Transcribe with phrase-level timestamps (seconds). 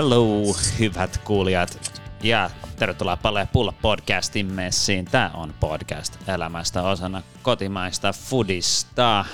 [0.00, 0.26] Hello,
[0.78, 1.98] hyvät kuulijat.
[2.22, 5.04] Ja tervetuloa Palle Pulla podcastin messiin.
[5.04, 9.24] Tämä on podcast elämästä osana kotimaista foodista.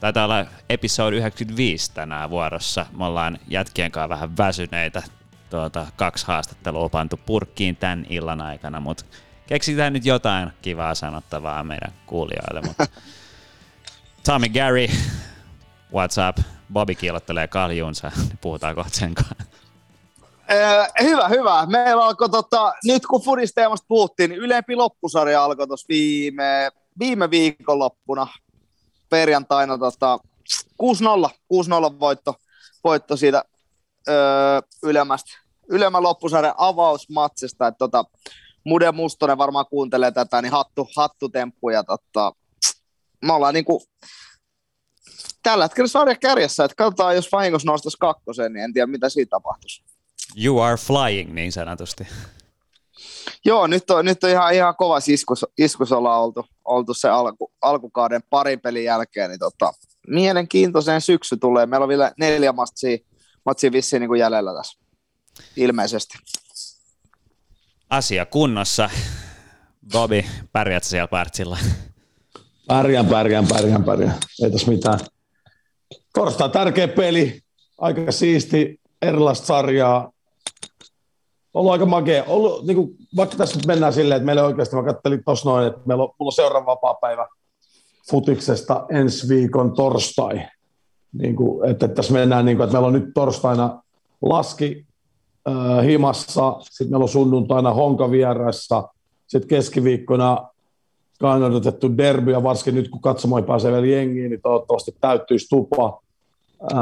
[0.00, 2.86] Taitaa olla episode 95 tänään vuorossa.
[2.98, 5.02] Me ollaan jätkien kanssa vähän väsyneitä.
[5.50, 9.04] Tuota, kaksi haastattelua pantu purkkiin tämän illan aikana, mutta
[9.46, 12.60] keksitään nyt jotain kivaa sanottavaa meidän kuulijoille.
[12.62, 12.86] Mutta
[14.26, 14.86] Tommy Gary,
[15.92, 16.46] what's up?
[16.72, 19.55] Bobby kiilottelee kaljunsa, puhutaan kohta sen kanssa.
[20.48, 21.66] Ee, hyvä, hyvä.
[21.66, 28.26] Meillä alkoi, tota, nyt kun Fudisteemasta puhuttiin, niin ylempi loppusarja alkoi tuossa viime, viime viikonloppuna
[29.10, 30.18] perjantaina tota,
[30.82, 30.86] 6-0,
[31.94, 32.34] 6-0 voitto,
[32.84, 33.44] voitto siitä
[34.08, 35.38] öö, ylemmästä,
[35.68, 37.66] ylemmän loppusarjan avausmatsista.
[37.66, 38.04] Et, tota,
[38.64, 42.32] Mude Mustonen varmaan kuuntelee tätä, niin hattu, hattutemppu ja tota,
[43.24, 43.82] me ollaan niinku,
[45.42, 49.30] tällä hetkellä sarja kärjessä, että katsotaan, jos vahingossa nostaisi kakkosen, niin en tiedä, mitä siitä
[49.30, 49.95] tapahtuisi.
[50.44, 52.06] You are flying, niin sanotusti.
[53.44, 57.52] Joo, nyt on, nyt on ihan, ihan kova iskus, iskus ollaan oltu, oltu se alku,
[57.62, 59.72] alkukauden parin pelin jälkeen, niin tota,
[60.08, 61.66] mielenkiintoiseen syksy tulee.
[61.66, 62.98] Meillä on vielä neljä matsia,
[63.44, 64.78] matsia vissiin niin kuin jäljellä tässä,
[65.56, 66.18] ilmeisesti.
[67.90, 68.90] Asia kunnossa.
[69.92, 71.58] Bobby, pärjät siellä partsilla?
[72.66, 74.16] Pärjään, pärjään, pärjään, pärjään.
[74.42, 75.00] Ei tässä mitään.
[76.14, 77.40] Torstai tärkeä peli,
[77.78, 80.12] aika siisti, erilaista sarjaa.
[81.56, 82.24] Ollut aika makea.
[82.24, 85.66] Ollut, niin kuin, vaikka tässä nyt mennään silleen, että meillä oikeasti, mä kattelin tuossa noin,
[85.66, 87.28] että meillä on, mulla on seuraava vapaa päivä
[88.10, 90.46] futiksesta ensi viikon torstai.
[91.12, 93.82] Niin kuin, että, että tässä mennään, niin kuin, että meillä on nyt torstaina
[94.22, 94.86] laski
[95.48, 98.88] äh, himassa, sitten meillä on sunnuntaina honka vieraissa,
[99.26, 100.48] sitten keskiviikkona
[101.20, 106.02] kannatettu derby, ja varsinkin nyt kun katsomoin pääsee vielä jengiin, niin toivottavasti täyttyisi tupa.
[106.74, 106.80] Ää,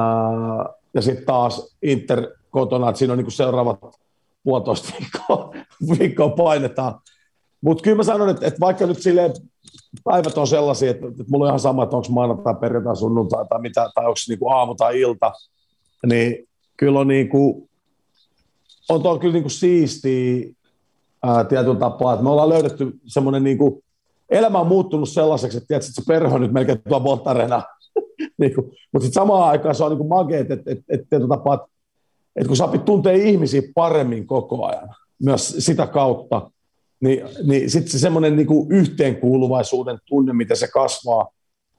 [0.94, 4.03] ja sitten taas Inter kotona, että siinä on niinku seuraavat
[4.44, 5.55] puolitoista viikkoa,
[5.99, 7.00] viikkoa painetaan.
[7.60, 9.32] Mutta kyllä mä sanon, että, että vaikka nyt silleen
[10.05, 13.60] päivät on sellaisia, että, että mulla on ihan sama, että onko maanantai, perjantai, sunnuntai tai
[13.60, 15.32] mitä, tai onko niinku aamu tai ilta,
[16.06, 17.69] niin kyllä on niinku,
[18.88, 20.47] on tuo kyllä niinku siistiä
[21.22, 23.82] ää, tietyllä tapaa, että me ollaan löydetty semmoinen niinku,
[24.31, 27.62] elämä on muuttunut sellaiseksi, että, tiedätkö, että se perhe on nyt melkein tuo Voltarena.
[28.38, 31.73] niin kuin, mutta sitten samaan aikaan se on niin mageet, että, että, että, että, että,
[32.36, 34.88] että kun sä opit tuntee ihmisiä paremmin koko ajan,
[35.22, 36.50] myös sitä kautta,
[37.00, 41.28] niin, niin sitten se semmoinen niin yhteenkuuluvaisuuden tunne, miten se kasvaa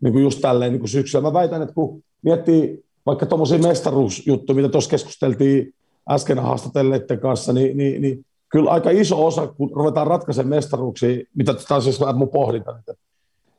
[0.01, 1.21] niin kuin just tälleen niin kuin syksyllä.
[1.21, 5.73] Mä väitän, että kun miettii vaikka tuommoisia mestaruusjuttuja, mitä tuossa keskusteltiin
[6.09, 11.55] äsken haastatelleiden kanssa, niin, niin, niin kyllä aika iso osa, kun ruvetaan ratkaisemaan mestaruuksia, mitä
[11.69, 12.93] on siis mun pohdinta, että,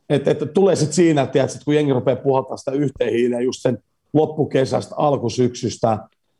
[0.08, 3.78] että, että tulee sitten siinä, että kun jengi rupeaa puhaltaa sitä yhteen hiileen just sen
[4.12, 5.98] loppukesästä, alkusyksystä,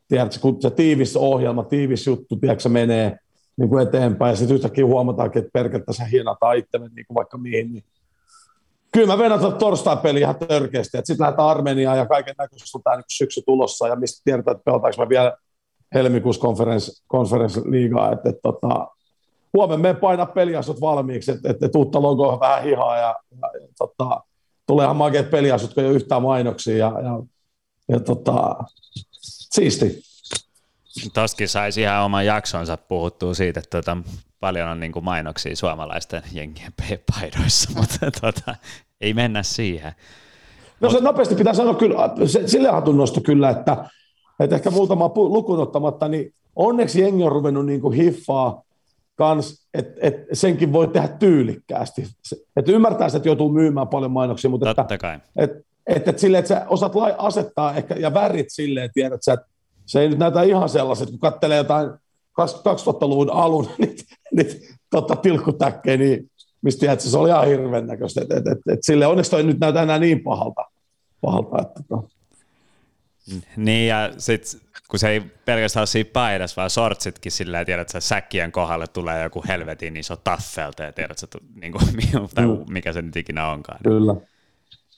[0.09, 3.19] tiedätkö, kun se tiivis ohjelma, tiivis juttu, tiedätkö, menee
[3.57, 7.39] niin kuin eteenpäin, ja sitten yhtäkkiä huomataankin, että perkettä se hiinataan itsemme niin kuin vaikka
[7.39, 7.85] mihin, niin
[8.93, 12.83] kyllä mä venän tuota torstai-peli ihan törkeästi, että sitten lähdetään Armeniaan ja kaiken näköisesti on
[12.83, 15.37] tämä niin syksy tulossa, ja mistä tiedetään, että pelataanko me vielä
[15.95, 16.49] helmikuussa
[17.07, 18.89] konferenssliigaa, että, että tota,
[19.55, 23.69] huomenna me painaa peliasut valmiiksi, että, että, että uutta logoa vähän hihaa ja, ja, ja
[23.79, 24.21] tota,
[24.83, 27.23] ihan makeat peliasut, kun ei ole yhtään mainoksia ja, ja,
[27.89, 28.57] ja tota,
[29.57, 30.03] siisti.
[31.15, 33.97] Toskin saisi ihan oman jaksonsa puhuttua siitä, että tota,
[34.41, 36.73] paljon on niin kuin mainoksia suomalaisten jengien
[37.13, 38.55] paidoissa, mutta tota,
[39.01, 39.93] ei mennä siihen.
[40.81, 41.97] No se nopeasti pitää sanoa kyllä,
[42.27, 43.85] se, sille hatunnosto kyllä, että
[44.41, 48.63] että ehkä muutama lukun ottamatta, niin onneksi jengi on ruvennut niin kuin hiffaa
[49.15, 52.07] kans, että et senkin voi tehdä tyylikkäästi.
[52.57, 55.19] Että ymmärtää, että joutuu myymään paljon mainoksia, mutta Totta että, kai.
[55.37, 55.51] Et,
[55.87, 59.47] et, et sille, että sä osaat lai, asettaa ehkä, ja värit silleen, tiedät sä, että
[59.87, 61.91] se ei nyt näytä ihan sellaiset, kun katselee jotain
[62.41, 64.03] 2000-luvun alun niitä,
[64.33, 64.55] niitä
[64.91, 66.31] totta, tilkkutäkkejä, niin
[66.63, 68.21] mistä tiedät, se oli ihan hirveän näköistä.
[68.21, 70.65] Et, et, et, et sille onneksi toi nyt näytä enää niin pahalta.
[71.21, 72.09] pahalta että, tota.
[73.57, 78.01] Niin ja sitten kun se ei pelkästään ole siinä paidassa, vaan sortsitkin sillä tiedät, että
[78.01, 81.85] säkkien kohdalle tulee joku helvetin iso taffelta ja tiedät, että niin kuin,
[82.35, 82.65] tai mm.
[82.69, 83.79] mikä se nyt ikinä onkaan.
[83.83, 84.15] Kyllä.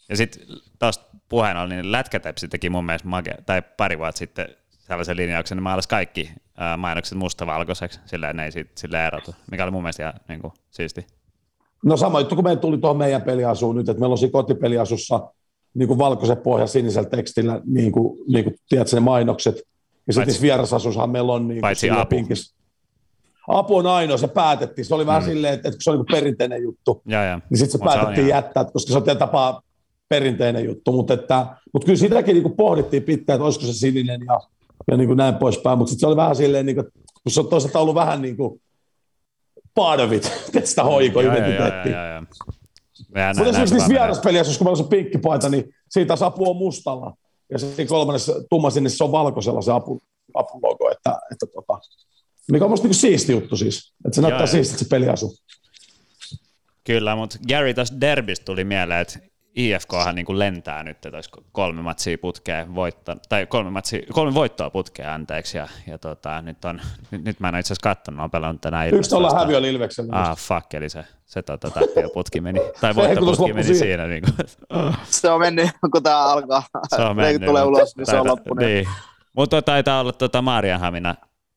[0.08, 0.42] Ja sitten
[0.78, 5.56] tuosta puheen oli, niin Lätkätepsi teki mun mielestä mage, tai pari vuotta sitten sellaisen linjauksen,
[5.56, 6.30] niin maalasi kaikki
[6.76, 10.52] mainokset mustavalkoiseksi, sillä ne ei sit, sillä erotu, mikä oli mun mielestä ihan niin kuin,
[10.70, 11.06] siisti.
[11.84, 15.32] No sama juttu, kun me tuli tuohon meidän peliasuun nyt, että meillä on siinä kotipeliasussa
[15.74, 19.62] niin kuin valkoisen pohja sinisellä tekstillä, niin kuin, niin kuin tiedätkö, ne mainokset.
[20.06, 22.08] Ja sitten vierasasussahan meillä on niin Paitsi apu.
[22.08, 22.54] Pinkis.
[23.48, 24.84] Apu on ainoa, se päätettiin.
[24.84, 25.28] Se oli vähän mm.
[25.28, 27.40] silleen, että, että se oli niin perinteinen juttu, ja, ja.
[27.50, 29.62] niin sitten se Mut päätettiin se jättää, koska se on tapaa
[30.08, 30.92] perinteinen juttu.
[30.92, 34.40] Mutta, että, mutta kyllä sitäkin niin kuin pohdittiin pitkään, että olisiko se sininen ja
[34.90, 36.86] ja niin kuin näin poispäin, mutta sitten se oli vähän silleen, niin kuin,
[37.22, 38.60] kun se on toisaalta ollut vähän niin kuin
[39.74, 40.32] part of it,
[40.64, 42.22] sitä hoiko-identiteettiä.
[43.36, 47.14] Mutta esimerkiksi niissä vieraspelissä, kun meillä on se pinkkipaita, niin siitä sapu on mustalla.
[47.52, 50.02] Ja sitten kolmannessa tumma niin se on valkoisella se apu,
[50.34, 51.78] apulogo, että, että tota,
[52.52, 55.36] mikä on musta niin siisti juttu siis, että se näyttää siistiltä se peliasu.
[56.84, 59.18] Kyllä, mutta Gary tästä derbistä tuli mieleen, että
[59.58, 64.34] IFKhan niin kuin lentää nyt, että olisi kolme matsia putkeen voittaa, tai kolme, matsia, kolme
[64.34, 67.88] voittoa putkeen anteeksi, ja, ja tota, nyt, on, nyt, nyt mä en ole itse asiassa
[67.88, 70.12] katsonut, on pelannut tänään Yksi tuolla häviö Ilveksellä.
[70.12, 71.80] Ah, fuck, eli se, se tota,
[72.14, 73.78] putki meni, tai voittoputki meni siihen.
[73.78, 74.06] siinä.
[74.06, 74.48] Niin kuin.
[75.20, 76.62] se on mennyt, kun tämä alkaa,
[76.96, 78.64] se on mennyt, tulee ulos, niin se on loppunut.
[78.64, 78.88] Niin.
[79.32, 81.14] Mutta taitaa olla tuota Maarianhamina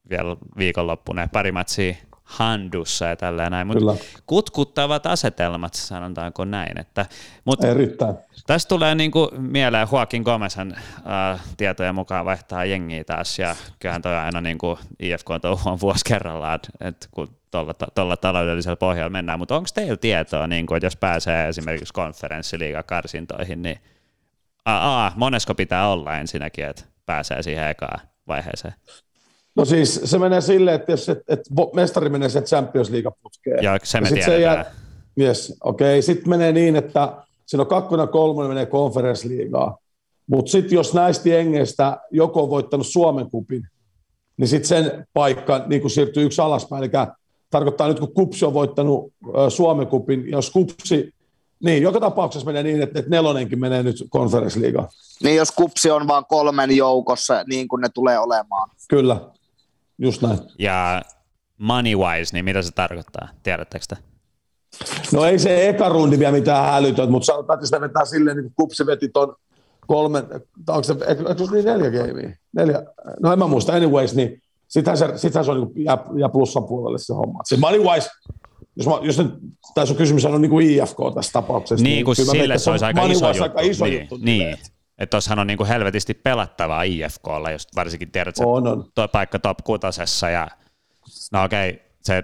[0.10, 1.96] vielä viikonloppuna, pari matsia
[2.32, 6.80] handussa ja tällä näin, mutta kutkuttavat asetelmat, sanotaanko näin.
[6.80, 7.06] Että,
[7.46, 8.16] mutta Erittäin.
[8.48, 14.02] Tästä tulee niin kuin mieleen, Joaquin Gomezhan äh, tietojen mukaan vaihtaa jengiä taas, ja kyllähän
[14.02, 17.28] toi aina niin kuin IFK on vuosi kerrallaan, että kun
[17.96, 23.62] tuolla taloudellisella pohjalla mennään, mutta onko teillä tietoa, niin kuin, että jos pääsee esimerkiksi konferenssiliigakarsintoihin,
[23.62, 23.80] niin
[24.66, 28.74] a, a, monesko pitää olla ensinnäkin, että pääsee siihen ekaan vaiheeseen?
[29.56, 31.40] No siis se menee silleen, että jos et, et
[31.76, 33.64] mestari menee se Champions League-putkeen.
[33.64, 34.42] Joo, se me ja tiedetään.
[34.42, 34.66] Jää,
[35.20, 35.94] yes, okei.
[35.94, 36.02] Okay.
[36.02, 37.14] Sitten menee niin, että
[37.46, 39.78] siinä on kakkonen ja kolmonen menee konferenssliigaa.
[40.28, 43.68] Mutta sitten jos näistä jengeistä joku on voittanut Suomen kupin,
[44.38, 46.84] niin sitten sen paikka niin kun siirtyy yksi alaspäin.
[46.84, 46.92] Eli
[47.50, 49.14] tarkoittaa nyt, kun Kupsi on voittanut
[49.50, 51.14] Suomen kupin, jos Kupsi,
[51.64, 54.88] niin joka tapauksessa menee niin, että, että nelonenkin menee nyt konferenssliigaan.
[55.24, 58.70] Niin jos Kupsi on vain kolmen joukossa, niin kuin ne tulee olemaan.
[58.88, 59.22] Kyllä.
[60.02, 60.40] Just näin.
[60.60, 61.02] Ja
[61.58, 63.28] money wise, niin mitä se tarkoittaa?
[63.44, 63.98] Tiedättekö te?
[65.14, 68.44] No ei se eka rundi vielä mitään hälytön, mutta sanotaan, että sitä vetää silleen, niin
[68.44, 69.36] kuin kupsi veti ton
[69.88, 70.24] kolme,
[70.70, 72.36] onko se, eikö niin neljä gamea?
[72.56, 72.84] Neljä,
[73.20, 76.64] no en mä muista, anyways, niin sittenhän se, sittenhän se on niin jää, jää plussan
[76.64, 77.40] puolelle se homma.
[77.44, 78.10] Se money wise,
[78.76, 79.32] jos, mä, jos nyt,
[79.76, 81.84] tai sun kysymys on niin kuin IFK tässä tapauksessa.
[81.84, 83.44] Niin, niin kun sille se olisi aika iso juttu.
[83.44, 84.58] Aika iso niin, juttu niin.
[85.02, 88.92] Että tuossahan on niinku helvetisti pelattavaa IFKlla, jos varsinkin tiedät, että on, on.
[88.96, 90.48] tuo paikka top kutosessa ja
[91.32, 92.24] no okei, okay, se,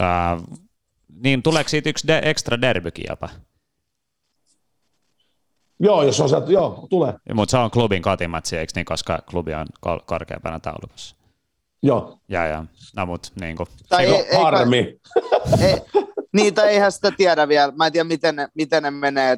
[0.00, 0.58] uh,
[1.22, 3.28] niin tuleeko siitä yksi de, extra derbykin jopa?
[5.80, 7.14] Joo, jos on sieltä, joo, tulee.
[7.34, 11.16] Mutta se on klubin kotimatsi, eikö niin, koska klubi on kol- korkeampana taulukossa?
[11.82, 12.18] Joo.
[12.28, 12.64] Ja, ja.
[12.96, 13.68] No mut niin kuin.
[13.88, 15.00] Tai ei, ei, harmi.
[15.60, 15.76] Ei,
[16.32, 17.72] niin, tai eihän sitä tiedä vielä.
[17.76, 19.36] Mä en tiedä, miten ne, miten ne menee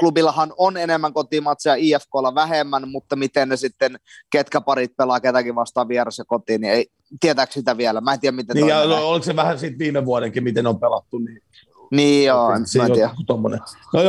[0.00, 3.98] klubillahan on enemmän kotimatseja, IFKlla vähemmän, mutta miten ne sitten,
[4.30, 6.86] ketkä parit pelaa ketäkin vastaan vieressä kotiin, niin ei,
[7.20, 8.00] tietääkö sitä vielä?
[8.00, 10.80] Mä en tiedä, miten niin, ja no, oliko se vähän siitä viime vuodenkin, miten on
[10.80, 11.42] pelattu, niin
[11.90, 13.10] niin joo, en mä tiedä.
[13.28, 13.36] No,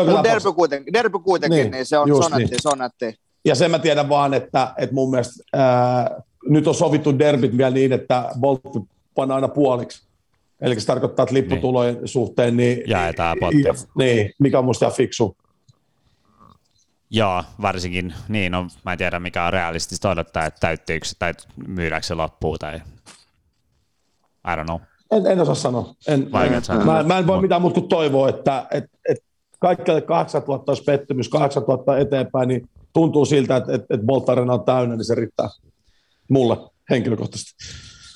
[0.06, 2.50] Mutta derby kuitenkin, derby kuitenkin niin, niin se on, se on, niin.
[2.62, 3.20] se on nätti.
[3.46, 7.72] Ja sen mä tiedän vaan, että, että mun mielestä ää, nyt on sovittu derbit vielä
[7.72, 8.62] niin, että Bolt
[9.16, 10.10] pannaan aina puoliksi.
[10.62, 12.08] Eli se tarkoittaa, että lipputulojen niin.
[12.08, 13.88] suhteen, niin, Jaetaan potti.
[13.98, 15.38] Niin, mikä on musta fiksu.
[17.12, 21.34] Joo, varsinkin niin, no, mä en tiedä mikä on realistista odottaa, että täyttyykö tai
[21.68, 22.82] myydäänkö se loppuun tai
[24.48, 24.80] I don't know.
[25.12, 25.96] En, en osaa sanoa.
[26.08, 29.18] En, en, mä, mä, en voi mitään muuta kuin toivoa, että et, et
[29.60, 34.96] kaikille 8000 olisi pettymys, 8000 eteenpäin, niin tuntuu siltä, että et, et Bolt on täynnä,
[34.96, 35.50] niin se riittää
[36.30, 36.58] mulle
[36.90, 37.54] henkilökohtaisesti.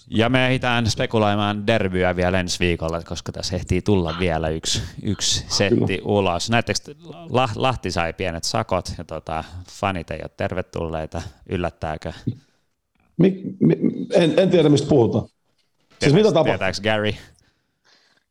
[0.10, 5.46] Ja me ehditään spekuloimaan derbyä vielä ensi viikolla, koska tässä ehtii tulla vielä yksi, yksi
[5.48, 6.02] setti Kyllä.
[6.04, 6.50] ulos.
[6.50, 6.80] Näettekö,
[7.56, 11.22] Lahti sai pienet sakot ja tota, fanit ei ole tervetulleita.
[11.50, 12.14] Yllättääkö?
[13.18, 13.76] Mi, mi,
[14.14, 15.28] en, en tiedä, mistä puhutaan.
[16.00, 17.14] Siis mitä Tietääkö Gary?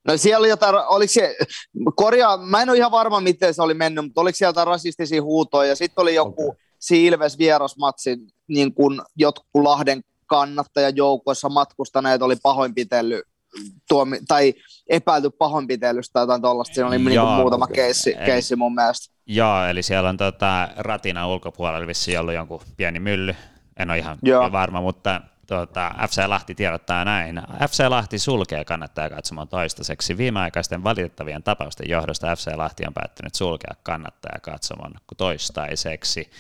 [0.05, 1.37] No siellä oli jotain, oliko se,
[1.95, 5.23] korjaa, mä en ole ihan varma, miten se oli mennyt, mutta oliko siellä jotain rasistisia
[5.23, 6.59] huutoja, ja sitten oli joku okay.
[6.91, 10.03] Ilves vierasmatsi, niin kuin jotkut Lahden
[10.33, 13.25] kannattajajoukoissa matkustaneet oli pahoinpitellyt
[13.89, 14.55] tuomi, tai
[14.89, 16.75] epäilty pahoinpitelystä tai jotain tuollaista.
[16.75, 17.75] Siinä oli niin Joo, muutama okay.
[17.75, 19.15] keissi, eli, keissi mun mielestä.
[19.27, 23.35] Joo, eli siellä on tota, ratina ulkopuolella vissiin ollut jonkun pieni mylly.
[23.77, 24.53] En ole ihan Joo.
[24.53, 27.43] varma, mutta tuota, FC Lahti tiedottaa näin.
[27.71, 30.17] FC Lahti sulkee kannattaa katsomaan toistaiseksi.
[30.17, 36.31] Viimeaikaisten valitettavien tapausten johdosta FC Lahti on päättänyt sulkea kannattaa katsomaan toistaiseksi.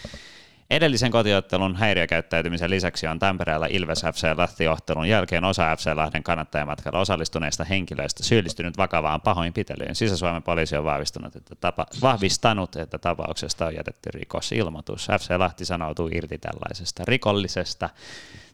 [0.72, 7.64] Edellisen kotiottelun häiriökäyttäytymisen lisäksi on Tampereella Ilves FC Lahti-ottelun jälkeen osa FC Lahden kannattajamatkalla osallistuneista
[7.64, 9.94] henkilöistä syyllistynyt vakavaan pahoinpitelyyn.
[9.94, 15.08] Sisä-Suomen poliisi on vahvistanut, että tapa, vahvistanut, että tapauksesta on jätetty rikosilmoitus.
[15.20, 17.90] FC Lahti sanoutuu irti tällaisesta rikollisesta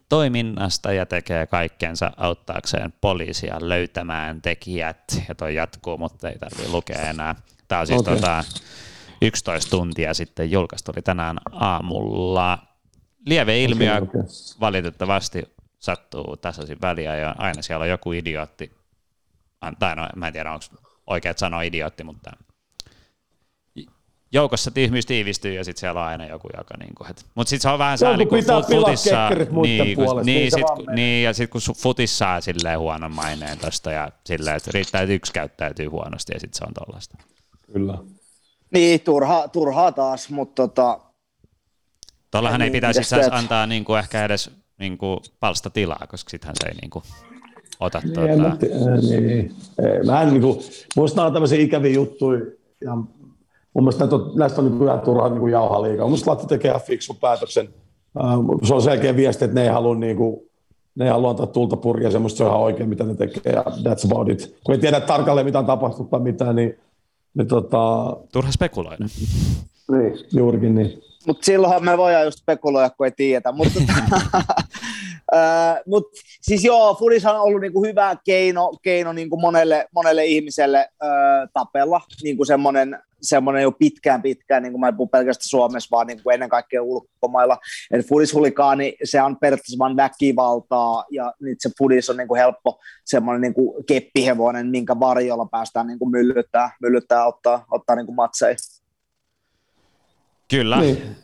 [0.09, 5.23] toiminnasta ja tekee kaikkensa auttaakseen poliisia löytämään tekijät.
[5.29, 7.35] Ja toi jatkuu, mutta ei tarvitse lukea enää.
[7.69, 8.15] Tämä on siis okay.
[8.15, 8.45] tota,
[9.23, 12.59] 11 tuntia sitten julkaistu, oli tänään aamulla.
[13.27, 13.93] lieve ilmiö
[14.61, 15.43] valitettavasti
[15.79, 18.73] sattuu tasaisin väliä ja aina siellä on joku idiootti,
[19.79, 20.65] tai no, mä en tiedä onko
[21.07, 22.31] oikeat sanoa idiootti, mutta
[24.33, 27.69] joukossa ihmys tiivistyy ja sitten siellä on aina joku, joka niinku, et, mutta sitten se
[27.69, 29.31] on vähän sääli, kun fut, futissa,
[29.63, 34.11] niin, kun, niin, sit, niin, ja sitten kun futis saa silleen huonon maineen tosta ja
[34.25, 37.19] silleen, että riittää, että yksi käyttäytyy huonosti ja sitten se on tollaista.
[37.73, 37.99] Kyllä.
[38.71, 41.01] Niin, turha, turhaa taas, mutta tota...
[42.31, 46.31] Tuollahan niin, ei pitäisi itse antaa niin kuin ehkä edes niin kuin palsta tilaa, koska
[46.31, 47.03] sittenhän se ei niin kuin
[47.81, 48.37] ota niin, tuota...
[48.37, 48.57] Mä,
[49.11, 49.55] niin.
[50.07, 50.59] Mä en niin kuin,
[50.97, 52.41] musta nämä on tämmöisiä ikäviä juttuja,
[52.85, 56.05] ja mun mielestä näistä on, näistä on niin kuin ihan turhaa niin jauhaa liikaa.
[56.05, 57.69] Mun mielestä Latti tekee ihan fiksun päätöksen.
[58.63, 60.41] Se on selkeä viesti, että ne ei halua niin kuin,
[60.95, 63.63] ne ei halua antaa tulta purkia, semmoista se on ihan oikein, mitä ne tekee, ja
[63.63, 64.57] that's about it.
[64.65, 66.79] Kun ei tiedä tarkalleen, mitä on tapahtunut tai mitään, niin,
[67.35, 68.17] niin tota...
[68.33, 69.07] Turha spekuloida.
[69.91, 71.03] Niin, juurikin niin.
[71.27, 73.53] Mutta silloinhan me voidaan just spekuloida, kun ei tiedetä.
[73.53, 73.81] Mutta
[75.87, 76.05] mut,
[76.41, 81.07] siis joo, Fudis on ollut niinku hyvä keino, keino niinku monelle, monelle ihmiselle ö,
[81.53, 82.01] tapella.
[82.23, 86.23] Niinku semmoinen semmoinen jo pitkään pitkään, niin kuin mä en puhu pelkästään Suomessa, vaan niin
[86.23, 87.59] kuin ennen kaikkea ulkomailla.
[87.91, 92.81] Että fudishulikaani, se on periaatteessa vain väkivaltaa, ja nyt se fudis on niin kuin helppo
[93.05, 98.17] semmoinen niin kuin keppihevonen, minkä varjolla päästään niin kuin myllyttää, myllyttää ottaa, ottaa niin kuin
[98.17, 98.57] matseja.
[100.51, 100.81] Kyllä.
[100.81, 101.17] Niin.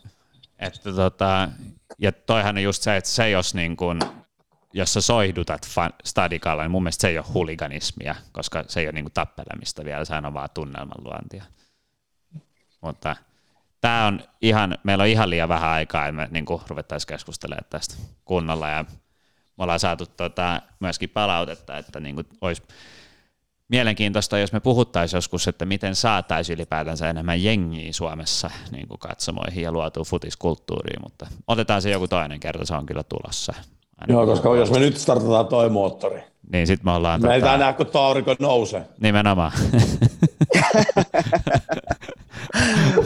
[0.58, 1.49] Että tota,
[1.98, 4.00] ja toihan on just se, että se jos niin kuin,
[4.72, 8.86] jos sä soihdutat fan, stadikalla, niin mun mielestä se ei ole huliganismia, koska se ei
[8.86, 11.44] ole niin kuin tappelemista vielä, se on vaan tunnelman luontia.
[12.80, 13.16] Mutta
[13.80, 17.94] tämä on ihan, meillä on ihan liian vähän aikaa, että me niin ruvettaisiin keskustelemaan tästä
[18.24, 18.84] kunnolla ja
[19.56, 22.62] me ollaan saatu tota, myöskin palautetta, että niin kuin olisi
[23.68, 29.62] mielenkiintoista, jos me puhuttaisiin joskus, että miten saataisiin ylipäätänsä enemmän jengiä Suomessa niin kuin katsomoihin
[29.62, 33.54] ja luotua futiskulttuuriin, mutta otetaan se joku toinen kerta, se on kyllä tulossa.
[34.00, 36.21] Aina Joo, koska jos me nyt startataan toi moottori,
[36.52, 37.21] niin sit me ollaan...
[37.21, 37.35] Me tota...
[37.52, 38.87] ei nähdä, kun aurinko nousee.
[39.00, 39.52] Nimenomaan.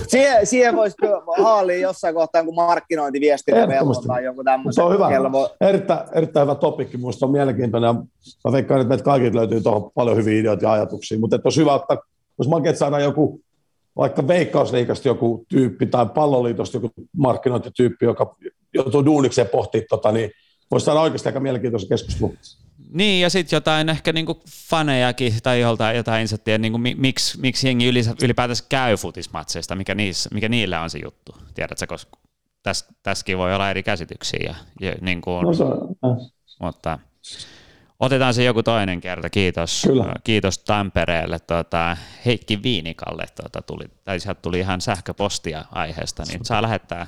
[0.09, 0.97] siihen, siihen voisi
[1.43, 4.73] haalia jossain kohtaa kun markkinointiviestintä velvoittaa tai joku tämmöisen.
[4.73, 5.33] Se on hyvä.
[5.33, 5.49] Voi...
[5.61, 7.95] Erittäin, erittäin hyvä topikki, minusta on mielenkiintoinen.
[8.45, 11.75] Mä veikkaan, että meitä kaikilta löytyy tuohon paljon hyviä ideoita ja ajatuksia, mutta olisi hyvä
[11.75, 11.99] ottaa,
[12.39, 13.41] jos maket saadaan joku
[13.97, 18.37] vaikka veikkausliikasta joku tyyppi tai palloliitosta joku markkinointityyppi, joka
[18.75, 20.31] joutuu duunikseen pohtimaan, tota, niin
[20.71, 22.37] voisi saada oikeasti aika mielenkiintoisen keskustelun.
[22.93, 27.89] Niin, ja sitten jotain ehkä niinku fanejakin tai joltain jotain insattia, niinku, miksi, miksi jengi
[28.23, 32.19] ylipäätänsä käy futismatseista, mikä, niissä, mikä niillä on se juttu, tiedätkö, koska
[32.63, 34.41] täs, tässäkin voi olla eri käsityksiä.
[34.43, 35.97] Ja, ja niin kuin, no se on,
[36.61, 36.99] mutta
[38.01, 40.15] otetaan se joku toinen kerta, kiitos, Kyllä.
[40.25, 46.63] kiitos Tampereelle, tuota, Heikki Viinikalle, tuota, tuli, tai sieltä tuli ihan sähköpostia aiheesta, niin saa
[46.63, 47.07] lähettää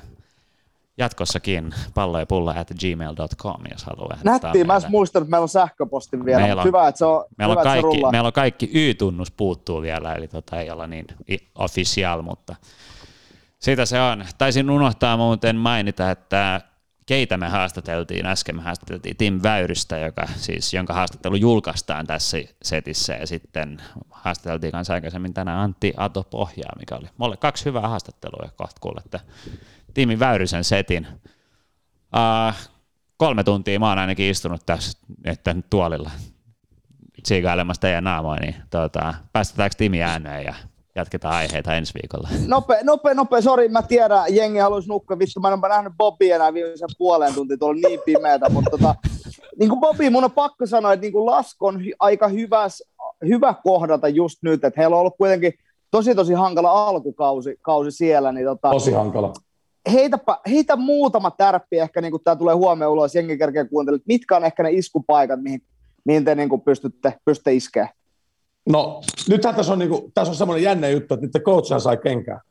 [0.97, 5.49] jatkossakin pallo ja pulla at gmail.com, jos haluaa Nättiä, mä en muistanut, että meillä on
[5.49, 8.33] sähköposti vielä, meillä on, hyvä, että se on, meillä hyvä, on kaikki, se Meillä on
[8.33, 11.05] kaikki Y-tunnus puuttuu vielä, eli tota ei olla niin
[11.55, 12.55] official, mutta
[13.59, 14.25] siitä se on.
[14.37, 16.61] Taisin unohtaa muuten mainita, että
[17.05, 23.13] keitä me haastateltiin, äsken me haastateltiin Tim Väyrystä, joka, siis, jonka haastattelu julkaistaan tässä setissä,
[23.13, 28.49] ja sitten haastateltiin kanssa aikaisemmin tänään Antti Ato Pohjaa, mikä oli mulle kaksi hyvää haastattelua,
[28.55, 29.19] kohta kuulette
[29.93, 31.07] Tiimi Väyrysen setin.
[32.15, 32.55] Uh,
[33.17, 36.11] kolme tuntia mä oon ainakin istunut tässä että tuolilla
[37.23, 40.53] tsiikailemassa teidän naamoja, niin tuota, päästetäänkö Timi ääneen ja
[40.95, 42.29] jatketaan aiheita ensi viikolla.
[42.47, 46.31] Nope, nope, nope, sori, mä tiedän, jengi haluaisi nukkua, vittu, mä en ole nähnyt Bobby
[46.31, 48.95] enää viimeisen puolen tuntia, tuolla niin pimeätä, mutta tota,
[49.59, 52.83] niin kuin Bobby, mun on pakko sanoa, että niin kuin Lask on aika hyväs,
[53.27, 55.53] hyvä kohdata just nyt, että heillä on ollut kuitenkin
[55.91, 58.31] tosi tosi hankala alkukausi kausi siellä.
[58.31, 59.33] Niin tota, tosi hankala
[59.91, 64.35] heitäpä, heitä muutama tärppi ehkä, niin kuin tämä tulee huomioon ulos, jengi kerkeä kuuntelemaan, mitkä
[64.35, 65.63] on ehkä ne iskupaikat, mihin,
[66.05, 67.89] mihin te niin kuin pystytte, pystytte iskeä?
[68.69, 71.97] No, nythän tässä on, niin kuin, tässä on semmoinen jännä juttu, että niiden coachia sai
[71.97, 72.41] kenkää.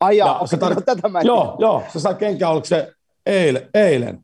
[0.00, 2.92] Ai jaa, se tar- tätä mä Joo, joo, se sai kenkää, oliko se
[3.26, 3.68] eilen?
[3.74, 4.20] Eilen.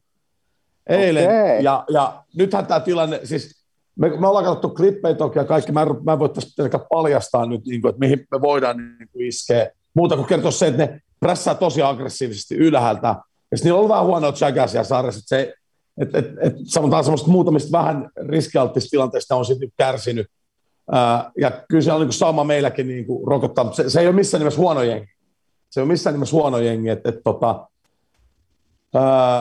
[0.89, 1.25] eilen.
[1.25, 1.61] Okay.
[1.61, 5.83] Ja, ja nythän tämä tilanne, siis me, me ollaan katsottu klippejä toki ja kaikki, mä
[5.83, 9.27] en, mä en voi tässä paljastaa nyt, niin kuin, että mihin me voidaan niin kuin
[9.27, 9.71] iskeä.
[9.95, 13.09] Muuta kuin kertoa se, että ne prässää tosi aggressiivisesti ylhäältä.
[13.51, 15.55] Ja niillä on vähän huonoa siellä sarjassa, että se,
[16.01, 20.27] et, et, et, sanotaan semmoista muutamista vähän riskialttista tilanteista on sitten kärsinyt.
[20.93, 24.15] Ää, ja kyllä se on niin sama meilläkin niin kuin rokottaa, se, se, ei ole
[24.15, 25.09] missään nimessä huono jengi.
[25.71, 27.67] Se ei ole missään nimessä huono jengi, että et, tota,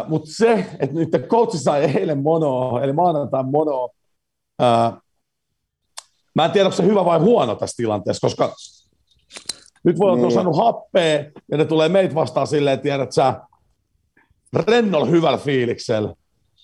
[0.07, 3.89] mutta se, että nyt coachi sai eilen monoa, eli maanantain monoa,
[4.59, 4.97] ää,
[6.35, 8.53] mä en tiedä, onko se hyvä vai huono tässä tilanteessa, koska
[9.85, 10.31] nyt voi olla, niin.
[10.31, 13.41] saanut happea, ja ne tulee meitä vastaan silleen, tiedät sä,
[14.67, 16.13] rennolla hyvällä fiiliksellä.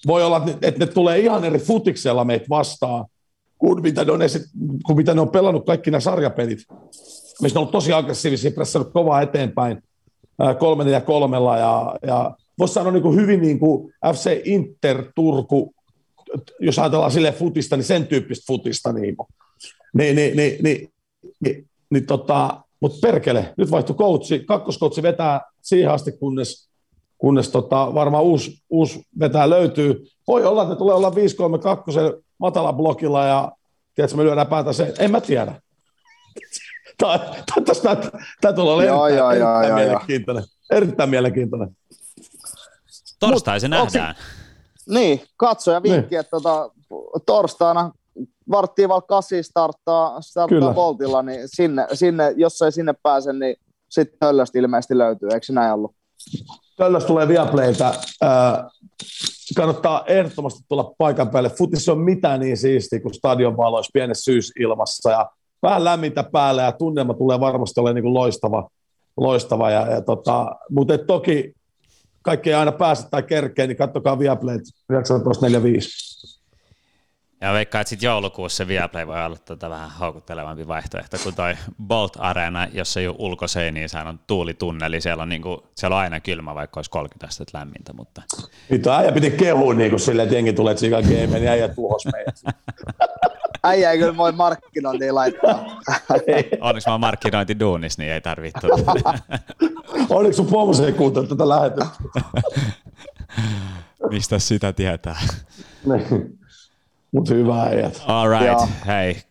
[0.07, 3.05] Voi olla, että ne tulee ihan eri futiksella meitä vastaan,
[3.57, 4.41] kuin mitä ne on, esit,
[4.85, 6.59] kuin mitä ne on pelannut kaikki nämä sarjapelit.
[7.41, 9.83] Missä ne on ollut tosi aggressiivisia, pressannut kovaa eteenpäin
[10.59, 11.57] kolmen ja kolmella.
[11.57, 15.73] Ja, ja voisi sanoa niin kuin hyvin niin kuin FC Inter Turku,
[16.59, 18.93] jos ajatellaan sille futista, niin sen tyyppistä futista.
[18.93, 19.15] Niin,
[19.93, 20.91] niin, niin, niin, niin,
[21.39, 26.69] niin, niin tota, mutta perkele, nyt vaihtui coachi, kakkoskoutsi vetää siihen asti, kunnes,
[27.17, 30.07] kunnes tota, varmaan uusi, uusi vetää löytyy.
[30.27, 31.13] Voi olla, että tulee olla 5-3-2
[32.37, 33.51] matala blokilla ja
[33.95, 35.61] tiedätkö, me lyödään päätä se, en mä tiedä.
[38.41, 40.43] Tämä tulee olla erittäin, joo, erittäin joo, mielenkiintoinen.
[40.43, 40.77] Joo.
[40.77, 41.77] Erittäin mielenkiintoinen.
[43.19, 44.15] Torstai se nähdään.
[44.89, 46.19] Niin, katsoja vinkki, niin.
[46.19, 46.69] että tota,
[47.25, 47.91] torstaina
[48.49, 53.55] varttiin vaikka kasi starttaa, starttaa Voltilla, niin sinne, sinne, jos ei sinne pääse, niin
[53.89, 55.95] sitten Töllöstä ilmeisesti löytyy, eikö se näin ollut?
[56.77, 57.93] Töllöstä tulee Viaplayta.
[58.23, 58.65] Äh,
[59.55, 61.49] kannattaa ehdottomasti tulla paikan päälle.
[61.49, 65.29] Futis on mitään niin siistiä kuin stadion valoissa pienessä syysilmassa ja
[65.61, 68.69] vähän lämmintä päälle ja tunnelma tulee varmasti olemaan niin kuin loistava.
[69.17, 71.53] loistava ja, ja tota, mutta toki
[72.21, 76.10] kaikki ei aina pääse tai kerkeen, niin kattokaa Viaplayt 1945.
[77.41, 81.55] Ja veikkaan, että sitten joulukuussa Viaplay voi olla tätä vähän houkuttelevampi vaihtoehto kuin toi
[81.87, 86.19] Bolt Arena, jossa ei ole ulkoseiniä, sehän on tuulitunneli, siellä on, niinku, siellä on aina
[86.19, 87.93] kylmä, vaikka olisi 30 astetta lämmintä.
[87.93, 88.21] Mutta...
[88.69, 92.05] Nyt äijä piti kehua niin kuin silleen, että jengi tulee tsikan gameen, niin äijä tuhos
[92.05, 92.35] meidät.
[93.63, 95.65] Äijä ei kyllä voi markkinointiin laittaa.
[96.61, 98.67] Onneksi mä oon markkinointiduunis, niin ei tarvitse.
[100.09, 101.95] Onneksi sun pomosi ei kuuntele tätä lähetystä.
[104.09, 105.15] Mistä sitä tietää?
[107.11, 108.03] Mutta hyvä äijät.
[108.07, 108.67] All right, Joo.
[108.87, 109.21] hei.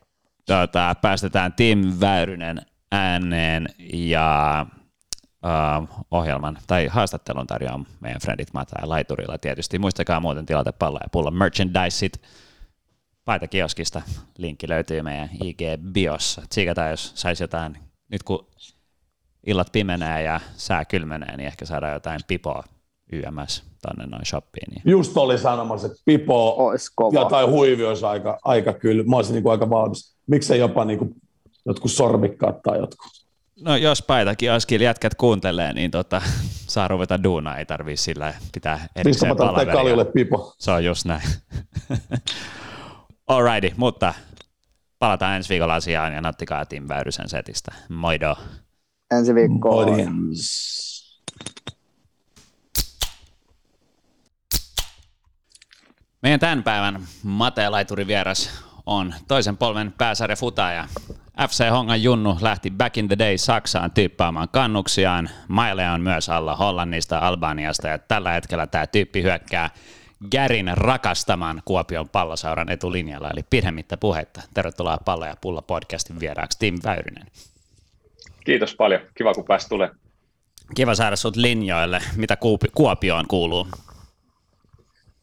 [0.46, 4.66] Tota, päästetään Tim Väyrynen ääneen ja
[5.44, 9.78] uh, ohjelman tai haastattelun tarjoaa meidän friendit Mata ja Laiturilla tietysti.
[9.78, 12.22] Muistakaa muuten tilata palloa ja pulla merchandiseit
[13.24, 14.02] paitakioskista.
[14.38, 16.42] Linkki löytyy meidän IG-biossa.
[16.48, 17.78] Tsiikataan, jos saisi jotain,
[18.08, 18.46] nyt kun
[19.46, 22.64] illat pimenee ja sää kylmenee, niin ehkä saadaan jotain pipoa
[23.12, 24.70] YMS tonne noin shoppiin.
[24.70, 24.82] Niin.
[24.84, 26.56] Just oli sanomassa, että pipo
[27.12, 29.04] ja tai huivi olisi aika, aika kyllä.
[29.04, 30.16] Mä olisin niin kuin aika valmis.
[30.26, 31.14] Miksei jopa niin kuin
[31.66, 33.20] jotkut sormikkaat tai jotkut.
[33.60, 36.22] No jos paitakin askil jätkät kuuntelee, niin tota,
[36.74, 40.04] saa ruveta duunaa, ei tarvii sillä pitää erikseen palaveria.
[40.04, 40.54] pipo.
[40.58, 41.22] Se on just näin.
[43.26, 44.14] Alrighty, mutta
[44.98, 47.72] palataan ensi viikolla asiaan ja nauttikaa Tim Väyrysen setistä.
[47.88, 48.36] Moido.
[49.10, 49.88] Ensi viikkoon.
[56.22, 60.88] Meidän tämän päivän Mate Laituri vieras on toisen polven pääsarja futaja.
[61.48, 65.30] FC Hongan Junnu lähti back in the day Saksaan tyyppaamaan kannuksiaan.
[65.48, 69.70] Maile on myös alla Hollannista, Albaniasta ja tällä hetkellä tämä tyyppi hyökkää
[70.30, 74.42] Gärin rakastaman Kuopion pallosauran etulinjalla, eli pidemmittä puhetta.
[74.54, 77.26] Tervetuloa Pallo ja Pulla podcastin vieraaksi Tim Väyrynen.
[78.44, 79.98] Kiitos paljon, kiva kun pääsi tulemaan.
[80.74, 82.02] Kiva saada sut linjoille.
[82.16, 82.36] Mitä
[82.74, 83.66] Kuopioon kuuluu?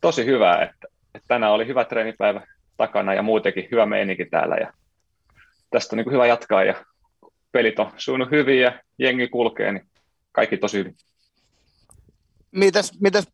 [0.02, 4.74] Tosi hyvä, että, että tänään oli hyvä treenipäivä takana ja muutenkin hyvä meininki täällä ja
[5.70, 6.86] tästä on niin hyvä jatkaa ja
[7.52, 9.88] pelit on suunut hyvin ja jengi kulkee, niin
[10.32, 10.96] kaikki tosi hyvin.
[12.52, 13.28] Mitäs, mitäs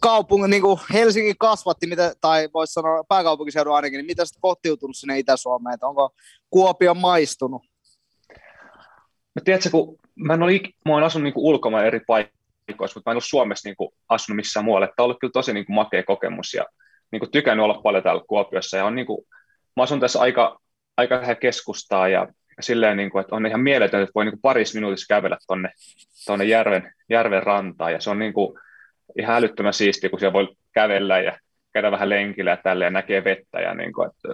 [0.00, 4.96] kaupungin, niin kuin Helsinki kasvatti, mitä, tai voisi sanoa pääkaupunkiseudun ainakin, niin mitä sitten kotiutunut
[4.96, 6.10] sinne Itä-Suomeen, että onko
[6.50, 7.62] Kuopio maistunut?
[9.34, 12.37] No tiedätkö, kun mä en ole, mä olen asunut niin ulkomaan eri paikoissa,
[12.68, 14.86] paikoissa, mutta mä en ole Suomessa niin kuin, asunut missään muualle.
[14.86, 16.64] Tämä on ollut kyllä tosi niin kuin, makea kokemus ja
[17.10, 18.76] niin kuin, tykännyt olla paljon täällä Kuopiossa.
[18.76, 19.26] Ja on, niin kuin,
[19.76, 20.60] mä asun tässä aika,
[20.96, 22.28] aika lähellä keskustaa ja
[22.60, 25.70] silleen, niin kuin, että on ihan mieletöntä, että voi niin parissa minuutissa kävellä tuonne
[26.26, 27.92] tonne järven, järven rantaan.
[27.92, 28.58] Ja se on niin kuin,
[29.18, 31.38] ihan älyttömän siistiä, kun siellä voi kävellä ja
[31.72, 33.60] käydä vähän lenkillä ja tälleen ja näkee vettä.
[33.60, 34.28] Ja niin kuin, että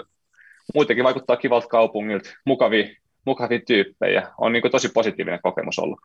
[0.75, 2.89] muutenkin vaikuttaa kivalta kaupungilta, mukavia,
[3.27, 4.29] mukavia tyyppejä.
[4.39, 6.01] On niin kuin, tosi positiivinen kokemus ollut.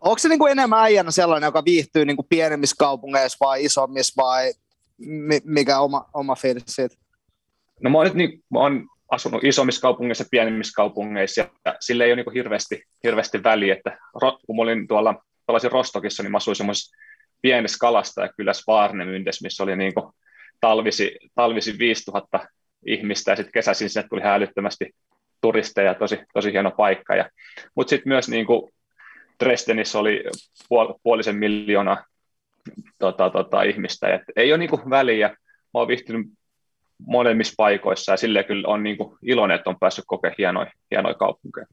[0.00, 4.52] Onko se kuin enemmän äijänä sellainen, joka viihtyy niin kuin pienemmissä kaupungeissa vai isommissa vai
[5.44, 6.96] mikä oma, oma fiilis siitä?
[7.82, 12.04] No mä oon nyt niin, mä oon asunut isommissa kaupungeissa ja pienemmissä kaupungeissa ja sille
[12.04, 13.98] ei ole niin hirveästi, hirveästi väliä, että
[14.46, 16.96] kun mä olin tuolla pelasin Rostokissa, niin mä asuin semmoisessa
[17.42, 19.92] pienessä kalasta ja kyllä Svarnemyndes, missä oli niin
[20.60, 22.48] talvisi, talvisi 5000
[22.86, 24.90] ihmistä ja sitten kesäisin sinne tuli älyttömästi
[25.40, 27.14] turisteja, tosi, tosi hieno paikka.
[27.74, 28.72] Mutta sitten myös niin kuin
[29.40, 30.24] Dresdenissä oli
[30.64, 32.04] puol- puolisen miljoonaa
[32.98, 34.14] tota, tota, ihmistä.
[34.14, 35.28] Et ei ole niinku väliä.
[35.28, 35.34] Mä
[35.74, 36.26] oon viihtynyt
[37.06, 41.66] molemmissa paikoissa ja sille kyllä on niinku iloinen, että on päässyt kokemaan hienoja, hienoja kaupunkeja.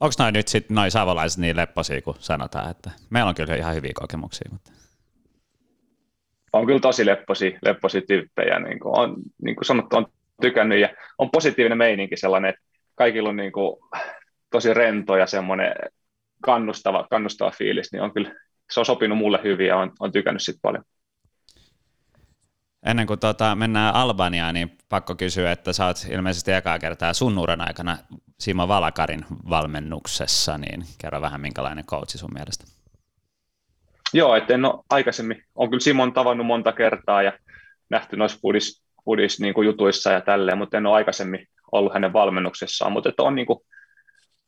[0.00, 3.74] Onko noin nyt sitten noin savolaiset niin lepposia, kun sanotaan, että meillä on kyllä ihan
[3.74, 4.48] hyviä kokemuksia?
[4.52, 4.72] Mutta...
[6.52, 8.58] on kyllä tosi lepposi, lepposi tyyppejä.
[8.58, 10.06] Niin kuin on, niin kuin sanottu, on
[10.42, 12.62] tykännyt ja on positiivinen meininki sellainen, että
[12.94, 13.76] kaikilla on niin kuin
[14.50, 15.74] tosi rento ja semmoinen
[16.42, 18.34] kannustava, kannustava fiilis, niin on kyllä,
[18.70, 20.84] se on sopinut mulle hyvin ja on, on tykännyt siitä paljon.
[22.86, 27.38] Ennen kuin tota, mennään Albaniaan, niin pakko kysyä, että sä oot ilmeisesti ekaa kertaa sun
[27.38, 27.96] uran aikana
[28.40, 32.64] Simo Valakarin valmennuksessa, niin kerro vähän minkälainen coachi sun mielestä.
[34.12, 37.32] Joo, että en ole aikaisemmin, on kyllä Simon tavannut monta kertaa ja
[37.90, 42.12] nähty noissa pudis, pudis niin kuin jutuissa ja tälleen, mutta en ole aikaisemmin ollut hänen
[42.12, 43.58] valmennuksessaan, mutta että on niin kuin,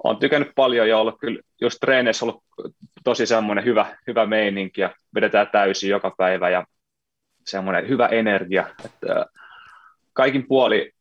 [0.05, 2.45] on tykännyt paljon ja ollut kyllä just treeneissä ollut
[3.05, 6.67] tosi semmoinen hyvä, hyvä meininki ja vedetään täysin joka päivä ja
[7.47, 9.27] semmoinen hyvä energia, että
[10.13, 10.93] kaikin puoli,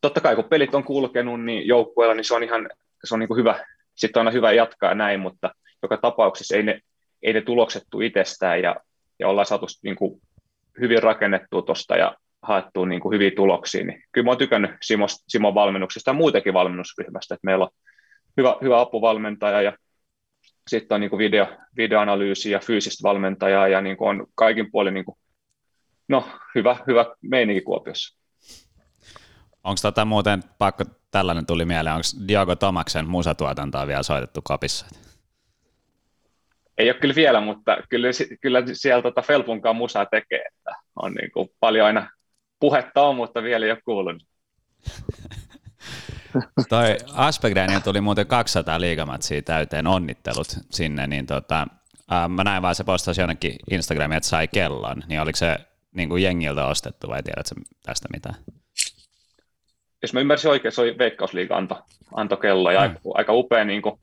[0.00, 2.68] totta kai kun pelit on kulkenut niin joukkueella, niin se on ihan
[3.04, 5.50] se on niin kuin hyvä, sitten on aina hyvä jatkaa näin, mutta
[5.82, 6.80] joka tapauksessa ei ne,
[7.22, 8.76] ei ne tulokset tule itsestään ja,
[9.18, 10.20] ja ollaan saatu niin kuin
[10.80, 15.06] hyvin rakennettua tuosta ja haettua niin kuin hyviä tuloksia, niin kyllä mä oon tykännyt Simo,
[15.08, 17.70] Simon valmennuksesta ja muutenkin valmennusryhmästä, että meillä on
[18.38, 19.72] hyvä, hyvä apuvalmentaja ja
[20.68, 21.46] sitten on niin kuin video,
[21.76, 25.18] videoanalyysi ja fyysistä valmentajaa ja niin kuin on kaikin puolin niin kuin,
[26.08, 28.18] no, hyvä, hyvä meininki Kuopiossa.
[29.64, 34.86] Onko tota muuten pakko, tällainen tuli mieleen, onko Diogo Tomaksen musatuotantoa vielä soitettu kopissa?
[36.78, 38.08] Ei ole kyllä vielä, mutta kyllä,
[38.40, 42.10] kyllä siellä tota Felpunkaan musaa tekee, että on niin kuin paljon aina
[42.60, 44.22] puhetta on, mutta vielä ei ole kuulunut.
[46.68, 51.66] Toi Aspegrenin tuli muuten 200 liigamatsia täyteen, onnittelut sinne, niin tota,
[52.10, 55.56] ää, mä näin vaan se postasi jonnekin Instagramiin, että sai kellon, niin oliko se
[55.94, 58.34] niin kuin jengiltä ostettu vai tiedätkö tästä mitään?
[60.02, 61.78] Jos mä ymmärsin oikein, se oli Veikkausliiga anto,
[62.14, 62.94] anto kello ja mm.
[63.14, 64.00] aika upea, niin kuin,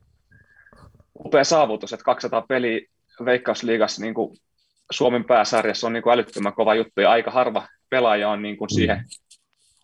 [1.26, 2.82] upea saavutus, että 200 peliä
[3.26, 4.38] Veikkausliigassa niin kuin
[4.92, 8.70] Suomen pääsarjassa on niin kuin älyttömän kova juttu ja aika harva pelaaja on niin kuin
[8.70, 9.06] siihen mm.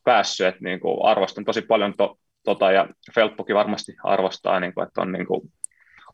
[0.04, 4.88] päässyt, että niin kuin arvostan tosi paljon to, tota, ja Felppukin varmasti arvostaa, niin kuin,
[4.88, 5.42] että on niin kuin,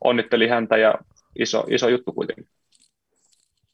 [0.04, 0.94] onnitteli häntä ja
[1.38, 2.48] iso, iso juttu kuitenkin.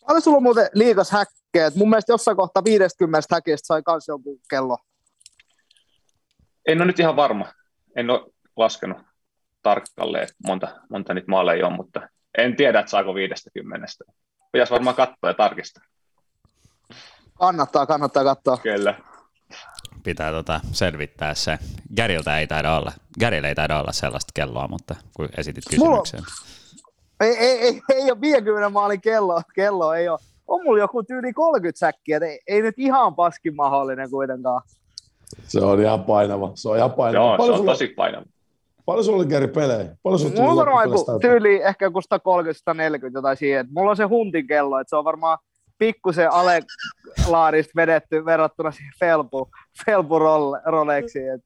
[0.06, 1.70] Paljon sulla on muuten liikas häkkejä?
[1.76, 4.78] Mun mielestä jossain kohtaa 50 häkistä sai kans joku kello.
[6.68, 7.46] En ole nyt ihan varma.
[7.96, 8.98] En ole laskenut
[9.62, 13.86] tarkalleen, monta, monta niitä maaleja on, mutta en tiedä, että saako 50.
[14.52, 15.84] Pitäisi varmaan katsoa ja tarkistaa.
[17.38, 18.56] Kannattaa, kannattaa katsoa.
[18.56, 18.94] Kyllä.
[20.04, 21.58] Pitää tota selvittää se.
[21.96, 26.20] Garilta ei taida olla, Garilla ei taida olla sellaista kelloa, mutta kun esitit kysymyksen.
[26.20, 26.54] Mulla...
[27.20, 30.18] Ei, ei, ei, ei ole 50 maalin kello, kello ei ole.
[30.46, 34.62] On mulla joku tyyli 30 säkkiä, ei, ei nyt ihan paskin mahdollinen kuitenkaan.
[35.48, 37.26] Se on ihan painava, se on ihan painava.
[37.26, 38.24] Joo, Paljon se on tosi painava.
[38.86, 39.96] Paljon sulla oli Geri pelejä?
[40.02, 42.04] Paljon sulla mulla on tyyli ehkä joku 130-140
[43.14, 43.66] jotain siihen.
[43.70, 45.38] Mulla on se huntin kello, että se on varmaan
[45.78, 49.50] pikkusen alelaarista vedetty verrattuna siihen Felpu,
[49.86, 50.18] Felpu
[50.64, 51.44] Rolexiin.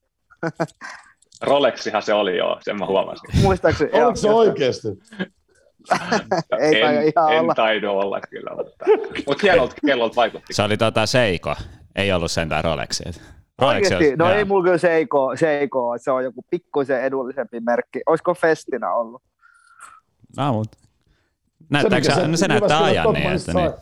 [1.43, 3.43] Rolexihan se oli joo, sen mä huomasin.
[3.43, 3.91] Muistaakseni.
[3.93, 4.89] Oliko se oikeasti?
[6.61, 7.55] ei en, ihan en olla.
[7.55, 8.85] taido olla kyllä, mutta,
[9.27, 10.55] mutta hienolta kellolta vaikutti.
[10.55, 11.55] Se oli tota Seiko,
[11.97, 13.05] ei ollut sentään Rolexi.
[13.59, 14.17] Rolex Oikeasti?
[14.17, 18.01] No ei mulla kyllä Seiko, Seiko, se on joku pikkuisen edullisempi merkki.
[18.07, 19.23] Olisiko Festina ollut?
[20.37, 20.79] No, mutta
[21.71, 23.73] näyttääkö se, no, se näyttää ajan niin, että niin.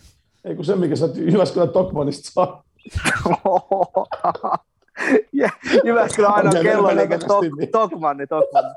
[0.46, 2.64] Ei kun se, mikä sä Jyväskylän Tokmanista saa.
[5.84, 7.70] Jyväskylän aina okay, kello, eli tok, niin.
[7.70, 8.70] Tokmanni, Tokmanni.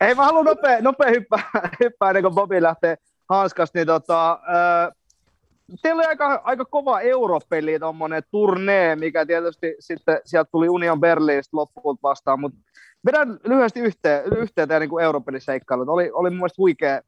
[0.00, 1.50] Ei, mä haluan nopea, nopea hyppää,
[1.80, 2.96] hyppää ennen kuin Bobi lähtee
[3.28, 4.38] hanskasta, niin tota,
[5.82, 11.56] teillä oli aika, aika kova europeli, tuommoinen turnee, mikä tietysti sitten sieltä tuli Union Berliinistä
[11.56, 12.58] loppuun vastaan, mutta
[13.06, 15.88] vedän lyhyesti yhteen, yhteen teidän niin europeliseikkailut.
[15.88, 17.00] Oli, oli mun mielestä huikea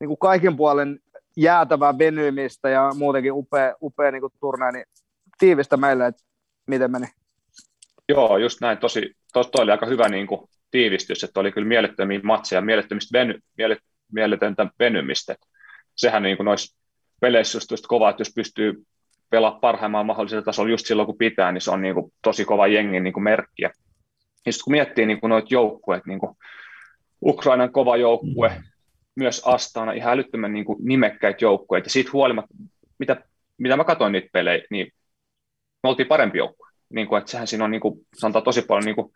[0.00, 1.00] niin kuin kaiken puolen
[1.36, 4.84] jäätävää venymistä ja muutenkin upea, upea niin kuin turnee, niin
[5.38, 6.22] tiivistä meille, että
[6.66, 7.06] miten meni.
[8.08, 8.78] Joo, just näin.
[8.78, 10.40] Tosi, tos, toi oli aika hyvä niin kuin,
[10.70, 13.78] tiivistys, että oli kyllä mielettömiä matseja, mielettömistä veny, mielet,
[14.12, 15.36] mieletöntä venymistä.
[15.96, 16.78] Sehän niin kuin noissa
[17.20, 18.84] peleissä just, just kova, että jos pystyy
[19.30, 22.66] pelaamaan parhaimmalla mahdollisella tasolla just silloin, kun pitää, niin se on niin kuin, tosi kova
[22.66, 23.62] jengin niin kuin merkki.
[23.62, 23.70] Ja
[24.34, 26.36] sitten kun miettii niin kuin noita joukkueet, niin kuin
[27.24, 28.62] Ukrainan kova joukkue, mm.
[29.16, 32.54] Myös Astana, ihan älyttömän niin kuin nimekkäitä joukkueita, ja siitä huolimatta,
[32.98, 33.24] mitä,
[33.58, 34.92] mitä mä katsoin niitä pelejä, niin
[35.82, 36.68] me oltiin parempi joukkue.
[36.88, 39.12] Niin kuin, että sehän siinä on, niin kuin, se antaa tosi paljon niin kuin,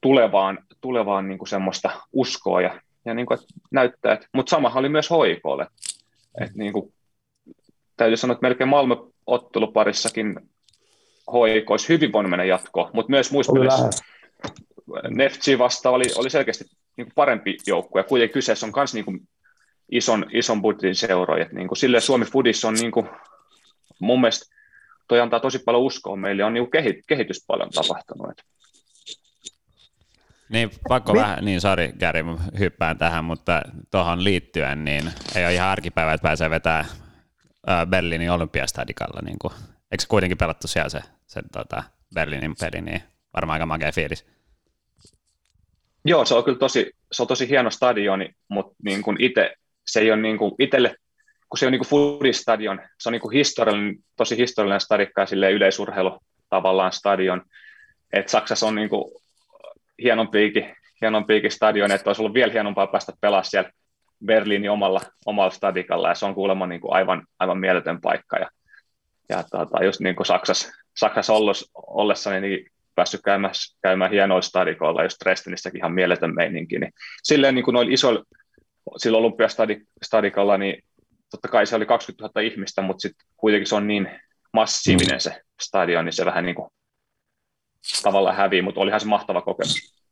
[0.00, 4.80] tulevaan, tulevaan niin kuin semmoista uskoa ja, ja niin kuin, että näyttää, että, mutta samahan
[4.80, 5.66] oli myös hoikolle.
[6.40, 6.92] Että niin kuin,
[7.96, 10.40] täytyy sanoa, että melkein Malmö otteluparissakin
[11.32, 13.90] HIK olisi hyvin voinut mennä jatkoon, mutta myös muissa pelissä
[15.10, 16.64] Neftsi vasta oli, oli selkeästi
[16.96, 19.28] niin kuin parempi joukkue, ja kuitenkin kyseessä on myös niin kuin
[19.92, 21.46] ison, ison budjetin seuroja.
[21.52, 23.08] Niin kuin, silleen Suomi Fudissa on, niin kuin,
[23.98, 24.54] mun mielestä
[25.08, 26.70] toi antaa tosi paljon uskoa meille, on niin
[27.06, 28.42] kehitys paljon tapahtunut.
[30.48, 32.24] Niin, pakko vähän, niin sori Gary,
[32.58, 36.86] hyppään tähän, mutta tuohon liittyen, niin ei ole ihan arkipäivä, että pääsee vetämään
[37.88, 39.20] Berliinin olympiastadikalla.
[39.24, 39.52] Niin kuin,
[39.92, 41.82] eikö kuitenkin pelattu siellä se, se tota,
[42.14, 43.02] Berliinin peli, niin
[43.34, 44.26] varmaan aika makea fiilis.
[46.04, 49.54] Joo, se on kyllä tosi, se on tosi hieno stadioni, mutta niin kuin itse,
[49.86, 50.94] se ei ole niin kuin itselle,
[51.48, 55.50] kun se on niin kuin foodistadion, se on niin kuin historiallinen, tosi historiallinen stadikka ja
[55.50, 57.42] yleisurheilu tavallaan stadion.
[58.12, 59.04] Et Saksassa on niin kuin
[60.02, 63.70] hienompiikin, hienompiikin stadion, että olisi ollut vielä hienompaa päästä pelaamaan siellä
[64.24, 68.36] Berliinin omalla, omalla stadikalla, ja se on kuulemma niin kuin aivan, aivan mieletön paikka.
[68.38, 68.50] Ja,
[69.28, 71.32] ja tota, just niin kuin Saksassa, Saksassa
[71.74, 76.78] ollessa, niin päässyt käymään, käymään hienoilla stadikoilla, just Dresdenissäkin ihan mieletön meininki.
[76.78, 78.24] Niin silleen niin kuin noilla isoilla,
[78.96, 80.84] sillä olympiastadikalla, niin
[81.30, 84.08] totta kai se oli 20 000 ihmistä, mutta sitten kuitenkin se on niin
[84.52, 86.70] massiivinen se stadion, niin se vähän niin kuin
[88.02, 90.02] tavallaan hävii, mutta olihan se mahtava kokemus.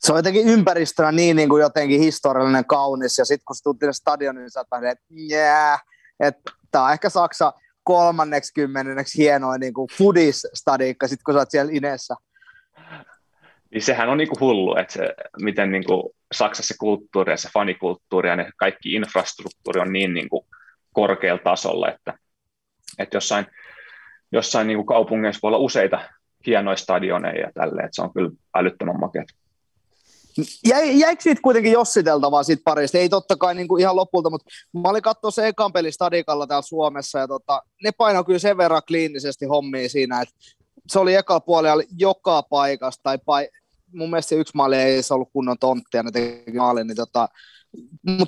[0.00, 3.96] Se on jotenkin ympäristönä niin, niin kuin jotenkin historiallinen kaunis, ja sitten kun sä tulet
[3.96, 5.84] stadionin, niin sä oot että yeah,
[6.20, 7.52] että tämä on ehkä Saksa
[7.86, 12.14] kolmanneksi kymmenenneksi hienoin niin kuin foodis-stadikka, sitten kun sä oot siellä Inessä.
[13.70, 17.48] Niin sehän on niin kuin hullu, että se, miten niin kuin Saksassa kulttuuri ja se
[17.54, 20.46] fanikulttuuri ja ne kaikki infrastruktuuri on niin, niin kuin
[20.92, 22.14] korkealla tasolla, että,
[22.98, 23.46] että jossain,
[24.32, 26.00] jossain niin kuin kaupungeissa voi olla useita
[26.46, 29.28] hienoja stadioneja ja tälleen, että se on kyllä älyttömän makeat.
[30.68, 32.98] Jäi, jäikö siitä kuitenkin jossiteltavaa siitä parista?
[32.98, 34.50] Ei totta kai niin kuin ihan lopulta, mutta
[34.82, 38.56] mä olin katsoa se ekan peli Stadikalla täällä Suomessa ja tota, ne painoi kyllä sen
[38.56, 40.34] verran kliinisesti hommia siinä, että
[40.88, 43.48] se oli ekalla puolella joka paikasta tai pai,
[43.92, 47.28] mun mielestä se yksi maali ei se ollut kunnon tonttia, ne teki maalin, niin tota,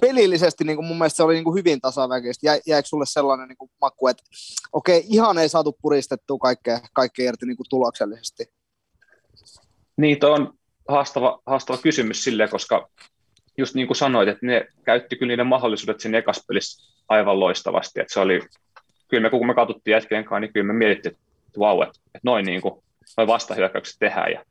[0.01, 2.47] pelillisesti niin kuin mun mielestä se oli niin kuin hyvin tasaväkistä.
[2.47, 4.23] Jä, jäikö sulle sellainen niin kuin maku, että
[4.73, 8.45] okei, okay, ihan ei saatu puristettua kaikkea, kaikkea irti niin kuin tuloksellisesti?
[9.97, 10.58] Niin, on
[10.89, 12.89] haastava, haastava kysymys sille, koska
[13.57, 18.01] just niin kuin sanoit, että ne käytti kyllä niiden mahdollisuudet siinä ekas pelissä aivan loistavasti.
[18.01, 18.41] Että se oli,
[19.09, 21.13] kyllä me kun me katsottiin jätkien kanssa, niin kyllä me mietittiin,
[21.47, 22.85] että vau, että, että noin, niin kuin,
[23.17, 24.45] noin vastahyökkäykset tehdään ja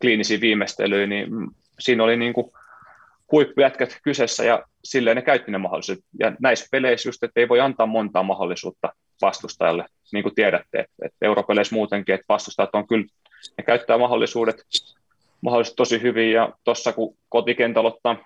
[0.00, 1.28] kliinisiä viimeistelyjä, niin
[1.78, 2.50] siinä oli niin kuin
[3.32, 6.04] huippujätkät kyseessä ja silleen ne käytti ne mahdollisuudet.
[6.18, 10.94] Ja näissä peleissä just, että ei voi antaa montaa mahdollisuutta vastustajalle, niin kuin tiedätte, että,
[11.04, 13.04] että europeleissä muutenkin, että vastustajat on kyllä,
[13.58, 14.56] ne käyttää mahdollisuudet
[15.40, 18.16] mahdollisesti tosi hyvin, ja tuossa kun kotikentällä ottaa,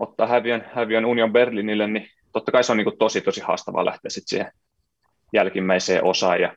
[0.00, 3.84] ottaa häviön, häviön Union Berlinille, niin totta kai se on niin kuin tosi, tosi haastavaa
[3.84, 4.52] lähteä sitten siihen
[5.32, 6.56] jälkimmäiseen osaan, ja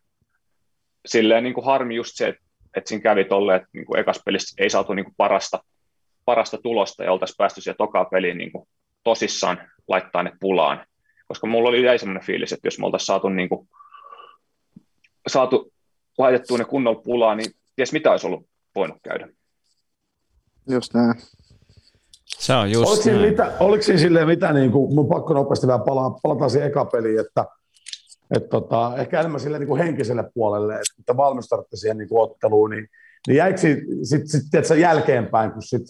[1.05, 2.41] silleen niin kuin harmi just se, että,
[2.77, 5.63] että siinä kävi tolleen, että niin kuin ekas pelissä ei saatu niin kuin parasta,
[6.25, 8.67] parasta tulosta, ja oltaisiin päästy siihen tokaan peliin niin kuin
[9.03, 10.85] tosissaan laittaa ne pulaan,
[11.27, 13.69] koska mulla oli jäi semmoinen fiilis, että jos me oltaisiin saatu, niin kuin,
[15.27, 15.73] saatu
[16.17, 19.27] laitettua ne kunnolla pulaan, niin ties mitä olisi ollut voinut käydä.
[20.69, 21.13] Just näin.
[22.25, 25.67] Se on just oliko siinä, mitä, oliko siinä silleen mitä, niin kuin, mun pakko nopeasti
[25.67, 27.45] vielä palaa, palataan siihen eka peliin, että
[28.35, 32.69] et tota, ehkä enemmän sille niin kuin henkiselle puolelle, että valmistaudutte siihen niin kuin otteluun,
[32.69, 32.87] niin,
[33.27, 35.83] niin jäikö sitten sit, sit, sit, jälkeenpäin, kun sit,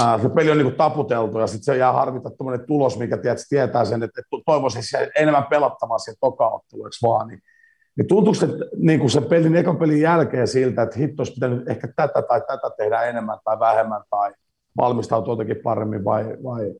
[0.00, 3.16] ää, se peli on niin kuin taputeltu ja sitten se jää harvita tuommoinen tulos, mikä
[3.16, 4.82] tiedät, tietää sen, että, että toivoisin
[5.16, 7.42] enemmän pelattavaa siihen toka-otteluun, vaan, niin
[7.96, 11.68] niin tuntuuko se niin kuin sen pelin, ekan pelin jälkeen siltä, että hitto olisi pitänyt
[11.68, 14.32] ehkä tätä tai tätä tehdä enemmän tai vähemmän tai
[14.76, 16.74] valmistautua jotenkin paremmin vai, vai?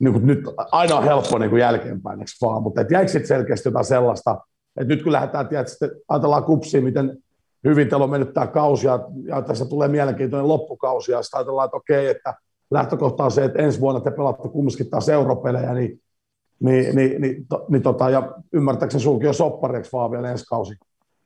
[0.00, 0.40] Niin kuin nyt
[0.72, 4.40] aina on helppo niin kuin jälkeenpäin, eikö vaan, mutta jäikö sitten selkeästi jotain sellaista,
[4.80, 7.18] että nyt kun lähdetään, tiedät, sitten ajatellaan kupsiin, miten
[7.64, 11.64] hyvin teillä on mennyt tämä kausi ja, ja tässä tulee mielenkiintoinen loppukausi ja sitten ajatellaan,
[11.64, 12.34] että okei, että
[12.70, 16.01] lähtökohta on se, että ensi vuonna te pelaatte kumminkin taas europelejä, niin
[16.62, 20.74] niin, niin, niin, to, niin tota, ja ymmärtääkseni sulki jo soppareiksi vaan vielä ensi kausi,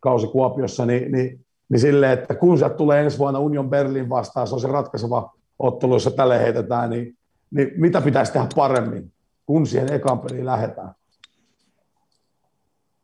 [0.00, 4.46] kausi Kuopiossa, niin, niin, niin silleen, että kun sieltä tulee ensi vuonna Union Berlin vastaan,
[4.46, 7.16] se on se ratkaiseva ottelu, jossa tälle heitetään, niin,
[7.50, 9.12] niin mitä pitäisi tehdä paremmin,
[9.46, 10.88] kun siihen ekan peliin lähdetään?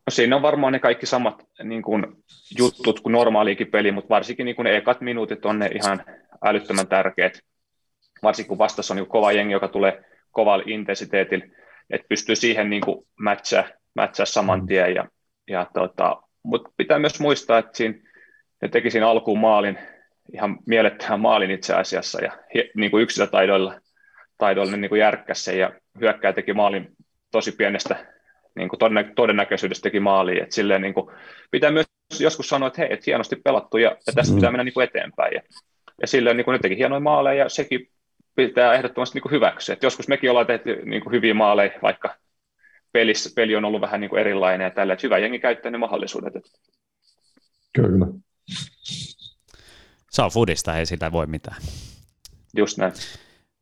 [0.07, 2.07] No siinä on varmaan ne kaikki samat niin kuin,
[2.59, 6.05] jutut kuin normaaliikin peli, mutta varsinkin niin kuin ne ekat minuutit on ne ihan
[6.45, 7.39] älyttömän tärkeät.
[8.23, 11.47] Varsinkin kun vastassa on niin kova jengi, joka tulee kovalla intensiteetillä
[11.93, 14.67] että pystyy siihen niin kuin matchaa, matchaa saman mm.
[14.67, 14.95] tien.
[14.95, 15.09] Ja,
[15.51, 17.95] ja tota, mutta pitää myös muistaa, että siinä,
[18.63, 19.79] ne teki siinä alkuun maalin,
[20.35, 22.33] ihan mielettömän maalin itse asiassa, ja
[22.77, 23.81] niin kuin yksilötaidoilla
[24.39, 26.89] taidoilla niin kuin järkkäsi sen, ja hyökkäjä teki maalin
[27.31, 28.07] tosi pienestä
[28.57, 28.79] niin kuin
[29.15, 30.43] todennäköisyydestä teki maaliin.
[30.43, 31.17] Et silleen, niin kuin,
[31.51, 31.87] pitää myös
[32.21, 34.37] joskus sanoa, että hei, et hienosti pelattu ja, ja tästä mm.
[34.37, 35.35] pitää mennä niin kuin eteenpäin.
[35.35, 35.43] Ja,
[36.01, 37.89] ja silleen niin kuin ne teki hienoja maaleja ja sekin
[38.37, 39.73] pitää ehdottomasti niin kuin hyväksyä.
[39.73, 42.15] Et joskus mekin ollaan tehty niin kuin hyviä maaleja, vaikka
[42.93, 45.79] pelissä, peli on ollut vähän niin kuin erilainen ja tällä, että hyvä jengi käyttää ne
[45.79, 46.35] mahdollisuudet.
[47.73, 48.07] Kyllä.
[50.11, 51.63] Se on foodista, ei sitä voi mitään.
[52.57, 52.93] Just näin.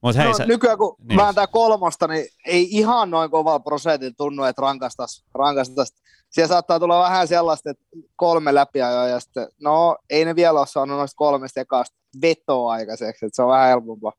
[0.02, 0.46] Mut hei, no, sä...
[0.46, 1.16] Nykyään kun niin.
[1.16, 5.94] vääntää kolmosta, niin ei ihan noin kovalla prosentilla tunnu, että rankastas, rankastas.
[6.30, 7.84] Siellä saattaa tulla vähän sellaista, että
[8.16, 13.26] kolme läpi ja sitten, no ei ne vielä ole saanut noista kolmesta ekasta vetoa aikaiseksi,
[13.26, 14.12] että se on vähän helpompaa.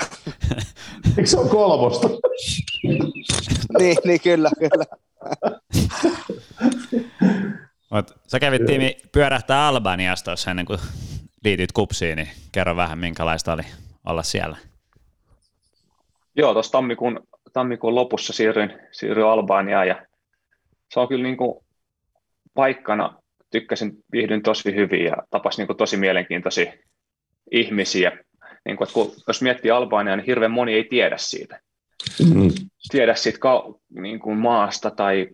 [1.18, 2.08] Eikö se ole kolmosta?
[3.78, 4.84] niin, niin, kyllä, kyllä.
[7.90, 10.78] Mut sä kävit tiimi pyörähtää Albaniasta tuossa ennen kuin
[11.44, 13.62] liityt kupsiin, niin kerro vähän minkälaista oli
[14.06, 14.56] olla siellä.
[16.36, 17.20] Joo, tuossa tammikuun,
[17.52, 20.06] tammikuun lopussa siirryin, siirryin Albaniaan ja
[20.90, 21.64] se on kyllä niin kuin
[22.54, 26.72] paikkana, tykkäsin, viihdyin tosi hyvin ja tapasin niin kuin tosi mielenkiintoisia
[27.50, 28.12] ihmisiä.
[28.64, 31.60] Niin kuin, että kun, jos miettii Albaniaa, niin hirveän moni ei tiedä siitä.
[32.24, 32.50] Mm-hmm.
[32.90, 35.28] Tiedä siitä ka- niin kuin maasta tai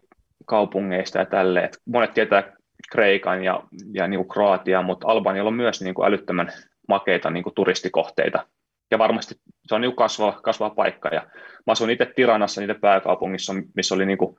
[0.46, 1.70] kaupungeista ja tälleen.
[1.86, 2.52] Monet tietää
[2.92, 3.62] Kreikan ja,
[3.92, 6.52] ja niin kuin Kroatiaa, mutta Albanialla on myös niin kuin älyttömän
[6.88, 8.46] makeita niin kuin turistikohteita.
[8.90, 9.34] Ja varmasti
[9.66, 11.08] se on niin kasvava, kasvava paikka.
[11.08, 11.26] Ja
[11.66, 14.36] mä asuin itse Tiranassa, niiden pääkaupungissa, missä oli, niin kuin,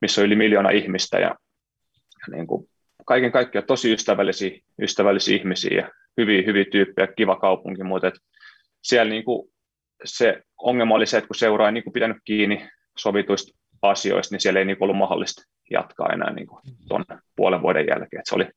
[0.00, 1.18] missä oli yli miljoona ihmistä.
[1.18, 1.34] Ja,
[2.20, 2.68] ja niin kuin
[3.06, 7.84] kaiken kaikkiaan tosi ystävällisiä, ystävällisiä ihmisiä ja hyviä, hyviä tyyppejä, kiva kaupunki.
[7.84, 8.14] Mutta et
[8.82, 9.50] siellä niin kuin
[10.04, 12.68] se ongelma oli se, että kun seura ei niin kuin pitänyt kiinni
[12.98, 16.48] sovituista asioista, niin siellä ei niin ollut mahdollista jatkaa enää niin
[16.88, 17.04] tuon
[17.36, 18.20] puolen vuoden jälkeen.
[18.20, 18.48] Et se oli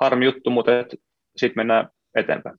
[0.00, 0.72] harmi juttu, mutta
[1.36, 2.56] sitten mennään eteenpäin.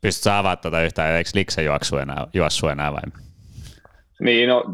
[0.00, 3.00] Pystytkö avaamaan tätä yhtään, eikö Likse juoksu enää, juossu enää vai?
[4.20, 4.64] Niin, no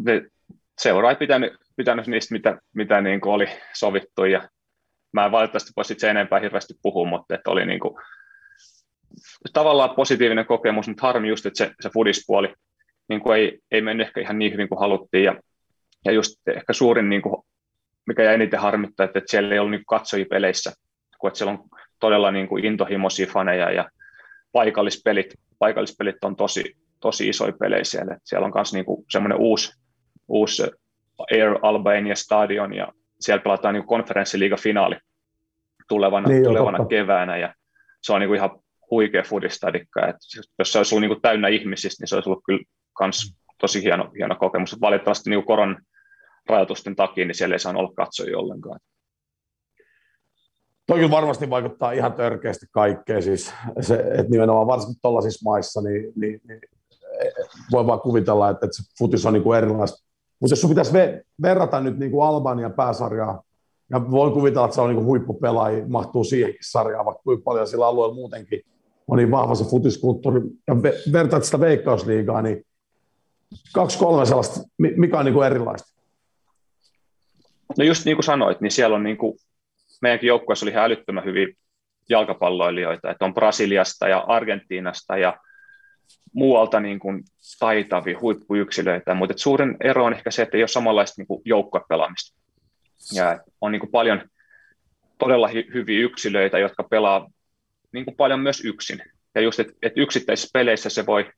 [0.79, 4.49] seura ei pitänyt, pitänyt niistä, mitä, mitä niin kuin oli sovittu, ja
[5.13, 7.95] mä en valitettavasti voi sen enempää hirveästi puhua, mutta että oli niin kuin,
[9.53, 12.55] tavallaan positiivinen kokemus, mutta harmi just, että se, se fudispuoli
[13.09, 15.41] niin kuin ei, ei mennyt ehkä ihan niin hyvin kuin haluttiin, ja,
[16.05, 17.43] ja just ehkä suurin, niin kuin,
[18.07, 20.73] mikä jäi eniten harmittaa, että, että siellä ei ollut niin katsojia peleissä,
[21.19, 21.69] kun että siellä on
[22.01, 23.91] todella niin kuin intohimoisia faneja, ja
[24.53, 28.15] paikallispelit, paikallispelit on tosi, tosi isoja pelejä siellä.
[28.15, 29.73] Et siellä on myös niinku semmoinen uusi,
[30.29, 30.63] uusi
[31.33, 34.97] Air Albania Stadion ja siellä pelataan niinku konferenssiliiga-finaali
[35.89, 37.55] tulevana, niin, tulevana keväänä ja
[38.03, 38.51] se on niinku ihan
[38.91, 40.07] huikea foodistadikka.
[40.07, 40.17] Et
[40.59, 44.11] jos se olisi ollut niinku täynnä ihmisistä, niin se olisi ollut kyllä kans tosi hieno,
[44.19, 44.81] hieno kokemus.
[44.81, 45.77] Valitettavasti niinku koron
[46.49, 48.81] rajoitusten takia, niin siellä ei saa olla katsojia ollenkaan.
[50.87, 56.41] Toki varmasti vaikuttaa ihan törkeästi kaikkeen, siis se, että nimenomaan varsinkin tuollaisissa maissa, niin, niin,
[56.49, 56.61] niin
[57.73, 60.07] voi vaan kuvitella, että, että se futis on niin kuin erilaista.
[60.41, 63.43] Mutta jos sun pitäisi ve- verrata nyt niin kuin Albanian pääsarjaa,
[63.91, 67.87] ja voi kuvitella, että se on niin huippupelaaja, mahtuu siihenkin sarjaan, vaikka kuinka paljon sillä
[67.87, 68.63] alueella muutenkin
[69.09, 72.67] on niin vahva se futiskulttuuri, ja ve- vertaat sitä veikkausliigaa, niin
[73.73, 75.97] kaksi kolme sellaista, mikä on niin kuin erilaista?
[77.79, 79.39] No just niin kuin sanoit, niin siellä on niin kuin
[80.03, 81.47] meidänkin joukkueessa oli ihan älyttömän hyviä
[82.09, 85.39] jalkapalloilijoita, että on Brasiliasta ja Argentiinasta ja
[86.33, 87.23] muualta niin kuin
[87.59, 92.39] taitavia huippuyksilöitä, mutta suurin ero on ehkä se, että ei ole samanlaista niin joukkuepelaamista.
[93.15, 94.23] Ja on niin kuin paljon
[95.19, 97.31] todella hy- hyviä yksilöitä, jotka pelaa
[97.93, 99.03] niin kuin paljon myös yksin.
[99.35, 101.31] Ja just, että, että yksittäisissä peleissä se voi,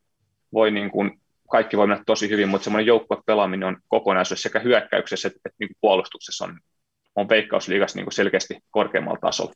[0.52, 5.28] voi niin kuin, kaikki voi mennä tosi hyvin, mutta semmoinen joukkuepelaaminen on kokonaisuus sekä hyökkäyksessä
[5.28, 6.61] että, että niin kuin puolustuksessa on
[7.18, 9.52] on veikkausliigassa niin kuin selkeästi korkeammalla tasolla.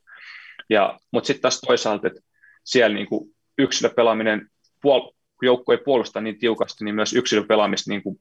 [0.70, 2.20] Ja, mutta sitten taas toisaalta, että
[2.64, 4.48] siellä niin kuin yksilöpelaaminen,
[4.86, 8.20] puol- joukko ei puolusta niin tiukasti, niin myös yksilöpelaamista niin kuin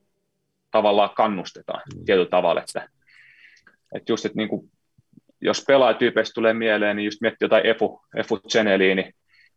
[0.72, 2.06] tavallaan kannustetaan mm.
[2.06, 2.90] tietyllä tavalla, että,
[3.96, 4.72] että just, että niin kuin,
[5.42, 9.02] jos pelaajatyypeistä tulee mieleen, niin just miettii jotain Efu, Efu Zeneliini,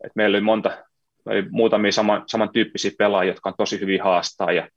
[0.04, 0.84] että meillä oli monta,
[1.26, 4.68] oli muutamia saman, samantyyppisiä pelaajia, jotka on tosi hyvin haastaa ja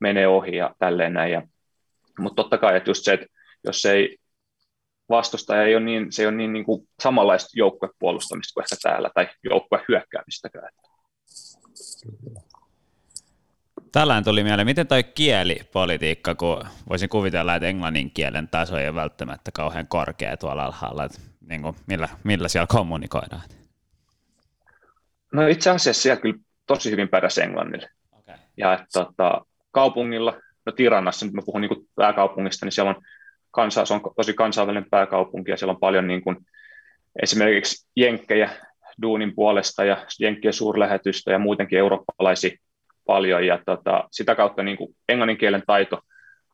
[0.00, 1.32] menee ohi ja tälleen näin.
[1.32, 1.42] Ja,
[2.18, 3.26] mutta totta kai, että just se, että
[3.64, 4.16] jos ei
[5.08, 9.10] vastustaja ei ole niin, se ei ole niin, niin kuin samanlaista joukkuepuolustamista kuin ehkä täällä,
[9.14, 10.70] tai joukkuehyökkäämistäkään.
[13.92, 18.94] Tällään tuli mieleen, miten toi kielipolitiikka, kun voisin kuvitella, että englannin kielen taso ei ole
[18.94, 23.42] välttämättä kauhean korkea tuolla alhaalla, että niin kuin, millä, millä siellä kommunikoidaan?
[25.32, 27.90] No itse asiassa siellä kyllä tosi hyvin pärjäsi englannille.
[28.18, 28.34] Okay.
[28.56, 33.02] Ja että, tota, kaupungilla, no Tiranassa, nyt mä puhun niin pääkaupungista, niin siellä on
[33.50, 36.36] kansa, se on tosi kansainvälinen pääkaupunki ja siellä on paljon niin kuin,
[37.22, 38.50] esimerkiksi jenkkejä
[39.02, 42.56] duunin puolesta ja jenkkien suurlähetystä ja muutenkin eurooppalaisia
[43.06, 46.00] paljon ja tota, sitä kautta niin kuin englannin kielen taito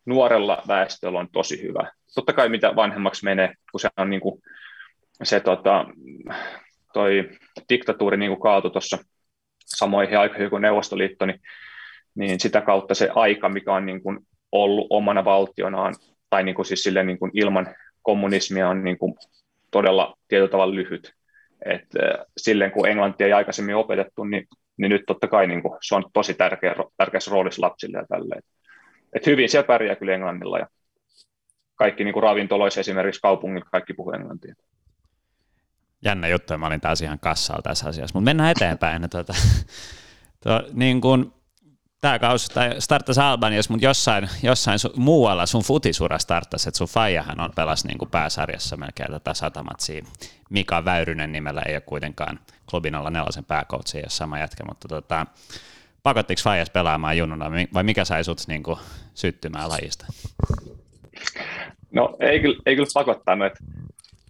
[0.07, 1.92] nuorella väestöllä on tosi hyvä.
[2.14, 4.42] Totta kai mitä vanhemmaksi menee, kun se on niin kuin,
[5.22, 5.86] se tota,
[6.92, 7.30] toi
[7.68, 8.99] diktatuuri niin kuin kaatu tuossa
[9.66, 11.40] samoihin aikoihin kuin Neuvostoliitto, niin,
[12.14, 14.18] niin sitä kautta se aika, mikä on niin kuin
[14.53, 15.94] ollut omana valtionaan,
[16.30, 19.14] tai niin kuin siis silleen niin kuin ilman kommunismia on niin kuin
[19.70, 21.16] todella tietyllä tavalla lyhyt.
[21.64, 21.84] Et,
[22.36, 24.46] silleen kun englantia ei aikaisemmin opetettu, niin,
[24.76, 28.42] niin nyt totta kai niin kuin, se on tosi tärkeä, tärkeässä roolissa lapsille ja tälleen.
[29.12, 30.66] Et hyvin siellä pärjää kyllä englannilla ja
[31.74, 34.54] kaikki niin kuin ravintoloissa esimerkiksi kaupungin kaikki puhuu englantia.
[36.04, 39.11] Jännä juttu, mä olin taas ihan kassalla tässä asiassa, mutta mennään eteenpäin.
[39.11, 39.32] Tuota,
[40.42, 41.32] tuo, niin kuin,
[42.07, 46.88] tämä kausi tai starttaisi Albaniassa, mutta jossain, jossain su, muualla sun futisura starttaisi, että sun
[46.88, 50.04] faijahan on pelas niin kuin pääsarjassa melkein tätä satamatsia.
[50.50, 52.40] Mika Väyrynen nimellä ei ole kuitenkaan
[52.70, 55.26] klubin olla nelosen pääkoutsi, jos sama jätkä, mutta tota,
[56.02, 58.78] pakottiko faijas pelaamaan junnuna vai mikä sai sut niin kuin,
[59.14, 60.07] syttymään lajista?
[61.92, 63.64] No ei kyllä, ei kyllä pakottanut, että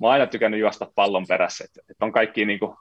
[0.00, 2.76] mä oon aina tykännyt juosta pallon perässä, että, että on kaikki niin kuin,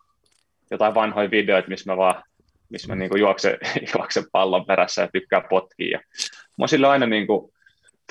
[0.71, 2.23] jotain vanhoja videoita, missä mä vaan
[2.69, 3.57] missä mä niin kuin juoksen,
[3.95, 5.89] juoksen pallon perässä ja tykkään potkia.
[5.91, 7.51] Ja mä oon sillä aina niin kuin,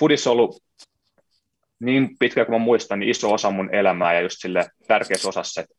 [0.01, 0.63] fudissa ollut
[1.81, 5.61] niin pitkä kuin mä muistan, niin iso osa mun elämää ja just sille tärkeässä osassa,
[5.61, 5.75] että,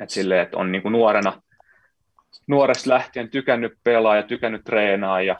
[0.00, 1.42] että, sille, että on niin kuin nuorena,
[2.46, 5.36] nuoresta lähtien tykännyt pelaa ja tykännyt treenaa ja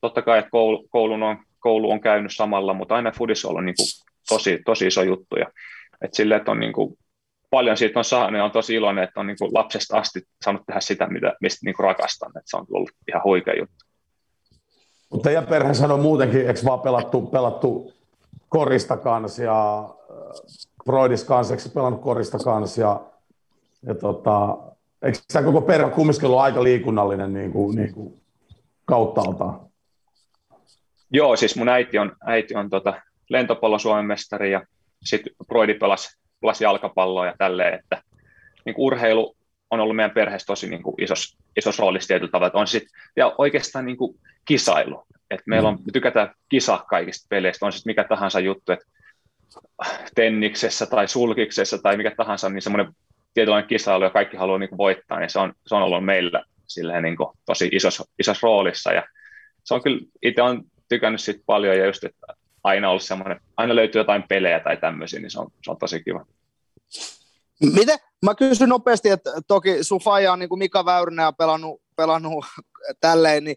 [0.00, 3.64] totta kai, että koulu, koulun on, koulu on käynyt samalla, mutta aina fudissa on ollut
[3.64, 3.86] niin kuin
[4.28, 5.46] tosi, tosi iso juttu ja
[6.02, 6.98] että sille, että on niin kuin
[7.54, 10.62] paljon siitä on saanut ja on tosi iloinen, että on niin kuin lapsesta asti saanut
[10.66, 12.28] tehdä sitä, mitä, mistä niin kuin rakastan.
[12.28, 13.84] Että se on ollut ihan huikea juttu.
[15.10, 17.92] Mutta teidän perhe sanoi muutenkin, eikö vaan pelattu, pelattu
[18.48, 19.86] korista kanssa ja äh,
[20.84, 23.00] Broidis kanssa, eikö pelannut korista kanssa ja,
[23.86, 24.58] ja tota,
[25.02, 28.20] eikö sä koko perhe kumminkin ollut aika liikunnallinen niin kuin, niin kuin
[28.84, 29.60] kauttaaltaan?
[31.10, 34.62] Joo, siis mun äiti on, äiti on tota, lentopallo Suomen mestari ja
[35.04, 38.02] sitten Broidi pelasi pelasi jalkapalloa ja tälleen, että
[38.64, 39.36] niin kuin urheilu
[39.70, 42.46] on ollut meidän perheessä tosi niin kuin isos, isos roolissa tietyllä tavalla.
[42.46, 45.02] Että on sit, ja oikeastaan niin kuin kisailu.
[45.30, 48.86] Et meillä on, me tykätään kisa kaikista peleistä, on sitten mikä tahansa juttu, että
[50.14, 52.92] tenniksessä tai sulkiksessa tai mikä tahansa, niin semmoinen
[53.34, 56.44] tietynlainen kisailu ja kaikki haluaa niin kuin voittaa, niin se on, se on ollut meillä
[56.66, 58.92] silleen niin kuin tosi isos, isos roolissa.
[58.92, 59.02] Ja
[59.64, 62.26] se on kyllä, itse on tykännyt siitä paljon ja just, että
[62.64, 66.02] aina ollut semmoinen, aina löytyy jotain pelejä tai tämmöisiä, niin se on, se on tosi
[66.02, 66.26] kiva.
[67.60, 67.98] Miten?
[68.24, 72.44] Mä kysyn nopeasti, että toki sun faija on niin kuin Mika Väyrynen ja pelannut, pelannut
[73.00, 73.56] tälleen, niin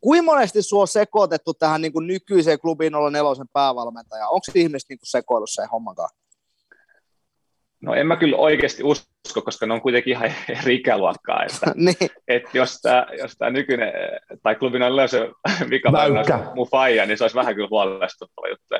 [0.00, 4.30] kuinka monesti sua on sekoitettu tähän niin kuin nykyiseen klubin 04 päävalmentajaan?
[4.30, 6.10] Onko ihmiset niin sekoillut sen hommankaan?
[7.82, 11.42] No en mä kyllä oikeasti usko, koska ne on kuitenkin ihan eri ikäluokkaa.
[11.42, 12.10] Että, niin.
[12.28, 13.92] että jos tämä jos tämä nykyinen,
[14.42, 15.30] tai klubin on löyse
[15.70, 16.24] Mika Väyrynen
[16.54, 18.74] mun faija, niin se olisi vähän kyllä huolestuttava juttu.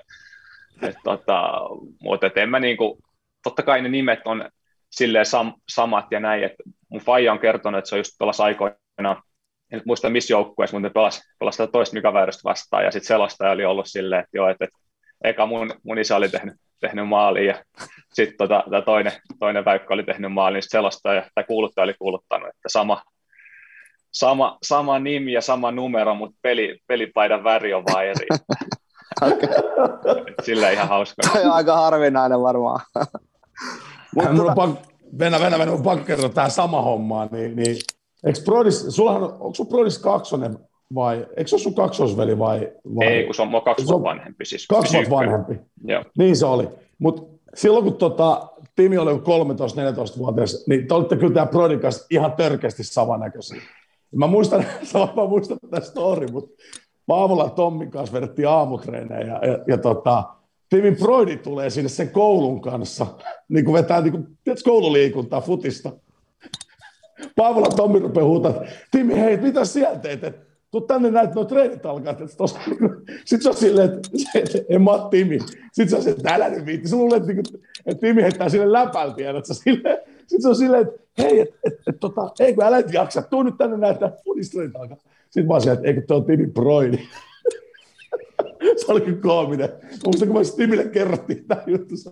[0.83, 1.53] Et, tota,
[2.01, 2.99] mutta et en mä niinku,
[3.43, 4.51] totta kai ne nimet on
[4.91, 8.43] silleen sam, samat ja näin, että mun faija on kertonut, että se on just pelasi
[8.43, 9.23] aikoina,
[9.73, 13.09] en muista missä joukkueessa, mutta ne pelasi, pelasi tätä toista Mika Väyrystä vastaan, ja sitten
[13.09, 14.79] selostaja oli ollut silleen, että joo, että, että
[15.25, 17.65] eka mun, mun isä oli tehnyt, tehnyt maaliin, ja
[18.13, 22.49] sitten tota, toinen, toinen väykkö oli tehnyt maaliin, niin sitten selostaja tai kuuluttaja oli kuuluttanut,
[22.49, 23.03] että sama,
[24.13, 28.27] sama, sama nimi ja sama numero, mutta peli, pelipaidan väri on vaan eri.
[30.47, 31.23] Sillä ihan hauska.
[31.33, 32.81] Se on aika harvinainen varmaan.
[34.15, 37.77] Mutta mulla on pak- Venä, Venä, Venä, on pakko kertoa tähän sama hommaan, niin, niin
[38.27, 40.59] eikö Brodis, sullahan, onko sun Brodis kaksonen
[40.95, 43.07] vai, eikö se ole sun kaksosveli vai, vai?
[43.07, 44.45] Ei, kun se on mua kaksi vuotta vanhempi.
[44.45, 46.05] Siis kaksi vuotta vanhempi, Joo.
[46.19, 46.69] niin se oli.
[46.99, 47.23] Mutta
[47.55, 52.85] silloin kun tota, Timi oli 13-14-vuotias, niin te olitte kyllä tämä Brodin kanssa ihan törkeästi
[52.85, 53.63] samanäköisiä.
[54.15, 54.65] Mä muistan,
[55.17, 56.63] mä muistan tätä story, mutta
[57.09, 60.25] aamulla Tommin kanssa vedettiin aamutreenejä ja, ja, ja tota,
[60.69, 63.07] Timin Broidi tulee sinne sen koulun kanssa,
[63.49, 65.93] niin kuin vetää niin kuin, tiedätkö, koululiikuntaa, futista.
[67.37, 68.53] Paavola Tommi rupeaa huutaa,
[68.91, 70.21] Timi, hei, mitä siellä teet?
[70.77, 72.15] Et, tuu tänne näet, nuo treenit alkaa.
[73.25, 75.39] Sitten se on silleen, että, että en mä ole Timi.
[75.73, 76.89] Sitten se on silleen, että älä nyt viitti.
[76.89, 79.45] Sä luulet, että, että Timi heittää sille läpällä, tiedät.
[80.27, 83.23] Sitten se on silleen, että hei, että et, et, tota, ei kun älä et jaksa,
[83.23, 84.97] tuu nyt tänne näyttää fudistreenit alkaa.
[85.25, 86.99] Sitten mä oon silleen, että eikö tuo Timi Broidi.
[88.77, 89.69] se oli kyllä koominen.
[90.05, 91.97] Muistan, kun mä Timille kerrottiin tämä juttu.
[91.97, 92.11] Se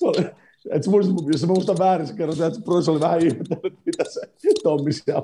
[0.00, 0.26] oli,
[0.70, 4.04] et se muista, jos mä muistan väärin, se kerrottiin, että Bruce oli vähän ihmetellyt, mitä
[4.04, 4.20] se
[4.62, 5.22] Tommi siellä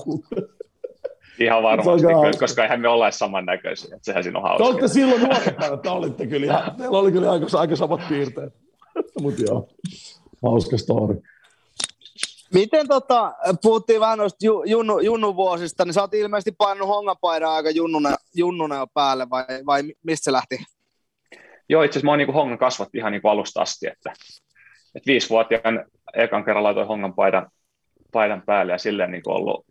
[1.39, 3.99] Ihan varmasti, kyllä, koska eihän me olla samannäköisiä.
[4.03, 4.65] Sehän siinä on hauska.
[4.65, 8.55] Te olitte silloin nuorempana, että olitte kyllä ihan, teillä oli kyllä aika, aika samat piirteet.
[9.21, 9.69] Mutta joo,
[10.43, 11.23] hauska story.
[12.55, 13.33] Miten tota,
[13.63, 18.77] puhuttiin vähän noista ju, junnu, junnuvuosista, niin sä oot ilmeisesti painanut honganpaidan aika junnuna, junnuna
[18.77, 20.59] jo päälle, vai, vai mistä se lähti?
[21.69, 24.13] Joo, itse asiassa mä oon niin hongan kasvatti ihan niin kuin alusta asti, että,
[24.95, 27.51] että viisivuotiaan ekan kerran laitoin hongan paidan,
[28.13, 29.67] paidan päälle ja silleen niin kuin ollut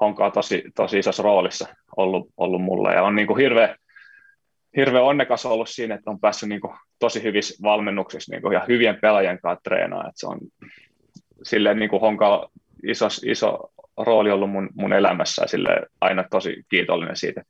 [0.00, 3.76] honkaa tosi, tosi isossa roolissa ollut, ollut mulle ja on niin kuin hirveä,
[4.76, 8.64] hirveän onnekas ollut siinä, että on päässyt niin kuin, tosi hyvissä valmennuksissa niin kuin, ja
[8.68, 10.08] hyvien pelaajien kanssa treenaa.
[10.08, 10.38] Että se on
[11.42, 12.48] silleen niin kuin Honka
[12.82, 17.42] iso, iso rooli ollut mun, mun elämässä ja sille aina tosi kiitollinen siitä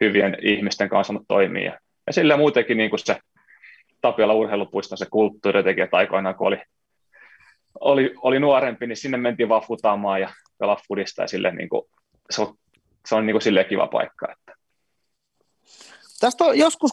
[0.00, 1.64] hyvien ihmisten kanssa toimii.
[1.64, 3.16] Ja, ja sille muutenkin niin kuin se
[4.00, 6.58] Tapiola urheilupuiston se kulttuuri teki, että aikoinaan kun oli,
[7.80, 10.28] oli, oli, nuorempi, niin sinne mentiin vaan futaamaan ja
[10.58, 11.82] pelaa fudista ja sille niin kuin,
[12.30, 12.54] se on,
[13.08, 14.32] se on niin kuin silleen kiva paikka.
[14.32, 14.56] Että.
[16.20, 16.90] Tästä on joskus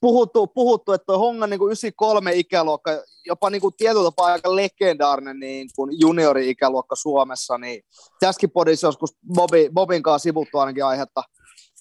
[0.00, 2.90] puhuttu, puhuttu että tuo Hongan niin 93 ikäluokka,
[3.26, 7.82] jopa niin kuin tietyllä tapaa aika legendaarinen niin kuin juniori-ikäluokka Suomessa, niin
[8.20, 11.22] tässäkin podissa joskus Bobby, Bobin kanssa sivuttu ainakin aihetta,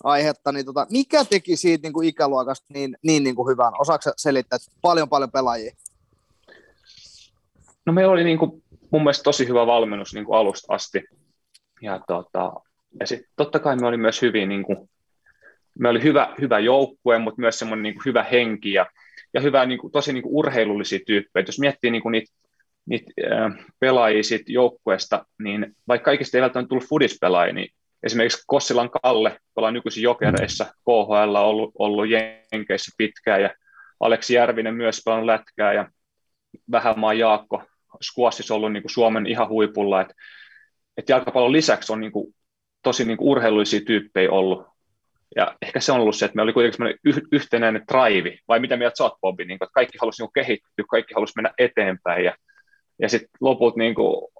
[0.04, 3.74] aihetta niin tota, mikä teki siitä niin kuin ikäluokasta niin, niin, niin kuin hyvän?
[3.80, 5.76] Osaatko selittää, että paljon paljon pelaajia?
[7.86, 11.04] No meillä oli niin kuin, mun mielestä tosi hyvä valmennus niin kuin alusta asti.
[11.84, 12.54] Ja, tota,
[13.00, 14.90] ja sitten totta kai me oli myös hyvin, niin kuin,
[15.80, 18.86] me oli hyvä, hyvä joukkue, mutta myös semmoinen niin kuin hyvä henki ja,
[19.34, 21.46] ja hyvä, niin kuin, tosi niin kuin urheilullisia tyyppejä.
[21.48, 22.34] Jos miettii niin kuin niitä,
[22.86, 27.70] niitä äh, pelaajia siitä joukkueesta, niin vaikka kaikista ei välttämättä tullut fudispelaajia, niin
[28.04, 32.06] esimerkiksi Kossilan Kalle pelaa nykyisin jokereissa, KHL on ollut, ollut
[32.52, 33.50] Jenkeissä pitkään ja
[34.00, 35.88] Aleksi Järvinen myös pelannut lätkää ja
[36.72, 37.64] Vähämaa Jaakko
[38.04, 40.14] Squashissa ollut niin kuin Suomen ihan huipulla, että
[40.98, 42.36] et jalkapallon lisäksi on niin kuin,
[42.84, 44.68] tosi niin kuin urheilullisia tyyppejä ollut.
[45.36, 48.78] Ja ehkä se on ollut se, että me oli kuitenkin yh, yhtenäinen drive, vai mitä
[48.78, 52.36] mieltä sä oot, niin kuin, että kaikki halusi niin kehittyä, kaikki halusi mennä eteenpäin, ja,
[53.00, 54.32] ja sitten loput niin kuin,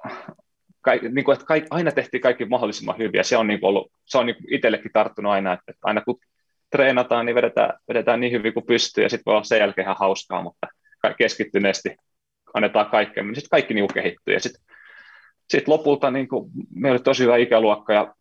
[0.82, 3.24] kaik, niin kuin, että kaik, aina tehtiin kaikki mahdollisimman hyviä.
[3.24, 6.02] Se on, niin kuin ollut, se on niin kuin itsellekin tarttunut aina, että, että aina
[6.02, 6.20] kun
[6.72, 9.96] treenataan, niin vedetään, vedetään niin hyvin kuin pystyy, ja sitten voi olla sen jälkeen ihan
[10.00, 10.68] hauskaa, mutta
[11.18, 11.96] keskittyneesti
[12.54, 14.34] annetaan kaikkea, niin sitten kaikki niin kuin kehittyy.
[14.34, 14.64] Ja sitten
[15.50, 18.16] sit lopulta niin kuin, meillä oli tosi hyvä ikäluokka, ja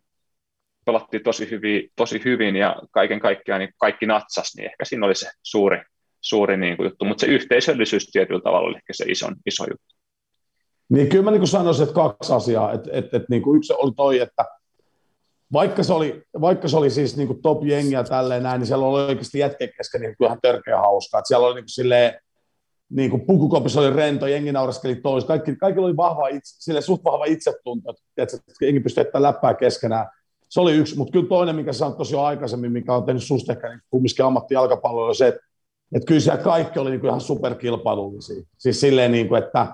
[0.85, 5.15] pelattiin tosi hyvin, tosi hyvin ja kaiken kaikkiaan niin kaikki natsas, niin ehkä siinä oli
[5.15, 5.81] se suuri,
[6.21, 9.95] suuri niin kuin juttu, mutta se yhteisöllisyys tietyllä tavalla oli ehkä se iso, iso juttu.
[10.89, 12.73] Niin kyllä mä niin sanoisin, että kaksi asiaa.
[12.73, 14.45] Että, että, että niin kuin yksi oli toi, että
[15.53, 19.01] vaikka se oli, vaikka se oli siis niin top jengiä tälleen näin, niin siellä oli
[19.01, 21.19] oikeasti jätken kesken niin kyllähän törkeä hauskaa.
[21.19, 22.19] Että siellä oli niin kuin silleen,
[22.89, 27.03] niin kuin pukukopissa oli rento, jengi nauraskeli tois, kaikki, kaikki oli vahva itse, sille suht
[27.03, 30.07] vahva itsetunto, että jengi pystyi jättämään läppää keskenään.
[30.49, 33.53] Se oli yksi, mutta kyllä toinen, mikä sanoit tosi jo aikaisemmin, mikä on tehnyt susta
[33.53, 35.41] ehkä niin kumminkin ammattijalkapalloa, on se, että,
[35.95, 38.43] että kyllä siellä kaikki oli niin kuin ihan superkilpailullisia.
[38.57, 39.67] Siis silleen, niin kuin, että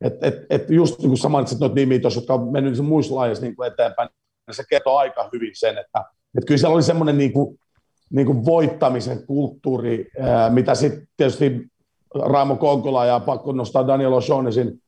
[0.00, 3.14] et, et, et just niin kuin sä mainitsit noita nimiä tuossa, jotka on mennyt muissa
[3.14, 4.08] lajeissa niin kuin eteenpäin,
[4.46, 6.04] niin se kertoo aika hyvin sen, että,
[6.38, 7.58] että kyllä siellä oli semmoinen niin kuin,
[8.10, 11.71] niin kuin voittamisen kulttuuri, ää, mitä sitten tietysti
[12.14, 14.78] Raimo Konkola ja pakko nostaa Daniel O'Shaughnessin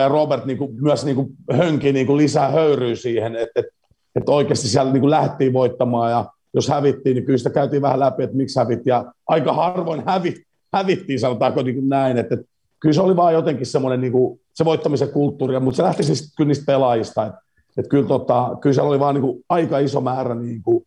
[0.00, 3.72] ja Robert niin kuin, myös niin kuin hönki niin kuin lisää höyryä siihen, että, että,
[4.16, 6.24] että oikeasti siellä niin kuin lähdettiin voittamaan ja
[6.54, 10.34] jos hävittiin, niin kyllä sitä käytiin vähän läpi, että miksi hävittiin ja aika harvoin hävi,
[10.74, 12.46] hävittiin, sanotaanko niin kuin näin, että, että
[12.80, 16.34] kyllä se oli vaan jotenkin semmoinen niin kuin, se voittamisen kulttuuri, mutta se lähti siis
[16.36, 17.38] kyllä niistä pelaajista, että,
[17.76, 20.86] että kyllä, tota, kyllä siellä oli vaan niin kuin aika iso määrä niin kuin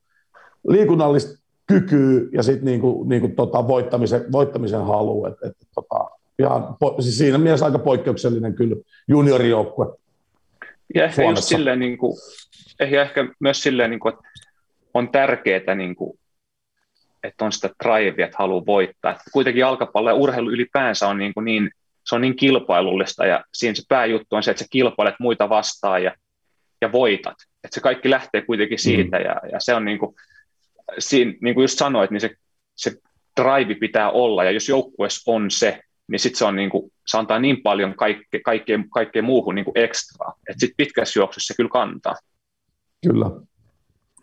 [0.67, 5.25] liikunnallista kykyä ja sitten niin kuin, niin kuin tota voittamisen, voittamisen halu.
[5.25, 5.53] Et, et,
[6.43, 8.75] tota, ihan, siis siinä mielessä aika poikkeuksellinen kyllä
[9.07, 9.85] juniorijoukkue.
[10.95, 12.17] Ja ehkä, just silleen, niin kuin,
[12.79, 14.29] ja ehkä myös silleen, niin kuin, että
[14.93, 16.19] on tärkeää, niin kuin,
[17.23, 19.11] että on sitä drivea, että haluaa voittaa.
[19.11, 21.71] Että kuitenkin jalkapallo ja urheilu ylipäänsä on niin, kuin niin,
[22.05, 26.03] se on niin kilpailullista ja siinä se pääjuttu on se, että sä kilpailet muita vastaan
[26.03, 26.15] ja,
[26.81, 27.35] ja voitat.
[27.63, 29.25] Että se kaikki lähtee kuitenkin siitä mm.
[29.25, 30.15] ja, ja se on niin kuin,
[30.99, 32.35] siinä, niin kuin just sanoit, niin se,
[32.75, 32.91] se
[33.41, 35.81] drive pitää olla, ja jos joukkueessa on se,
[36.11, 39.65] niin sitten se, on niin kuin, se antaa niin paljon kaikke, kaikkeen, kaikkeen muuhun niin
[39.75, 42.15] ekstraa, että sitten pitkässä juoksussa se kyllä kantaa.
[43.07, 43.25] Kyllä,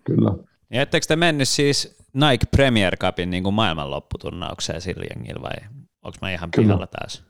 [0.05, 0.30] kyllä.
[0.70, 5.68] Ja ettekö te mennyt siis Nike Premier Cupin niin kuin maailmanlopputurnaukseen sillä jengillä vai
[6.03, 6.66] onko mä ihan kyllä.
[6.66, 7.24] pihalla taas?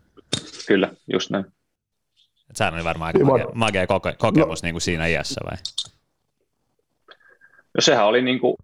[0.69, 1.45] Kyllä, just näin.
[2.51, 4.67] Et sehän oli varmaan aika magea, magea koke- kokemus no.
[4.67, 5.57] niin kuin siinä iässä vai?
[7.75, 8.57] No sehän oli niin kuin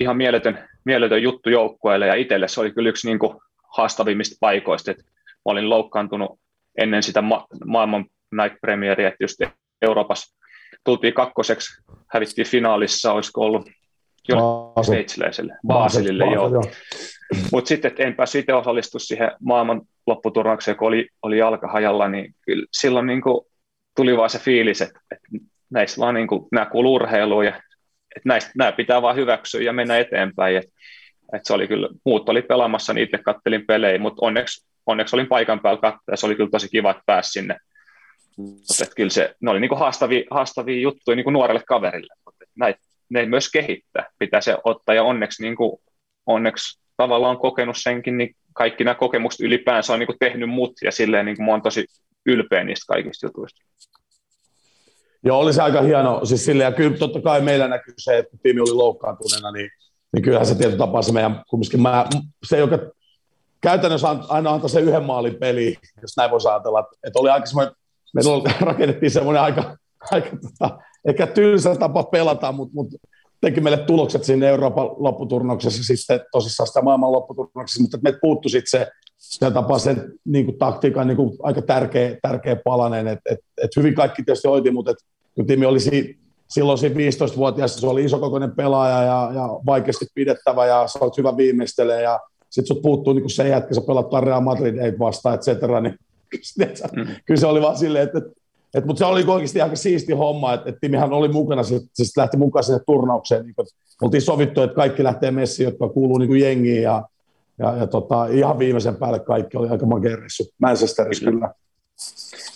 [0.00, 3.36] ihan mieletön, mieletön juttu joukkueelle ja itselle se oli kyllä yksi niin kuin
[3.76, 5.04] haastavimmista paikoista, että
[5.48, 6.40] mä olin loukkaantunut
[6.78, 8.06] ennen sitä ma- maailman
[8.42, 9.36] Nike Premieria, että just
[9.82, 10.38] Euroopassa
[10.84, 11.82] tultiin kakkoseksi,
[12.12, 13.68] hävittiin finaalissa, olisiko ollut
[14.82, 16.48] sveitsiläiselle, Baselille, joo.
[16.48, 16.64] joo.
[17.52, 22.34] Mutta sitten, että en päässyt itse osallistua siihen maailman lopputurnaukseen, kun oli, oli jalkahajalla, niin
[22.40, 23.46] kyllä silloin niin kuin
[23.96, 25.28] tuli vaan se fiilis, että, että
[25.70, 27.56] näissä vaan niin kuin, nämä kuuluu urheiluun ja
[28.16, 30.56] että näistä, nämä pitää vaan hyväksyä ja mennä eteenpäin.
[30.56, 30.64] Et,
[31.32, 35.26] et se oli kyllä, muut oli pelaamassa, niin itse kattelin pelejä, mutta onneksi, onneksi olin
[35.26, 37.56] paikan päällä katsoa se oli kyllä tosi kiva, että pääsi sinne.
[38.36, 43.26] Mutta kyllä se, ne oli niinku haastavia, haastavia juttuja niinku nuorelle kaverille, mutta näitä, ne
[43.26, 45.82] myös kehittää, pitää se ottaa ja onneksi, niinku,
[46.26, 50.92] onneksi tavallaan kokenut senkin, niin kaikki nämä kokemukset ylipäänsä on niin kuin tehnyt mut, ja
[50.92, 51.86] silleen niin kuin mä oon tosi
[52.26, 53.60] ylpeä niistä kaikista jutuista.
[55.24, 56.24] Joo, oli se aika hieno.
[56.24, 59.70] Siis sille, ja kyllä totta kai meillä näkyy se, että tiimi oli loukkaantuneena, niin,
[60.12, 62.06] niin kyllähän se tietyllä tapaa se meidän, kumminkin mä,
[62.46, 62.78] se, joka
[63.60, 67.46] käytännössä aina antaa se yhden maalin peli, jos näin voisi ajatella, että oli aika
[68.14, 68.22] me
[68.60, 69.76] rakennettiin semmoinen aika,
[70.10, 70.78] aika tota,
[71.08, 72.96] ehkä tylsä tapa pelata, mutta, mutta
[73.40, 78.80] teki meille tulokset siinä Euroopan lopputurnauksessa sitten tosissaan sitä maailman lopputurnauksessa, mutta meitä puuttui sitten
[78.80, 83.38] se, se tapa sen niin kuin taktiikan niin kuin aika tärkeä, tärkeä palanen, että et,
[83.62, 84.96] et hyvin kaikki tietysti hoiti, mutta et,
[85.34, 90.66] kun Timi oli si, silloin siinä 15-vuotias, se oli isokokoinen pelaaja ja, ja vaikeasti pidettävä
[90.66, 92.20] ja sä olet hyvä viimeistelijä ja
[92.58, 95.98] sitten sut puuttuu niin se jätkä, sä pelat Real Madrid ei vastaan, et cetera, niin
[96.96, 97.06] mm.
[97.26, 98.22] kyllä se oli vaan silleen, että
[98.74, 102.20] et, mutta se oli oikeasti aika siisti homma, että et Timihän oli mukana, se, se
[102.20, 103.44] lähti mukaan sinne turnaukseen.
[103.44, 103.54] Niin,
[104.02, 107.02] oltiin sovittu, että kaikki lähtee messiin, jotka kuuluu niin kuin jengiin ja,
[107.58, 110.44] ja, ja tota, ihan viimeisen päälle kaikki oli aika magerissu.
[110.58, 111.46] Manchesterissa kyllä.
[111.46, 111.54] Ja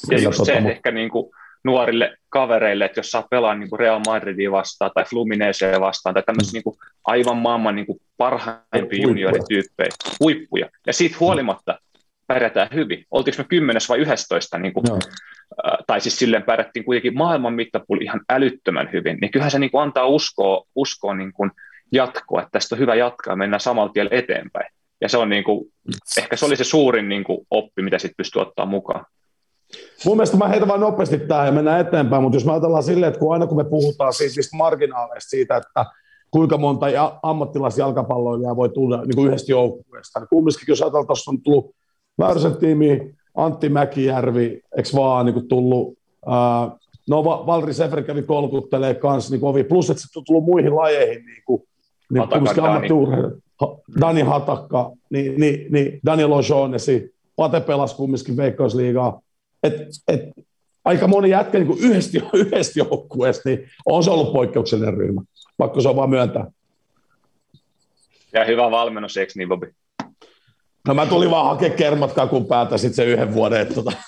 [0.08, 0.70] kyllä, just tota, se, mutta...
[0.70, 1.30] ehkä niin kuin
[1.64, 6.22] nuorille kavereille, että jos saa pelaa niin kuin Real Madridia vastaan tai Fluminesea vastaan tai
[6.22, 6.54] tämmöisiä mm.
[6.54, 9.88] niin kuin aivan maailman niin kuin parhaimpia juniorityyppejä,
[10.20, 10.68] huippuja.
[10.86, 11.78] Ja siitä huolimatta
[12.26, 13.04] pärjätään hyvin.
[13.10, 14.84] Oltiinko me 10 vai 11, niin kuin,
[15.86, 19.82] tai siis silleen pärjättiin kuitenkin maailman mittapuoli ihan älyttömän hyvin, niin kyllähän se niin kuin
[19.82, 21.50] antaa uskoa, uskoa niin kuin
[21.92, 24.72] jatkoa, että tästä on hyvä jatkaa ja mennään samalla tiellä eteenpäin.
[25.00, 25.72] Ja se on niin kuin,
[26.18, 29.06] ehkä se oli se suurin niin kuin oppi, mitä sitten pystyy ottaa mukaan.
[30.04, 33.08] Mun mielestä mä heitän vain nopeasti tähän ja mennään eteenpäin, mutta jos me ajatellaan silleen,
[33.08, 35.86] että kun aina kun me puhutaan siitä, siitä marginaaleista siitä, että
[36.30, 36.86] kuinka monta
[37.22, 41.74] ammattilaisjalkapalloilijaa voi tulla niin kuin yhdestä joukkueesta, niin kumminkin jos ajatellaan, tuossa on tullut
[42.18, 46.70] Väyrysen tiimi, Antti Mäkijärvi, eikö vaan niin kuin tullut, ää,
[47.08, 51.26] no Valri Sefer kävi kolkuttelee kanssa niin ovi, plus että se on tullut muihin lajeihin,
[51.26, 51.62] niin kuin,
[52.12, 52.88] niin Hataka, Dani.
[54.00, 59.20] Dani Hatakka, niin, niin, niin Daniel O'Shaughnessy, Pate pelasi kumminkin Veikkausliigaa,
[59.62, 59.74] et,
[60.08, 60.20] et,
[60.84, 65.22] aika moni jätkä niin yhdessä, yhdessä joukkueessa, niin on se ollut poikkeuksellinen ryhmä,
[65.58, 66.46] vaikka se on vaan myöntää.
[68.32, 69.66] Ja hyvä valmennus, eikö niin, Bobi?
[70.88, 73.60] No mä tulin vaan hakemaan kermat kakun päätä sitten se yhden vuoden.
[73.60, 73.92] Että tota.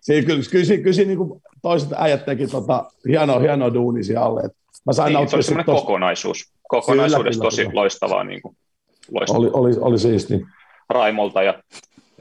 [0.00, 4.42] Siinä kyllä, kyllä, kyllä niin kuin toiset äijät teki tota, hienoa, hienoa duunisia alle.
[4.86, 5.80] Mä sain niin, se oli semmoinen tos...
[5.80, 6.52] kokonaisuus.
[6.68, 7.80] Kokonaisuudessa kyllä, tosi kyllä.
[7.80, 8.24] loistavaa.
[8.24, 8.56] Niin kuin,
[9.10, 9.40] loistavaa.
[9.40, 10.46] Oli, oli, oli siisti.
[10.88, 11.62] Raimolta ja,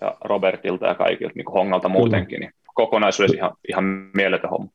[0.04, 2.40] ja Robertilta ja kaikilta, niin kuin Hongalta muutenkin.
[2.40, 3.84] Niin kokonaisuudessa ihan, ihan
[4.14, 4.72] mieletön homma.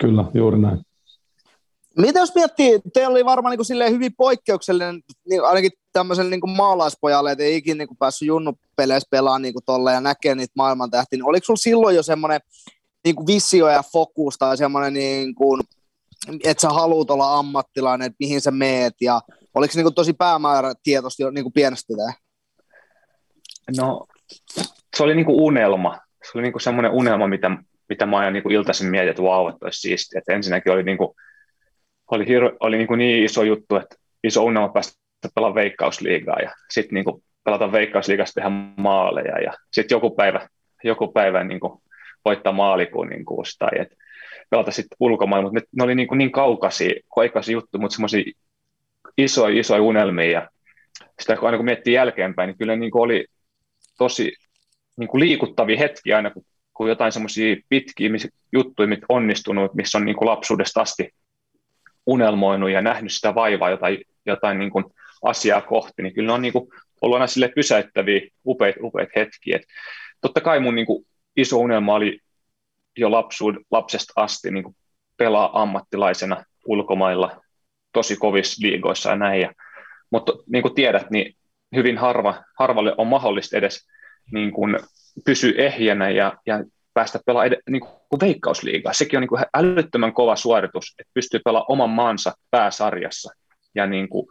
[0.00, 0.78] Kyllä, juuri näin.
[1.96, 6.56] Mitä jos miettii, teillä oli varmaan niin kuin hyvin poikkeuksellinen, niin ainakin tämmöiselle niin kuin
[6.56, 10.90] maalaispojalle, että ei ikinä niin kuin päässyt junnupeleissä pelaamaan niin kuin ja näkee niitä maailman
[10.90, 12.40] tähtiä, niin oliko sulla silloin jo semmoinen
[13.04, 15.60] niin kuin visio ja fokus tai semmoinen, niin kuin,
[16.44, 19.20] että sä haluat olla ammattilainen, että mihin sä meet ja
[19.54, 22.12] oliko se niin kuin tosi päämäärätietoisesti jo niin kuin pienestä tämä?
[23.76, 24.06] No,
[24.96, 25.98] se oli niin kuin unelma.
[26.22, 27.50] Se oli niin kuin semmoinen unelma, mitä,
[27.88, 30.18] mitä mä aina niin kuin iltaisin mietin, että vau, että olisi siistiä.
[30.18, 31.08] Että ensinnäkin oli, niin kuin,
[32.10, 35.02] oli, hir- oli niin, kuin niin iso juttu, että iso unelma päästä
[35.34, 40.48] pelaa veikkausliigaa ja sitten niin pelata veikkausliigasta tehdä maaleja ja sitten joku päivä,
[40.84, 41.82] joku päivä niin kuin
[42.24, 43.88] voittaa maalikuninkuus tai et
[44.50, 48.32] pelata sitten ulkomailla, mutta ne, ne oli niin, kuin niin kaukaisia, kaukaisia juttuja, mutta semmoisia
[49.18, 50.50] isoja, isoja unelmia ja
[51.20, 53.26] sitä kun aina kun miettii jälkeenpäin, niin kyllä niin kuin oli
[53.98, 54.32] tosi
[54.96, 58.10] niin kuin liikuttavia hetkiä aina, kun, kun jotain semmoisia pitkiä
[58.52, 61.10] juttuja, mitkä onnistunut, missä on niin kuin lapsuudesta asti
[62.06, 64.84] unelmoinut ja nähnyt sitä vaivaa, jotain, jotain niin kuin
[65.22, 66.68] asiaa kohti, niin kyllä ne on niin kuin
[67.00, 69.56] ollut aina sille pysäyttäviä, upeita, upeita hetkiä.
[69.56, 69.62] Et
[70.20, 72.18] totta kai mun niin kuin iso unelma oli
[72.96, 74.76] jo lapsuud, lapsesta asti niin kuin
[75.16, 77.42] pelaa ammattilaisena ulkomailla
[77.92, 79.40] tosi kovissa liigoissa ja näin.
[79.40, 79.52] Ja,
[80.10, 81.36] mutta niin kuin tiedät, niin
[81.76, 83.88] hyvin harva, harvalle on mahdollista edes
[84.32, 84.78] niin kuin
[85.24, 86.64] pysyä ehjänä ja, ja
[86.94, 88.92] päästä pelaamaan ed- niin kuin veikkausliigaa.
[88.92, 93.32] Sekin on niin kuin älyttömän kova suoritus, että pystyy pelaamaan oman maansa pääsarjassa.
[93.74, 94.26] Ja niin kuin,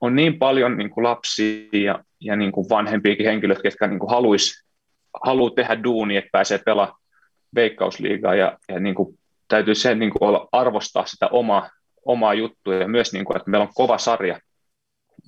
[0.00, 4.10] on niin paljon niin kuin lapsia ja, ja niin kuin vanhempiakin henkilöitä, jotka niin kuin
[4.10, 6.98] haluaisi tehdä duuni, että pääsee pelaamaan
[7.54, 9.18] veikkausliigaa ja, ja niin kuin
[9.48, 11.70] täytyy se niin kuin olla, arvostaa sitä omaa,
[12.04, 14.40] omaa juttua ja myös, niin kuin, että meillä on kova sarja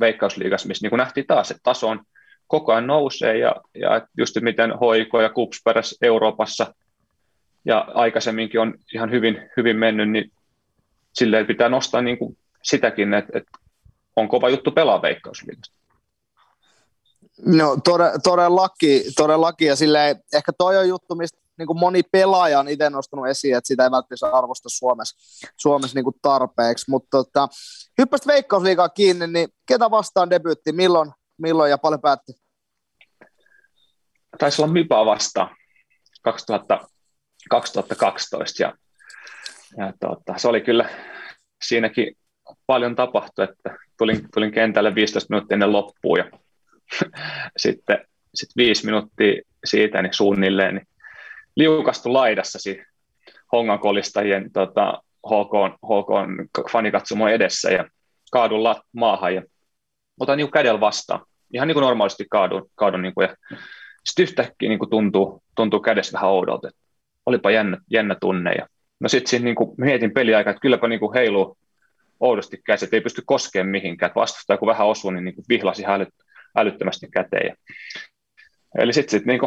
[0.00, 2.04] veikkausliigassa, missä niin kuin nähtiin taas, että taso on
[2.46, 5.62] koko ajan nousee ja, ja just miten Hoiko ja Kups
[6.02, 6.74] Euroopassa
[7.64, 10.32] ja aikaisemminkin on ihan hyvin, hyvin mennyt, niin
[11.12, 13.58] silleen pitää nostaa niin kuin sitäkin, että, että
[14.16, 15.74] on kova juttu pelaa veikkausliigasta.
[17.46, 17.76] No
[18.24, 22.90] todellakin, todellakin ja silleen, ehkä toi on juttu, mistä niin kuin moni pelaaja on itse
[22.90, 25.16] nostanut esiin, että sitä ei välttämättä arvosta Suomessa,
[25.60, 27.48] Suomessa niin kuin tarpeeksi, mutta tota,
[27.98, 32.34] hyppäsit veikkausliigaa kiinni, niin ketä vastaan debyytti, milloin, milloin ja paljon päättyi?
[34.38, 35.56] Taisi olla Mypaa vastaan
[36.22, 36.80] 2000,
[37.50, 38.74] 2012 ja,
[39.78, 40.88] ja tuota, se oli kyllä
[41.64, 42.16] siinäkin
[42.66, 46.30] paljon tapahtui, että tulin, tulin kentälle 15 minuuttia ennen loppuun ja
[47.56, 50.86] sitten sit viisi minuuttia siitä niin suunnilleen niin
[51.56, 52.86] liukastu laidassa siinä
[53.52, 57.84] Hongan kolistajien tota, HK, HK fanikatsomo edessä ja
[58.30, 59.42] kaadun lat, maahan ja
[60.20, 61.20] otan niin kädellä vastaan.
[61.52, 63.36] Ihan niin kuin normaalisti kaadun, kaadun niin kuin, ja
[64.04, 66.70] sitten yhtäkkiä niin kuin tuntuu, tuntuu kädessä vähän oudolta.
[67.26, 68.52] Olipa jännä, jännä tunne.
[68.52, 68.66] Ja,
[69.00, 71.58] no sitten niin kuin mietin peliaikaa, että kylläpä niin kuin heiluu
[72.20, 74.08] oudosti käsi, ei pysty koskemaan mihinkään.
[74.08, 76.14] Että vastustaja kun vähän osuu, niin, niin kuin vihlasi ihan älyt,
[76.56, 77.46] älyttömästi käteen.
[77.46, 77.54] Ja,
[78.78, 79.40] eli sitten sit, niin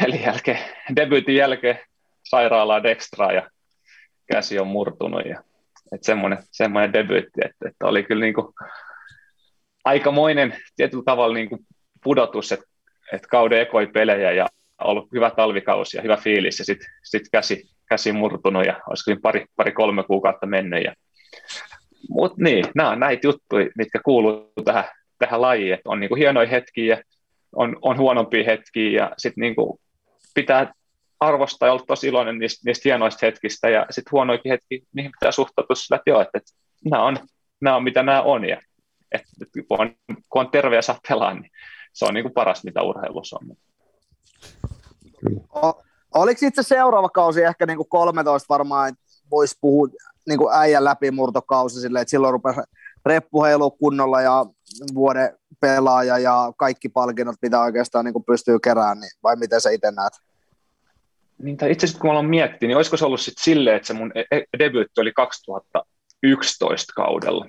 [0.00, 0.58] pelin jälkeen,
[0.96, 1.78] debyytin jälkeen
[2.24, 3.50] sairaalaa Dextraa ja
[4.32, 5.26] käsi on murtunut.
[5.26, 5.42] Ja,
[5.92, 8.46] että semmoinen, semmoinen debyytti, että, että oli kyllä niin kuin
[9.84, 11.60] aikamoinen tietyllä tavalla niin kuin
[12.04, 12.66] pudotus, että,
[13.12, 14.46] että kauden ekoi pelejä ja
[14.84, 19.46] ollut hyvä talvikausi ja hyvä fiilis ja sitten sit käsi, käsi murtunut ja olisiko pari,
[19.56, 20.84] pari kolme kuukautta mennyt.
[20.84, 20.94] Ja,
[22.08, 24.84] mutta niin, nämä on näitä juttuja, mitkä kuuluu tähän,
[25.18, 27.02] tähän lajiin, että on niinku hienoja hetkiä ja
[27.56, 29.80] on, on huonompia hetkiä ja sitten niinku
[30.34, 30.72] pitää
[31.20, 33.68] arvostaa ja olla tosi iloinen niistä, niistä hienoista hetkistä.
[33.68, 36.52] Ja sitten huonoikin hetki, mihin pitää suhtautua sillä, että joo, että, että
[36.84, 37.16] nämä, on,
[37.60, 38.48] nämä on mitä nämä on.
[38.48, 38.60] Ja
[39.12, 41.50] että, että kun, on, kun on terve ja saa pelaa, niin
[41.92, 43.56] se on niin kuin paras, mitä urheilussa on.
[45.64, 45.82] O,
[46.14, 48.94] oliko itse seuraava kausi ehkä niin kuin 13 varmaan,
[49.30, 49.88] voisi puhua
[50.28, 52.60] niin kuin äijän läpimurtokausi silleen, että silloin rupesi
[53.06, 54.46] reppuheilu kunnolla ja
[54.94, 59.70] vuoden pelaaja ja kaikki palkinnot, mitä oikeastaan niin kuin pystyy keräämään, niin vai miten sä
[59.70, 60.12] itse näet?
[61.42, 63.86] Niin, tai itse asiassa kun mä olen miettinyt, niin olisiko se ollut sitten silleen, että
[63.86, 67.46] se mun e-, e- debyytti oli 2011 kaudella.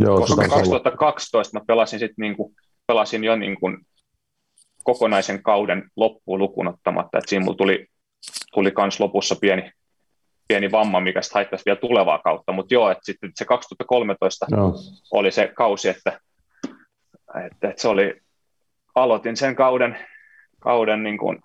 [0.00, 2.52] Joo, Koska 2012 mä pelasin, sit niinku,
[2.86, 3.66] pelasin jo niinku
[4.84, 7.86] kokonaisen kauden loppuun lukuun ottamatta, että siinä mulla tuli,
[8.54, 9.70] tuli kans lopussa pieni,
[10.48, 14.74] pieni vamma, mikä sitten haittaisi vielä tulevaa kautta, mutta joo, että sitten se 2013 no.
[15.10, 16.20] oli se kausi, että,
[17.46, 18.20] että, että se oli,
[18.94, 19.98] aloitin sen kauden,
[20.60, 21.38] kauden niin kuin,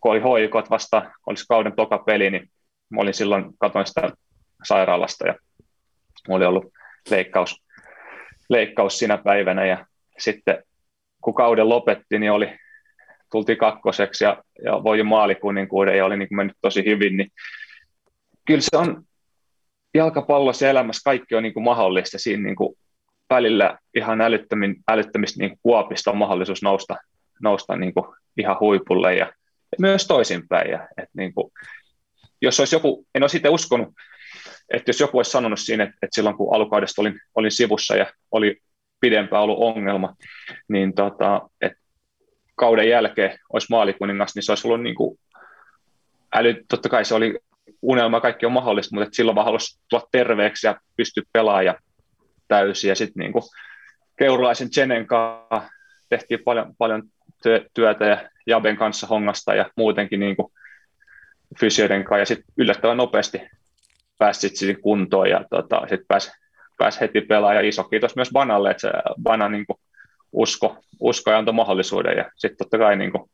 [0.00, 2.50] kun oli hoikot vasta, olisi kauden toka peli, niin
[2.90, 4.12] mä olin silloin, katoin sitä
[4.64, 5.34] sairaalasta ja
[6.28, 6.72] mulla oli ollut
[7.10, 7.64] leikkaus,
[8.48, 9.86] leikkaus sinä päivänä ja
[10.18, 10.62] sitten
[11.20, 12.56] kun kauden lopetti, niin oli,
[13.32, 17.30] tultiin kakkoseksi ja, ja voi maalikuninkuuden ja oli niin kuin mennyt tosi hyvin, niin
[18.46, 19.02] kyllä se on
[19.94, 22.76] jalkapallossa ja elämässä kaikki on niin kuin mahdollista siinä niin kuin
[23.30, 26.96] välillä ihan älyttömin, älyttömistä niin kuopista on mahdollisuus nousta,
[27.42, 28.06] nousta niin kuin
[28.36, 29.32] ihan huipulle ja
[29.78, 30.70] myös toisinpäin.
[30.70, 31.52] Ja, että niin kuin,
[32.42, 33.88] jos olisi joku, en olisi itse uskonut,
[34.72, 38.06] että jos joku olisi sanonut siinä, että, että silloin kun alukaudesta olin, olin sivussa ja
[38.30, 38.56] oli
[39.00, 40.14] pidempään ollut ongelma,
[40.68, 41.78] niin tota, että
[42.54, 45.18] kauden jälkeen olisi maalikuningas, niin se olisi ollut niin kuin
[46.34, 47.38] äly, totta kai se oli
[47.82, 51.76] unelma, kaikki on mahdollista, mutta silloin vaan halusi tulla terveeksi ja pystyä pelaamaan
[52.50, 52.88] täysin.
[52.88, 53.32] Ja sitten niin
[54.18, 55.62] Keurulaisen Jenen kanssa
[56.08, 57.02] tehtiin paljon, paljon
[57.74, 60.52] työtä ja Jaben kanssa hongasta ja muutenkin niin kuin
[61.60, 62.18] fysioiden kanssa.
[62.18, 63.42] Ja sitten yllättävän nopeasti
[64.18, 66.30] pääsi sitten kuntoon ja tota, sitten pääsi,
[66.78, 67.56] pääsi heti pelaamaan.
[67.56, 68.90] Ja iso kiitos myös Banalle, että se
[69.22, 69.66] Bana niin
[70.32, 72.16] usko, usko ja antoi mahdollisuuden.
[72.16, 73.30] Ja sitten totta kai niin kuin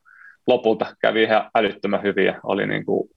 [0.46, 3.10] lopulta kävi ihan älyttömän hyvin ja oli niin kuin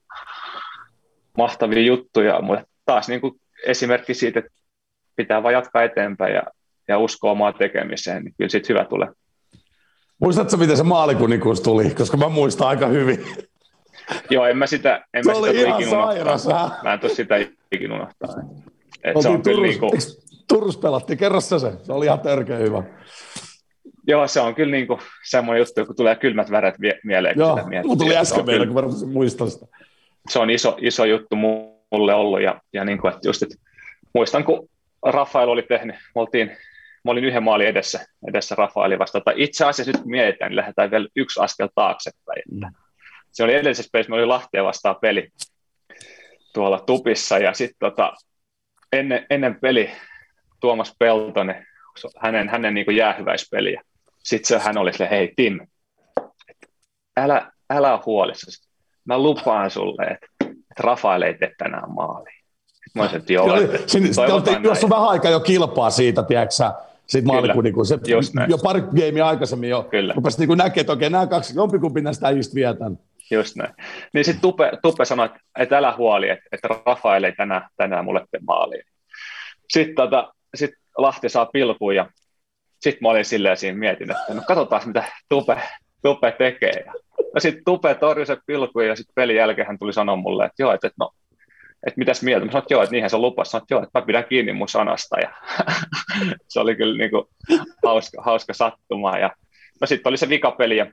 [1.37, 3.33] mahtavia juttuja, mutta taas niin kuin
[3.65, 4.51] esimerkki siitä, että
[5.19, 6.43] pitää vain jatkaa eteenpäin ja,
[6.87, 9.07] ja uskoa omaan tekemiseen, niin kyllä siitä hyvä tulee.
[10.19, 11.89] Muistatko, miten se maalikuninkuus tuli?
[11.89, 13.25] Koska mä muistan aika hyvin.
[14.29, 16.47] Joo, en mä sitä, en se mä oli sitä ihan sairas,
[16.83, 17.35] Mä en tos sitä
[17.71, 18.29] ikin unohtaa.
[19.03, 19.91] Et se on Turus, niinku...
[20.47, 21.71] Turus pelattiin, kerro se se.
[21.83, 22.83] Se oli ihan törkeä hyvä.
[24.07, 24.99] Joo, se on kyllä niinku
[25.29, 27.39] semmoinen juttu, kun tulee kylmät väret mieleen.
[27.39, 27.97] Joo, sitä miettii.
[27.97, 29.65] tuli äsken meillä, kun varmasti muistan sitä.
[30.29, 33.55] Se on iso, iso juttu mulle ollut, ja, ja niinku, että just, että
[34.13, 34.69] muistan, kun
[35.05, 36.57] Rafael oli tehnyt, me oltiin
[37.05, 39.21] mä olin yhden maalin edessä, edessä Rafaelin vasta.
[39.21, 42.43] Tai itse asiassa nyt mietitään, niin lähdetään vielä yksi askel taaksepäin.
[42.51, 42.73] Mm.
[43.31, 45.29] Se oli edellisessä pelissä, oli Lahteen vastaan peli
[46.53, 48.13] tuolla tupissa, ja sitten tota,
[48.93, 49.91] ennen, ennen peli
[50.59, 51.67] Tuomas Peltonen,
[52.19, 53.81] hänen, hänen niin jäähyväispeliä.
[54.23, 55.59] Sitten hän oli sille, hei Tim,
[57.17, 58.69] älä, älä ole huolissasi.
[59.05, 60.27] Mä lupaan sulle, että,
[60.79, 62.38] Rafael ei tee tänään maaliin.
[62.95, 66.55] Mä olisin, että joo, että Jos on vähän aikaa jo kilpaa siitä, tiedätkö
[67.09, 67.99] siitä maalikunin, kun se
[68.47, 70.13] jo pari gamea aikaisemmin jo Kyllä.
[70.13, 72.99] rupesi niin näkemään, että okei, nämä kaksi, jompikumpi näistä just vietän.
[73.31, 73.73] Just näin.
[74.13, 78.05] Niin sitten Tupe, Tupe sanoi, että, että älä huoli, että, että Rafael ei tänään, tänään
[78.05, 78.83] mulle tee maaliin.
[79.69, 82.09] Sitten tota, sit Lahti saa pilkuun ja
[82.79, 85.61] sitten mä olin silleen siinä mietin, että no katsotaan mitä Tupe,
[86.01, 86.83] Tupe tekee.
[86.85, 86.93] Ja
[87.33, 90.63] no sitten Tupe torjui se pilku ja sitten pelin jälkeen hän tuli sanoa mulle, että
[90.63, 91.11] joo, että no,
[91.87, 92.45] että mitäs mieltä.
[92.45, 93.51] Mä sanoin, että joo, että niinhän se lupasi.
[93.51, 95.19] Sanoin, että joo, että mä pidän kiinni mun sanasta.
[95.19, 95.33] Ja
[96.49, 97.23] se oli kyllä niin kuin
[97.85, 99.17] hauska, hauska sattuma.
[99.17, 99.31] Ja
[99.81, 100.91] no sitten oli se vikapeli ja,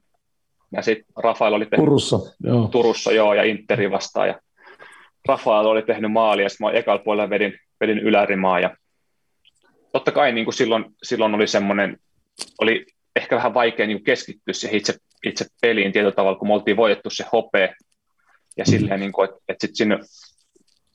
[0.73, 2.69] ja sitten Rafael oli tehnyt Turussa, joo.
[2.69, 4.29] Turussa joo, ja Interi vastaan.
[4.29, 4.41] Ja
[5.29, 8.61] Rafael oli tehnyt maali ja sitten mä ekalla puolella vedin, vedin ylärimaa.
[8.61, 8.77] Ja
[9.93, 11.99] totta kai niin kuin silloin, silloin oli semmoinen,
[12.61, 14.95] oli ehkä vähän vaikea niin keskittyä siihen itse,
[15.27, 17.69] itse peliin tietyllä tavalla, kun me oltiin voitettu se hopea,
[18.57, 18.71] ja mm.
[18.71, 19.99] silleen, niin kuin, että, että sitten sinne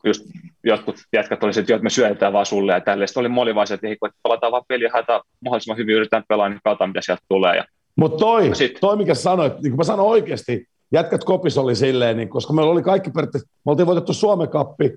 [0.04, 0.26] just
[0.64, 3.08] jotkut jätkät olisivat, että me syötetään vaan sulle ja tälleen.
[3.08, 6.60] Sitten oli moli vaan että, että pelataan vaan peliä, haetaan mahdollisimman hyvin, yritetään pelaa, niin
[6.64, 7.56] katsotaan, mitä sieltä tulee.
[7.56, 8.78] Ja Mutta toi, sit...
[8.82, 12.72] toi, mikä sanoit, niin kuin mä sanon oikeasti, jätkät kopis oli silleen, niin, koska meillä
[12.72, 14.93] oli kaikki periaatteessa, me oltiin voitettu Suomen kappi,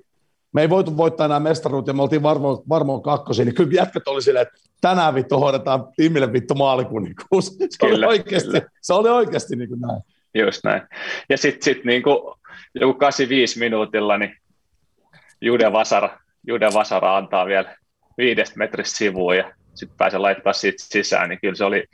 [0.52, 4.08] me ei voitu voittaa enää mestaruut ja me oltiin varmoin, varmoin kakkosia, niin kyllä jätkät
[4.08, 7.46] oli silleen, että tänään vittu hoidetaan Timmille vittu maalikuninkuus.
[7.58, 8.68] Se kyllä, oli oikeasti, kyllä.
[8.82, 10.02] se oli oikeasti niin kuin näin.
[10.34, 10.82] Just näin.
[11.28, 12.18] Ja sitten sit niin kuin
[12.74, 14.36] joku 85 minuutilla, niin
[15.44, 17.76] Jude Vasara, Jude Vasara antaa vielä
[18.18, 21.84] viidestä metristä sivuun ja sitten pääsee laittaa siitä sisään, niin kyllä se oli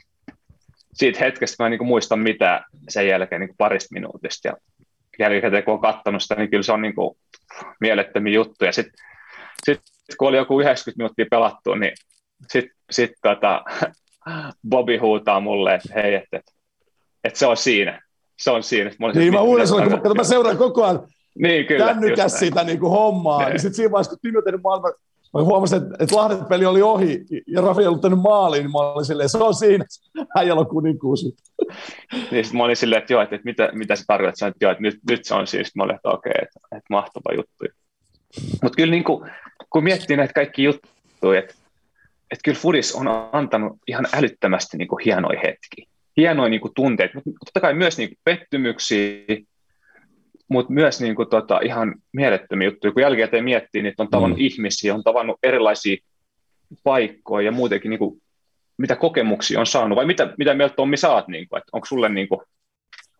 [0.95, 4.57] siitä hetkestä, mä en niin muista mitään sen jälkeen niin parista minuutista ja
[5.19, 7.17] jälkikäteen kun on katsonut sitä, niin kyllä se on niin kuin
[7.81, 8.73] mielettömiä juttuja.
[8.73, 9.07] Sitten
[9.65, 9.81] sit,
[10.19, 11.93] kun oli joku 90 minuuttia pelattu, niin
[12.49, 13.65] sitten sit tota,
[14.71, 16.45] Bobby huutaa mulle, että hei, että et,
[17.25, 18.03] et se on siinä.
[18.39, 18.91] Se on siinä.
[18.99, 21.09] Mä niin, mä uudestaan, kun mä seuraan koko ajan
[21.43, 23.39] niin, kyllä, kännykäs sitä niin kuin hommaa.
[23.39, 23.49] Ne.
[23.49, 24.93] Niin sitten siinä vaiheessa, kun on tehnyt maailman,
[25.35, 28.73] mä huomasin, että, että Lahden peli oli ohi ja Rafi ei ollut tehnyt maaliin, niin
[28.73, 29.85] mä olin silleen, se on siinä,
[30.37, 31.25] hän on kuninkuus.
[32.31, 34.65] niin sitten mä olin silleen, että joo, että, että mitä, mitä se tarkoittaa, sanoin, että
[34.65, 37.35] joo, että nyt, nyt se on siis, mä olin, että okei, okay, että, että mahtava
[37.37, 37.65] juttu.
[38.63, 39.31] Mutta kyllä niin kuin,
[39.71, 41.55] kun miettii näitä kaikki juttuja, että,
[42.31, 45.87] että kyllä Fudis on antanut ihan älyttömästi niin kuin hienoja hetkiä,
[46.17, 49.17] hienoja niin kuin tunteita, mutta totta kai myös niin kuin pettymyksiä,
[50.51, 52.93] mutta myös niin kuin, tota, ihan mielettömiä juttuja.
[52.93, 54.45] Kun jälkikäteen miettii, niin on tavannut mm.
[54.45, 55.97] ihmisiä, on tavannut erilaisia
[56.85, 58.23] paikkoja ja muutenkin, niin kuin,
[58.77, 62.09] mitä kokemuksia on saanut, vai mitä, mitä mieltä Tommi saat, niin kuin, että onko sulle
[62.09, 62.41] niin kuin,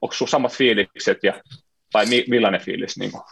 [0.01, 1.41] onko sulla samat fiilikset ja,
[1.93, 2.99] tai mi, millainen fiilis?
[2.99, 3.23] Niin kuin?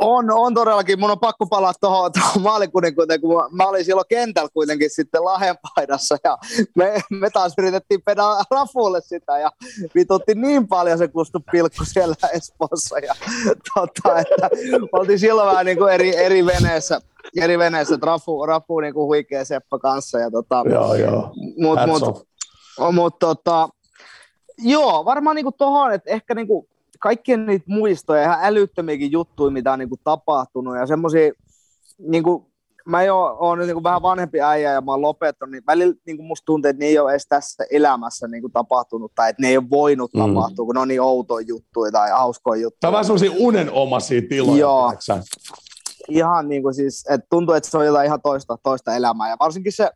[0.00, 1.00] On, on todellakin.
[1.00, 6.38] Mun on pakko palaa tuohon maalikuninkuuteen, kun mä olin silloin kentällä kuitenkin sitten Lahdenpaidassa ja
[6.74, 9.50] me, me taas yritettiin pedaa Rafulle sitä ja
[9.94, 13.14] vitutti niin paljon se kustu pilkku siellä Espoossa ja
[13.74, 14.50] tota, että
[14.92, 17.00] oltiin silloin vähän niin kuin eri, eri veneessä,
[17.40, 20.18] eri veneessä, että Rafu, Rafu niin kuin huikea Seppa kanssa.
[20.18, 21.32] Ja tota, joo, joo.
[21.58, 22.26] Mut, mut,
[22.92, 23.68] mut, tota,
[24.58, 26.69] joo, varmaan niin kuin tohon, että ehkä niin kuin
[27.00, 31.32] kaikkien niitä muistoja, ihan älyttömiäkin juttuja, mitä on niin kuin tapahtunut ja semmoisia,
[31.98, 32.46] niin kuin,
[32.84, 36.16] mä jo oon nyt niin vähän vanhempi äijä ja mä oon lopettanut, niin välillä niin
[36.16, 39.42] kuin musta tuntuu, että ne ei ole edes tässä elämässä niin kuin tapahtunut tai että
[39.42, 40.20] ne ei ole voinut mm.
[40.20, 42.80] tapahtua, kun ne on niin outoja juttuja tai hauskoja juttuja.
[42.80, 44.58] Tämä on vähän semmoisia unenomaisia tiloja.
[44.58, 44.92] Joo.
[46.08, 49.36] Ihan niin kuin siis, että tuntuu, että se on jotain ihan toista, toista elämää ja
[49.40, 49.90] varsinkin se,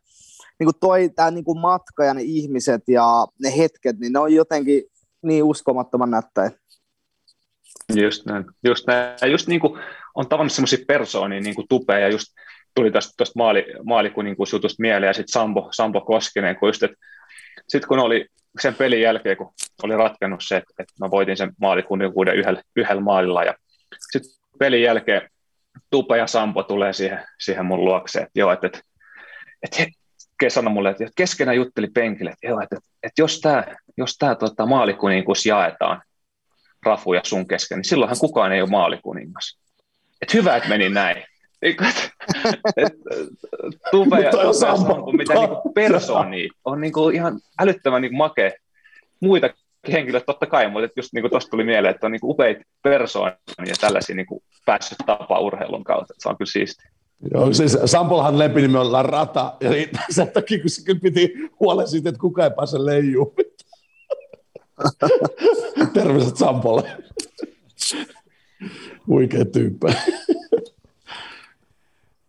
[0.59, 4.19] niin kuin toi, tämä niin kuin matka ja ne ihmiset ja ne hetket, niin ne
[4.19, 4.83] on jotenkin
[5.23, 6.51] niin uskomattoman nättäjä.
[7.93, 8.45] Just näin.
[8.63, 9.17] Just, näin.
[9.21, 9.81] Ja just niin kuin
[10.15, 12.27] on tavannut semmoisia persoonia, niin kuin Tupe, ja just
[12.75, 16.97] tuli tästä maali, maalikuninkuusjutusta mieleen, ja sitten Sampo, Sampo Koskinen, kun just, että
[17.67, 18.25] sitten kun oli
[18.59, 23.01] sen pelin jälkeen, kun oli ratkennut se, että, että mä voitin sen maalikuninkuuden yhdellä, yhdellä
[23.01, 23.53] maalilla, ja
[24.11, 25.29] sitten pelin jälkeen
[25.89, 28.83] Tupe ja Sampo tulee siihen, siihen mun luokse, että joo, että, että,
[29.63, 29.83] että
[30.41, 33.63] he sanoi mulle, että keskenään jutteli penkille, että, joo, että, että jos tämä
[33.97, 36.01] jos tää, tota, maalikuninkuus jaetaan,
[36.85, 39.59] Rafu ja sun kesken, niin silloinhan kukaan ei ole maalikuningas.
[40.21, 41.23] Et hyvä, että meni näin.
[43.91, 48.51] Tuve ja, Sampo, mitä niinku persooni on niinku ihan älyttömän niinku makea.
[49.19, 49.49] Muita
[49.91, 53.75] henkilöitä totta kai, mutta just niin tuosta tuli mieleen, että on niinku upeita persoonia ja
[53.81, 56.13] tällaisia niinku päässyt tapaa urheilun kautta.
[56.17, 56.91] Se on kyllä siistiä.
[57.33, 59.69] Joo, siis Sampolhan lepinimi on rata, ja
[60.09, 63.33] sen takia, kun se kyllä piti huolen siitä, että kukaan ei pääse leijuun.
[65.93, 66.97] Terveiset Sampolle.
[69.07, 69.93] Huikea tyyppä.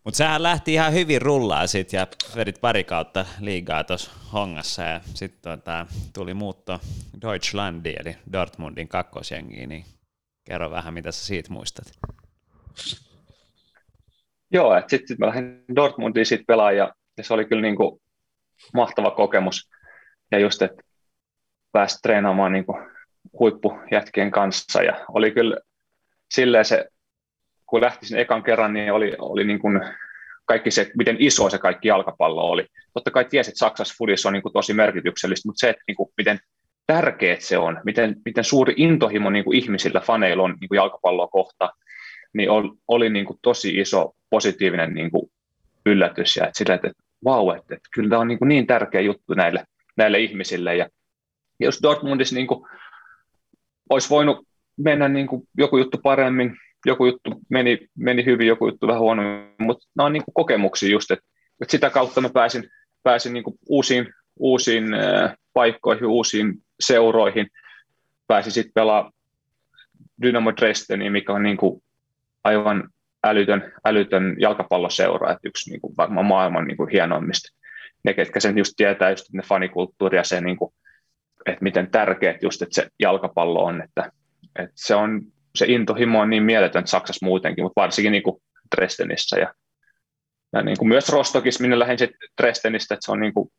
[0.05, 5.01] Mutta sehän lähti ihan hyvin rullaa sit ja vedit pari kautta liigaa tuossa hongassa ja
[5.15, 6.81] sitten tota, tuli muutto
[7.23, 9.85] Deutschlandiin eli Dortmundin kakkosjengiin, niin
[10.45, 11.85] kerro vähän mitä sä siitä muistat.
[14.51, 18.03] Joo, että sitten sit mä lähdin Dortmundiin sit pelaamaan ja, ja se oli kyllä niinku
[18.75, 19.71] mahtava kokemus.
[20.31, 20.83] Ja just, että
[21.77, 22.65] pääsi treenaamaan niin
[23.39, 25.57] huippujätkien kanssa ja oli kyllä
[26.35, 26.89] silleen se,
[27.67, 29.81] kun lähti ekan kerran, niin oli, oli niin kuin
[30.45, 32.67] kaikki se, miten iso se kaikki jalkapallo oli.
[32.95, 35.97] Totta kai tiesit, että Saksassa fudissa on niin kuin tosi merkityksellistä, mutta se, että niin
[35.97, 36.39] kuin, miten
[36.87, 41.29] tärkeät se on, miten, miten suuri intohimo niin kuin ihmisillä, faneilla on niin kuin jalkapalloa
[41.29, 41.73] kohta,
[42.33, 45.31] niin oli, oli niin kuin tosi iso positiivinen niin kuin
[45.87, 46.37] yllätys.
[46.37, 46.91] Ja että sillä, että
[47.25, 49.65] vau, että, että kyllä tämä on niin, kuin niin tärkeä juttu näille,
[49.97, 50.77] näille ihmisille.
[50.77, 50.89] Ja
[51.61, 52.69] jos Dortmundissa niin kuin,
[53.91, 54.47] olisi voinut
[54.77, 59.55] mennä niin kuin joku juttu paremmin, joku juttu meni, meni hyvin, joku juttu vähän huonommin,
[59.59, 61.25] mutta nämä on niin kuin kokemuksia just, että,
[61.63, 62.71] että sitä kautta mä pääsin,
[63.03, 67.47] pääsin niin kuin uusiin, uusiin äh, paikkoihin, uusiin seuroihin,
[68.27, 69.13] pääsin sitten pelaamaan
[70.23, 71.83] Dynamo Dresdeniin, mikä on niin kuin
[72.45, 72.89] aivan
[73.25, 77.57] älytön, älytön jalkapalloseura, että yksi niin kuin varmaan maailman niin kuin hienoimmista.
[78.05, 80.75] Ne, ketkä sen just tietää, just ne fanikulttuuri ja se, niin kuin,
[81.47, 84.13] että miten tärkeät just, että se jalkapallo on, että,
[84.59, 85.23] että se on
[85.57, 88.43] se intohimo on niin mieletön Saksassa muutenkin, mutta varsinkin niin kuin
[88.77, 89.55] Dresdenissä ja,
[90.53, 93.53] ja niin kuin myös Rostokissa, minne lähdin sitten Dresdenistä, että se on niin kuin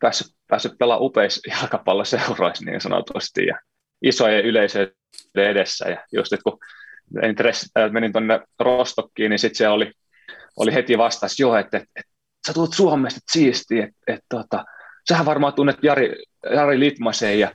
[0.00, 3.60] päässyt, päässyt pelaamaan upeissa jalkapalloseuroissa niin sanotusti ja
[4.02, 4.94] isojen yleisöiden
[5.34, 6.58] edessä ja just, että kun
[7.10, 7.36] menin,
[7.78, 9.92] äh, menin tuonne Rostokkiin, niin sitten se oli,
[10.56, 12.12] oli heti vastaus, joo, että, että, että
[12.46, 14.64] sä tulet Suomesta, että siistiä, että, että, että tota,
[15.08, 17.50] sähän varmaan tunnet Jari, Jari Litmasen ja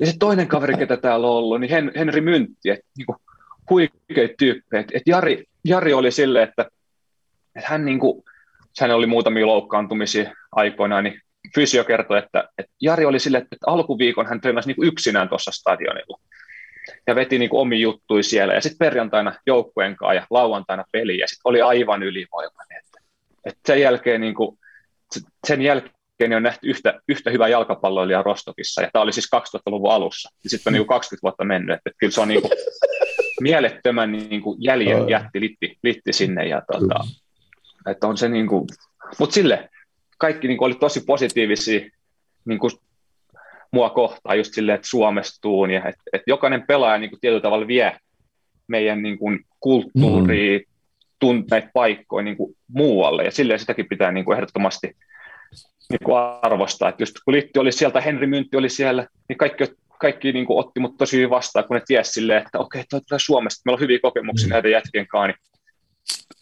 [0.00, 3.06] ja sitten toinen kaveri, ketä täällä on ollut, niin Henri Myntti, että niin
[3.70, 4.84] huikeita tyyppejä.
[4.92, 6.62] Et Jari, Jari oli silleen, että,
[7.56, 8.24] että hän, niin kuin,
[8.80, 11.20] hän oli muutamia loukkaantumisia aikoinaan, niin
[11.54, 16.20] fysio kertoi, että, että Jari oli silleen, että alkuviikon hän treenasi niin yksinään tuossa stadionilla
[17.06, 18.54] ja veti niin omi juttui siellä.
[18.54, 22.78] Ja sitten perjantaina joukkueen kanssa ja lauantaina peli, ja sitten oli aivan ylivoimainen.
[22.78, 23.00] Että,
[23.44, 24.58] että sen jälkeen, niin kuin,
[25.46, 29.92] sen jälkeen jälkeen on nähty yhtä, yhtä hyvää jalkapalloilijaa Rostokissa, ja tämä oli siis 2000-luvun
[29.92, 32.52] alussa, ja sitten on niin 20 vuotta mennyt, että kyllä se on niin kuin
[33.40, 37.04] mielettömän niin kuin jäljen jätti litti, litti sinne, ja tota,
[37.90, 38.66] että on se niin kuin,
[39.18, 39.68] mutta sille
[40.18, 41.80] kaikki niin kuin oli tosi positiivisia
[42.44, 42.70] niin kuin
[43.72, 47.66] mua kohtaan just silleen, että suomestuun, ja että, että jokainen pelaaja niin kuin tietyllä tavalla
[47.66, 47.96] vie
[48.66, 50.64] meidän niin kuin kulttuuria, mm.
[51.18, 54.96] tunteita paikkoja niin kuin muualle, ja silleen sitäkin pitää niin kuin ehdottomasti
[55.90, 56.88] niin kuin arvostaa.
[56.88, 59.64] Että just kun Litti oli sieltä, Henri Myntti oli siellä, niin kaikki,
[60.00, 63.00] kaikki niin kuin otti mut tosi hyvin vastaan, kun ne tiesi silleen, että okei, toi
[63.08, 64.52] tulee Suomesta, meillä on hyviä kokemuksia mm.
[64.52, 65.36] näiden jätkien kanssa, niin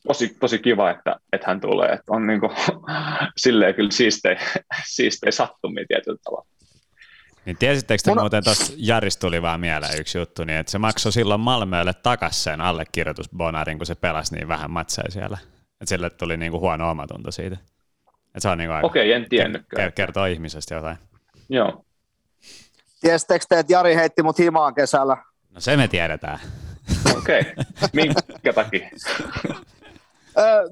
[0.07, 1.89] tosi, tosi kiva, että, että hän tulee.
[1.89, 2.53] Että on niin kuin,
[3.37, 4.41] silleen kyllä siistejä,
[4.97, 6.47] siistejä sattumia tietyllä tavalla.
[7.45, 8.21] Niin tiesittekö te Mun...
[8.21, 12.43] muuten, tuosta Jaris tuli vaan mieleen yksi juttu, niin että se maksoi silloin Malmölle takaisin
[12.43, 15.39] sen allekirjoitusbonarin, kun se pelasi niin vähän matseja siellä.
[15.73, 17.57] Että sille tuli niin kuin huono omatunto siitä.
[18.35, 19.93] Et se on niin Okei, en tiennytkään.
[19.93, 20.99] Kertoo ihmisestä jotain.
[21.49, 21.85] Joo.
[23.01, 25.17] Tiesittekö te, että Jari heitti mut himaan kesällä?
[25.51, 26.41] No se me tiedetään.
[27.17, 27.65] Okei, okay.
[27.93, 28.91] minkä takia?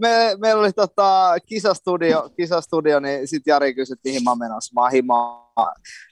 [0.00, 4.72] me, meillä oli tota, kisastudio, kisastudio, niin sitten Jari kysyi, että mihin mä oon menossa.
[4.74, 5.52] Mä oon himaa.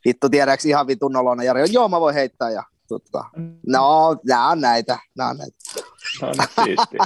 [0.04, 1.44] Vittu, tiedäks ihan vitun nolona.
[1.44, 2.50] Jari joo, mä voin heittää.
[2.50, 3.24] Ja, tota,
[3.66, 4.98] no, nää on näitä.
[5.18, 5.56] Nää on näitä.
[6.22, 7.04] No, siistiä.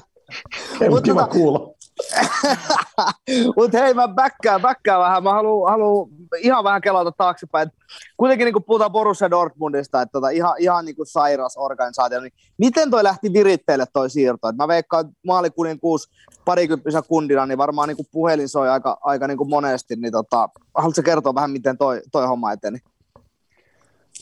[0.78, 1.74] kiva tota, kuulla.
[3.57, 5.22] Mutta hei, mä backaan, backaan vähän.
[5.22, 7.68] Mä haluan halu ihan vähän kelata taaksepäin.
[8.16, 12.20] Kuitenkin niin puhutaan Borussia Dortmundista, että tota, ihan, ihan niin kuin sairas organisaatio.
[12.20, 14.49] Niin miten toi lähti viritteille toi siirto?
[14.49, 16.11] Et mä veikkaan, maalikuninkuus
[16.44, 19.96] parikymppisen kundina, niin varmaan niin kuin puhelin soi aika, aika niin kuin monesti.
[19.96, 22.78] Niin tota, haluatko kertoa vähän, miten toi, toi homma eteni?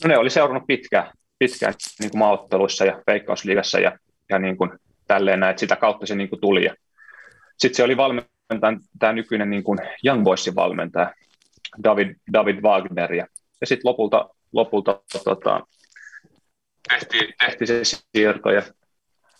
[0.03, 3.97] No ne oli seurannut pitkään, pitkään niin kuin maaotteluissa ja veikkausliigassa ja,
[4.29, 4.71] ja niin kuin
[5.07, 6.65] tälleen näin, että sitä kautta se niin kuin tuli.
[6.65, 6.73] Ja
[7.57, 11.13] sitten se oli valmentaja, tämä nykyinen niin kuin Young Boysin valmentaja,
[11.83, 13.27] David, David Wagner, ja,
[13.63, 15.67] sitten lopulta, lopulta tota,
[16.89, 17.81] tehtiin, tehtiin se
[18.15, 18.61] siirto, ja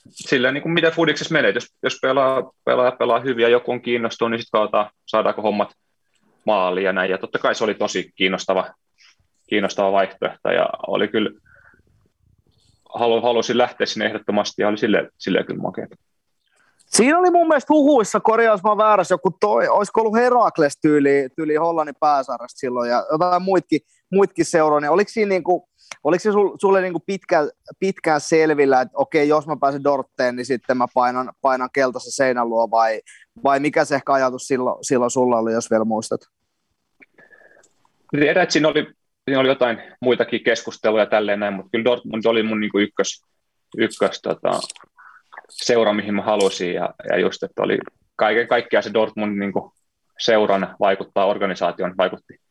[0.10, 3.82] sillä niin kuin mitä Fudiksessa menee, jos, jos pelaa, pelaa, pelaa hyvin ja joku on
[3.82, 5.70] kiinnostunut, niin sitten saadaanko hommat
[6.46, 8.74] maaliin ja näin, ja totta kai se oli tosi kiinnostava,
[9.50, 11.30] kiinnostava vaihtoehto, ja oli kyllä,
[12.96, 15.96] halu, halusin lähteä sinne ehdottomasti, ja oli sille, sille kyllä makeata.
[16.88, 21.56] Siinä oli mun mielestä huhuissa, korjaus mä väärässä, joku toi, olisiko ollut Herakles tyyli, tyyli
[21.56, 23.80] Hollannin pääsarjasta silloin ja jotain muitkin,
[24.12, 25.70] muitkin seuroja, niin oliko siinä niinku,
[26.04, 26.30] oliko se
[26.62, 31.32] sulle niinku pitkään, pitkään selvillä, että okei, jos mä pääsen Dortteen, niin sitten mä painan,
[31.42, 33.02] painan keltaisen seinän luo, vai,
[33.44, 36.22] vai mikä se ehkä ajatus silloin, silloin sulla oli, jos vielä muistat?
[38.12, 38.88] Tiedän, että siinä oli,
[39.26, 43.22] siinä oli jotain muitakin keskusteluja tälleen näin, mutta kyllä Dortmund oli mun niinku ykkös,
[43.78, 44.60] ykkös tota,
[45.50, 47.78] seura, mihin mä halusin, ja, ja just, että oli
[48.16, 49.54] kaiken kaikkiaan se Dortmund niin
[50.20, 52.42] seuran vaikuttaa organisaation, vaikutti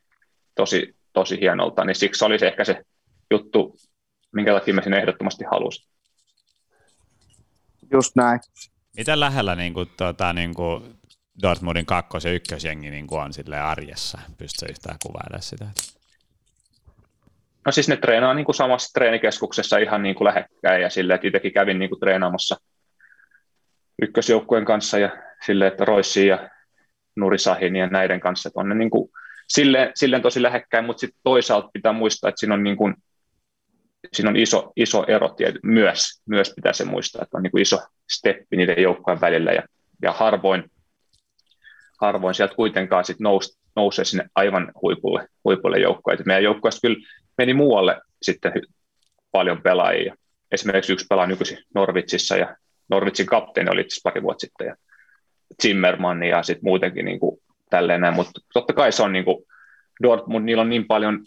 [0.55, 2.83] tosi, tosi hienolta, niin siksi oli se ehkä se
[3.31, 3.77] juttu,
[4.33, 5.89] minkä takia mä sinne ehdottomasti halusin.
[7.93, 8.41] Just näin.
[8.97, 10.97] Miten lähellä niin kuin, tuota, niin kuin,
[11.43, 14.19] Dortmundin kakkos- ja ykkösjengi niin kuin on sille arjessa?
[14.39, 15.67] Pystytkö yhtään kuvailemaan sitä?
[17.67, 21.27] No siis ne treenaa niin kuin samassa treenikeskuksessa ihan niin kuin lähekkäin ja silleen, että
[21.27, 22.57] itsekin kävin niin kuin treenaamassa
[24.03, 25.11] ykkösjoukkueen kanssa ja
[25.47, 26.51] silleen, että Roissi ja
[27.17, 29.11] Nurisahin ja näiden kanssa, että on ne niin kuin
[29.49, 32.95] silleen, silleen tosi lähekkäin, mutta sitten toisaalta pitää muistaa, että siinä on, niin kuin,
[34.13, 37.79] siinä on iso, iso ero myös, myös pitää se muistaa, että on niin kuin iso
[38.11, 39.63] steppi niiden joukkojen välillä ja,
[40.03, 40.71] ja harvoin,
[42.01, 46.19] harvoin sieltä kuitenkaan sit nous, nousee sinne aivan huipulle, huipulle joukkoja.
[46.27, 47.07] Meidän joukkoista kyllä
[47.39, 48.53] meni muualle sitten
[49.31, 50.15] paljon pelaajia.
[50.53, 52.57] Esimerkiksi yksi pelaa nykyisin Norvitsissa ja
[52.89, 54.77] Norvitsin kapteeni oli itse pari vuotta sitten ja
[55.63, 59.45] Zimmermann ja sitten muutenkin niin kuin tälleen näin, mutta totta kai se on niin kuin
[60.03, 61.25] Dortmund, niillä on niin paljon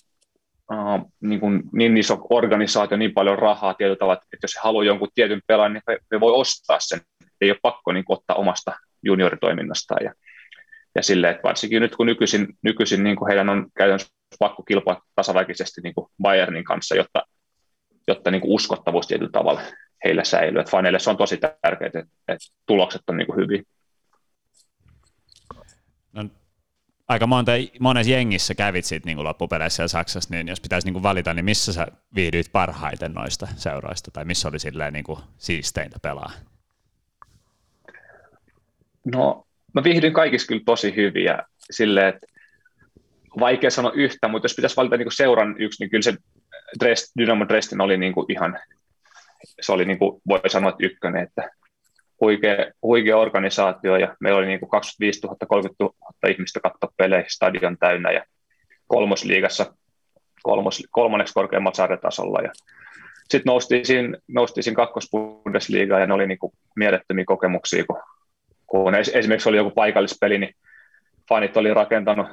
[0.74, 4.84] uh, niin, kuin, niin iso organisaatio, niin paljon rahaa tietyllä tavalla, että jos he haluaa
[4.84, 7.02] jonkun tietyn pelaajan, niin he, he voi ostaa sen.
[7.42, 8.72] Ei ole pakko niin kuin, ottaa omasta
[9.04, 10.04] junioritoiminnastaan.
[10.04, 10.14] Ja,
[10.96, 15.02] ja silleen, että varsinkin nyt kun nykyisin, nykyisin niin kuin heidän on käytännössä pakko kilpailla
[15.16, 17.24] tasaväkisesti niin kuin Bayernin kanssa, jotta,
[18.08, 19.62] jotta niin kuin uskottavuus tietyllä tavalla
[20.04, 20.60] heille säilyy.
[20.60, 23.64] Että faneille se on tosi tärkeää, että, että tulokset on niin kuin hyviä.
[26.14, 26.26] No,
[27.08, 31.34] aika monta, monessa jengissä kävit sit niin loppupeleissä ja Saksassa, niin jos pitäisi niin valita,
[31.34, 36.32] niin missä sä viihdyit parhaiten noista seuroista, tai missä oli silleen niin kuin siisteintä pelaa?
[39.06, 42.28] No, mä viihdyin kaikissa kyllä tosi hyviä, silleen, että
[43.40, 46.14] vaikea sanoa yhtä, mutta jos pitäisi valita niin seuran yksi, niin kyllä se
[46.80, 48.60] Dresd, Dynamo Dresden oli niin kuin ihan,
[49.62, 51.50] se oli niin kuin, voi sanoa, että ykkönen, että
[52.22, 55.94] huikea, huikea organisaatio ja meillä oli niin kuin 25 000, 30 000
[56.30, 58.26] ihmistä katsoa pelejä, stadion täynnä ja
[58.88, 59.74] kolmosliigassa
[60.44, 62.52] kolmos, kolmanneksi korkeammalla sarjatasolla ja
[63.30, 68.02] sitten noustiin siinä, noustiin siinä kakkosbundesliigaan ja ne oli niin kuin mielettömiä kokemuksia, kun,
[68.68, 70.56] kun esimerkiksi oli joku paikallispeli, niin
[71.30, 72.28] fanit oli rakentanut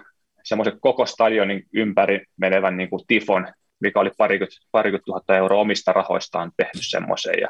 [0.44, 3.48] semmoisen koko stadionin ympäri menevän niin kuin tifon,
[3.80, 7.48] mikä oli parikymmentä, parikymmentä tuhatta euroa omista rahoistaan tehnyt semmoisen ja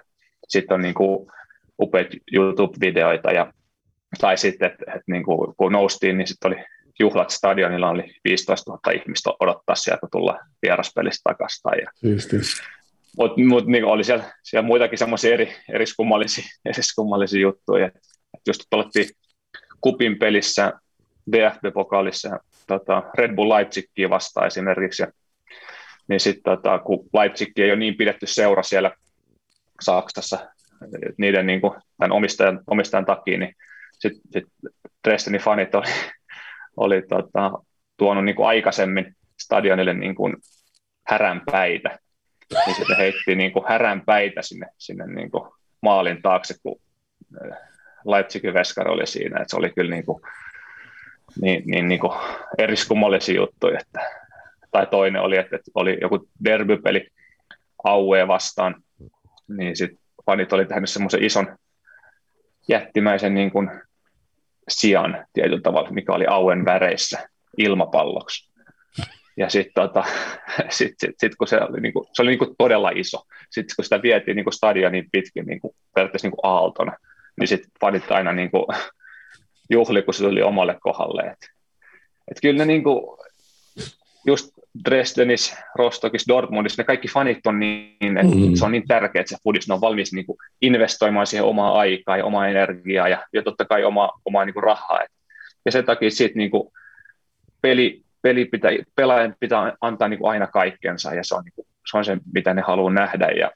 [0.49, 1.27] sitten on niin kuin
[1.83, 3.53] upeita YouTube-videoita ja
[4.20, 6.64] tai sitten, että, että niin kuin, kun noustiin, niin sitten oli
[7.01, 11.61] juhlat stadionilla, oli 15 000 ihmistä odottaa sieltä tulla vieraspelistä takaisin.
[11.85, 11.91] Ja,
[13.18, 17.87] mutta mut, niin oli siellä, siellä muitakin semmoisia eri, eriskummallisia, eriskummallisia juttuja.
[17.87, 18.01] että
[18.47, 19.09] just oltiin
[19.81, 20.72] kupin pelissä
[21.33, 25.12] DFB-pokaalissa tota, Red Bull Leipzigia vastaan esimerkiksi, ja,
[26.09, 28.90] niin sitten tota, kun Leipzig ei ole niin pidetty seura siellä
[29.80, 30.38] Saksassa
[31.18, 33.57] niiden niin kuin, tämän omistajan, omistajan takia, niin
[33.92, 34.44] sitten sit
[35.09, 35.86] Dresdenin fanit oli,
[36.76, 37.52] oli tota,
[37.96, 40.36] tuonut niin kuin aikaisemmin stadionille niin kuin
[41.07, 41.98] häränpäitä,
[42.66, 45.50] niin sitten heitti niin kuin häränpäitä sinne, sinne niin kuin
[45.82, 46.80] maalin taakse, kun
[47.42, 47.59] äh,
[48.04, 50.22] Leipzigin veskari oli siinä, että se oli kyllä niin kuin,
[51.40, 52.12] niin, niin, niin kuin
[52.59, 54.00] eriskummallisia juttuja, että,
[54.71, 57.09] tai toinen oli, että, että oli joku derbypeli
[57.85, 58.75] Aue vastaan,
[59.49, 61.57] niin sitten fanit oli tehnyt semmoisen ison
[62.68, 63.71] jättimäisen niin kuin
[64.68, 67.29] sijan tietyllä tavalla, mikä oli Auen väreissä
[67.59, 68.53] ilmapalloksi.
[69.37, 70.05] Ja sitten tota,
[70.68, 74.03] sit, sit, sit, kun se oli, niinku, se oli niinku todella iso, sitten kun sitä
[74.03, 76.93] vietiin niinku stadionin pitkin niinku, periaatteessa niinku aaltona,
[77.41, 78.67] niin sitten fanit aina niinku,
[79.71, 81.22] juhli, kun se tuli omalle kohdalle.
[81.22, 81.38] Et,
[82.30, 83.18] et kyllä ne niinku,
[84.26, 84.50] just
[84.84, 88.54] Dresdenissä, Rostokissa, Dortmundissa, ne kaikki fanit on niin, että mm.
[88.54, 91.78] se on niin tärkeää, että se fudis, ne on valmis niin kuin investoimaan siihen omaa
[91.78, 95.03] aikaa ja omaa energiaa ja, ja totta kai omaa, omaa niin kuin rahaa.
[95.03, 95.11] Et,
[95.64, 96.68] ja sen takia sitten niin kuin
[97.62, 101.66] peli, peli pitää, pelaajan pitää antaa niin kuin aina kaikkensa ja se on, niin kuin,
[101.90, 103.50] se on se, mitä ne haluaa nähdä ja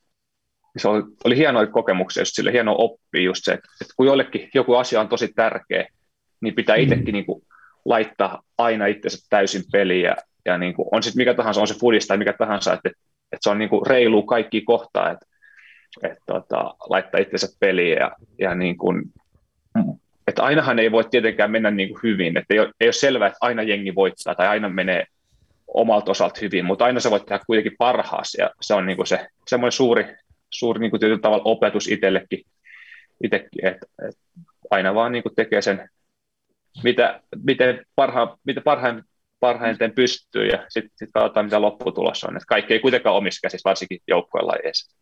[0.76, 4.50] se oli, oli hienoja kokemuksia, just sille hieno oppi just se, että, että kun jollekin
[4.54, 5.86] joku asia on tosi tärkeä,
[6.40, 7.12] niin pitää itsekin mm.
[7.12, 7.42] niin kuin,
[7.84, 11.78] laittaa aina itsensä täysin peliin ja, ja niin kuin, on sitten mikä tahansa, on se
[11.80, 12.88] foodista tai mikä tahansa, että,
[13.32, 15.26] että se on niin kuin reilu kaikki kohtaa, että,
[16.02, 19.02] että tota, laittaa itsensä peliin ja, ja niin kuin,
[20.26, 23.28] että ainahan ei voi tietenkään mennä niin kuin hyvin, että ei ole, ei ole selvää,
[23.28, 25.06] että aina jengi voittaa tai aina menee
[25.74, 29.06] omalta osalta hyvin, mutta aina se voi tehdä kuitenkin parhaassa ja se on niin kuin
[29.06, 30.16] se semmoinen suuri,
[30.50, 32.44] suuri niin kuin tietyllä tavalla opetus itsellekin,
[33.24, 34.22] itsekin että, että
[34.70, 35.88] aina vaan niin kuin tekee sen,
[36.84, 39.02] mitä, miten, parha, mitä parhain,
[39.40, 42.36] parhaiten pystyy ja sitten sit katsotaan, mitä lopputulos on.
[42.36, 44.96] Et kaikki ei kuitenkaan omissa käsissä, varsinkin joukkojen lajeissa.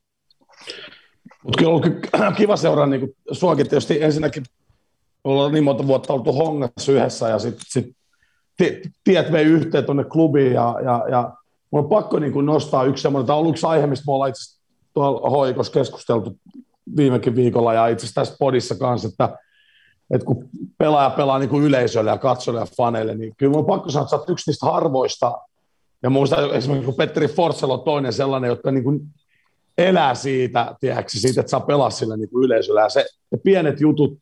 [1.43, 4.43] Mutta kyllä on kiva seuraa niin suakin tietysti ensinnäkin
[5.25, 7.97] ollaan niin monta vuotta oltu hongassa yhdessä ja sitten sit,
[9.05, 11.33] tiet vei yhteen tuonne klubiin ja, ja, ja
[11.73, 14.61] on pakko niin nostaa yksi semmoinen, tämä on ollut yksi aihe, mistä me ollaan itse
[14.95, 16.37] tuolla keskusteltu
[16.97, 19.39] viimekin viikolla ja itse asiassa tässä podissa kanssa, että
[20.11, 20.49] että kun
[20.79, 24.05] pelaaja pelaa niin kuin yleisölle ja katsoille ja faneille, niin kyllä mun on pakko sanoa,
[24.05, 25.39] että sä yksi niistä harvoista,
[26.03, 29.01] ja muista esimerkiksi kun Petteri Forssell on toinen sellainen, jotka niin kuin
[29.79, 33.81] elää siitä, tiedätkö, siitä, että saa pelaa sille niin kuin yleisöllä, ja se, ne pienet
[33.81, 34.19] jutut,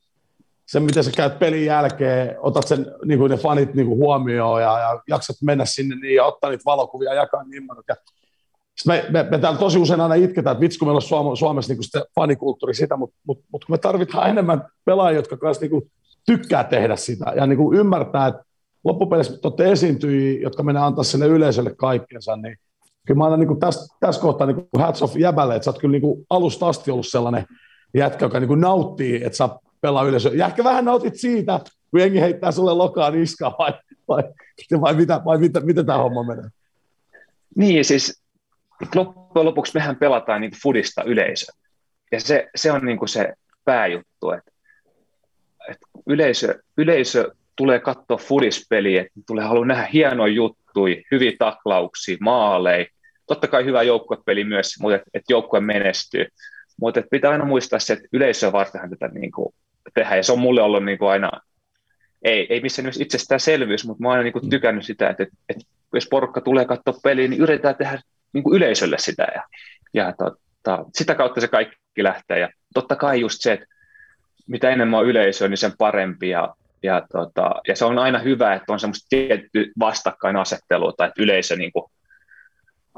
[0.65, 4.61] se, miten sä käyt pelin jälkeen, otat sen, niin kuin ne fanit niin kuin huomioon
[4.61, 7.95] ja, ja jaksat mennä sinne niin, ja ottaa niitä valokuvia ja jakaa niin ja
[8.85, 11.83] me, me, me, täällä tosi usein aina itketään, että vitsi kun meillä on Suomessa niin
[11.83, 15.91] sitä fanikulttuuri sitä, mutta mut, mut kun me tarvitaan enemmän pelaajia, jotka kanssa niin kuin
[16.25, 18.43] tykkää tehdä sitä ja niin kuin ymmärtää, että
[18.83, 22.57] loppupeleissä te olette esiintyjiä, jotka menee antaa sinne yleisölle kaikkensa, niin
[23.07, 25.79] kyllä mä aina niin tässä, tässä kohtaa niin kuin hats off jäbälle, että sä oot
[25.79, 27.45] kyllä niin kuin alusta asti ollut sellainen
[27.93, 30.29] jätkä, joka niin kuin nauttii, että saa pelaa yleisö.
[30.29, 31.59] Ja ehkä vähän nautit siitä,
[31.91, 33.73] kun jengi heittää sulle lokaan niskaa, vai,
[34.07, 34.23] vai,
[34.81, 36.49] vai, mitä, vai mitä, mitä tämä homma menee?
[37.55, 38.21] Niin, siis
[38.95, 41.51] loppujen lopuksi mehän pelataan niin fudista yleisö.
[42.11, 43.33] Ja se, se on niin se
[43.65, 44.51] pääjuttu, että,
[45.69, 52.85] että yleisö, yleisö tulee katsoa fudispeliä, että tulee haluaa nähdä hienoja juttuja, hyviä taklauksia, maaleja,
[53.27, 56.25] totta kai hyvä joukkuepeli myös, mutta että, että joukkue menestyy.
[56.81, 59.53] Mutta pitää aina muistaa se, että yleisöä vartenhan tätä niin kuin
[59.93, 61.31] tehdä, ja se on mulle ollut niin kuin aina,
[62.21, 65.35] ei, ei missään nimessä itsestäänselvyys, mutta mä oon aina niin kuin tykännyt sitä, että, että,
[65.49, 65.63] että
[65.93, 68.01] jos porukka tulee katsoa peliä, niin yritetään tehdä
[68.33, 69.43] niin kuin yleisölle sitä, ja,
[69.93, 73.65] ja tota, sitä kautta se kaikki lähtee, ja totta kai just se, että
[74.47, 78.53] mitä enemmän on yleisöä, niin sen parempi, ja, ja, tota, ja se on aina hyvä,
[78.53, 81.85] että on semmoista tietty vastakkainasettelua, tai että yleisö niin kuin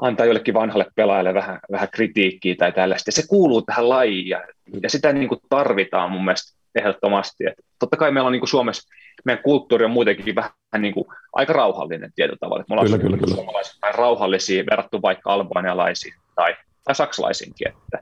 [0.00, 3.08] antaa jollekin vanhalle pelaajalle vähän, vähän kritiikkiä tai tällaista.
[3.08, 4.44] Ja se kuuluu tähän lajiin ja,
[4.82, 7.46] ja sitä niin kuin tarvitaan mun mielestä ehdottomasti.
[7.46, 8.88] Et totta kai meillä on niin kuin Suomessa,
[9.24, 12.64] meidän kulttuuri on muutenkin vähän niin kuin aika rauhallinen tietyllä tavalla.
[12.68, 13.34] Me ollaan kyllä, kyllä, kyllä.
[13.34, 17.68] suomalaiset rauhallisia verrattu vaikka albanialaisiin tai, tai saksalaisinkin.
[17.68, 17.98] Että,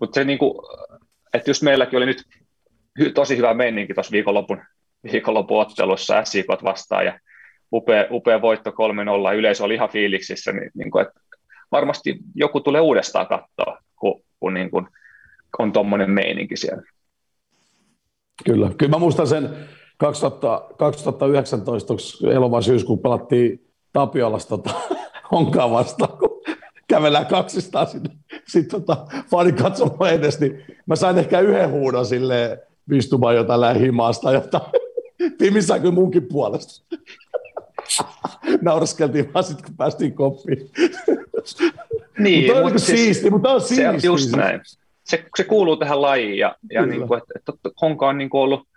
[0.00, 0.54] mutta se niin kuin,
[1.34, 2.22] että just meilläkin oli nyt
[3.14, 4.62] tosi hyvä meininki tuossa viikonlopun,
[5.12, 7.20] viikonlopun ottelussa SIK vastaan ja
[7.72, 8.74] upea, upea voitto 3-0,
[9.36, 11.20] yleisö oli ihan fiiliksissä, niin, niin kuin, että
[11.72, 14.86] varmasti joku tulee uudestaan katsoa, kun, kun niin kuin
[15.58, 16.82] on tuommoinen meininki siellä.
[18.44, 19.50] Kyllä, kyllä mä muistan sen
[19.98, 21.94] 2000, 2019
[22.32, 24.70] elokuun syyskuun pelattiin Tapiolassa tota,
[25.32, 26.42] Honkaa vastaan, kun
[26.88, 28.10] kävellään kaksistaan sinne.
[28.48, 32.58] Sitten tota, fani katsomaan edes, niin mä sain ehkä yhden huudon silleen
[32.90, 34.62] vistumaan jotain lähimaasta, jotain.
[35.38, 36.96] Timi sai kyllä munkin puolesta.
[38.62, 40.70] Nauraskeltiin vaan sitten, kun päästiin koppiin.
[42.18, 43.76] Niin, mutta on mutta siis, siisti, mutta on siisti.
[43.76, 44.60] Se on just näin.
[45.10, 48.40] Se, se kuuluu tähän lajiin ja, ja niin kuin, että, että Honka on niin kuin
[48.40, 48.68] ollut,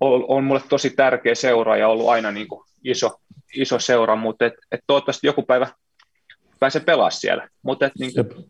[0.00, 3.20] on, on mulle tosi tärkeä seura ja ollut aina niin kuin iso,
[3.56, 5.66] iso seura, mutta et, et toivottavasti joku päivä
[6.60, 7.48] pääsee pelaa siellä.
[7.62, 8.46] Mutta et, niin kuin,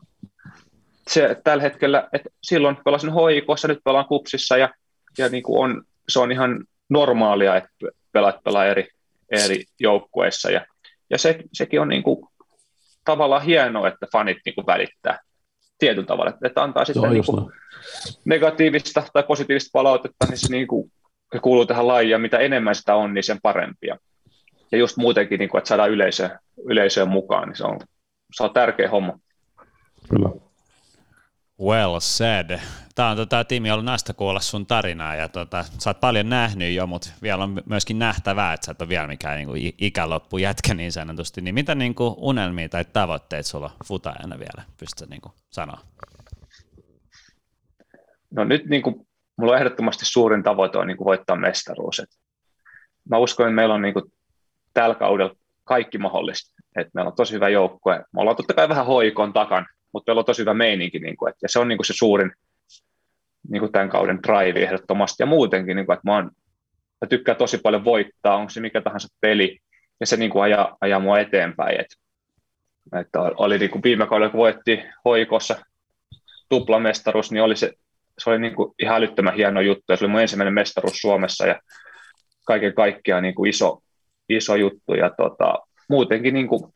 [1.09, 4.71] se, tällä hetkellä, että silloin pelasin hoikossa, nyt pelaan kupsissa ja,
[5.19, 7.71] ja niin kuin on, se on ihan normaalia, että
[8.13, 8.89] pelaat pelaa eri,
[9.31, 10.51] eri joukkueissa.
[10.51, 10.67] Ja,
[11.11, 12.29] ja se, sekin on niin kuin,
[13.05, 15.19] tavallaan hienoa, että fanit niin kuin välittää
[15.79, 17.53] tietyllä tavalla, että, antaa sitten niin kuin,
[18.25, 20.93] negatiivista tai positiivista palautetta, niin se, niin kuin,
[21.43, 23.97] kuuluu tähän lajiin, ja mitä enemmän sitä on, niin sen parempia.
[24.73, 26.31] Ja just muutenkin, niin kuin, että saadaan yleisö,
[26.65, 27.81] yleisöön mukaan, niin se on,
[28.33, 29.19] se on tärkeä homma.
[30.11, 30.46] Kyllä.
[31.61, 32.59] Well said.
[32.95, 36.75] Tämä on tota, Timi ollut näistä kuulla sun tarinaa ja tota, sä oot paljon nähnyt
[36.75, 40.75] jo, mutta vielä on myöskin nähtävää, että sä et ole vielä mikään niin ikäloppu jätkä
[40.75, 41.41] niin sanotusti.
[41.41, 45.21] Niin mitä niin kuin, unelmia tai tavoitteet sulla futajana vielä pystyt niin
[45.51, 45.79] sanoa?
[48.31, 49.07] No nyt niin kuin,
[49.37, 51.99] mulla on ehdottomasti suurin tavoite on niin kuin, voittaa mestaruus.
[51.99, 52.11] Et
[53.11, 54.05] mä uskon, että meillä on niin kuin,
[54.75, 55.35] tällä kaudella
[55.65, 56.63] kaikki mahdollista.
[56.77, 58.05] Et meillä on tosi hyvä joukkue.
[58.13, 59.67] Me ollaan totta kai vähän hoikon takan,
[59.97, 61.93] mutta meillä on tosi hyvä meininki, niin kuin, että, ja se on niin kuin se
[61.97, 62.33] suurin
[63.49, 66.31] niin kuin tämän kauden drive ehdottomasti, ja muutenkin, niin kuin, että mä, oon,
[67.01, 69.59] mä tykkään tosi paljon voittaa, onko se mikä tahansa peli,
[70.01, 71.97] ja se niin kuin ajaa, ajaa mua eteenpäin, että,
[73.01, 75.57] että oli niin kuin viime kaudella, kun voitti hoikossa
[76.49, 77.73] tuplamestaruus, niin oli se,
[78.19, 81.47] se oli niin kuin ihan älyttömän hieno juttu, ja se oli mun ensimmäinen mestaruus Suomessa,
[81.47, 81.61] ja
[82.47, 83.83] kaiken kaikkiaan niin kuin iso,
[84.29, 85.59] iso juttu, ja tota,
[85.89, 86.76] muutenkin niin kuin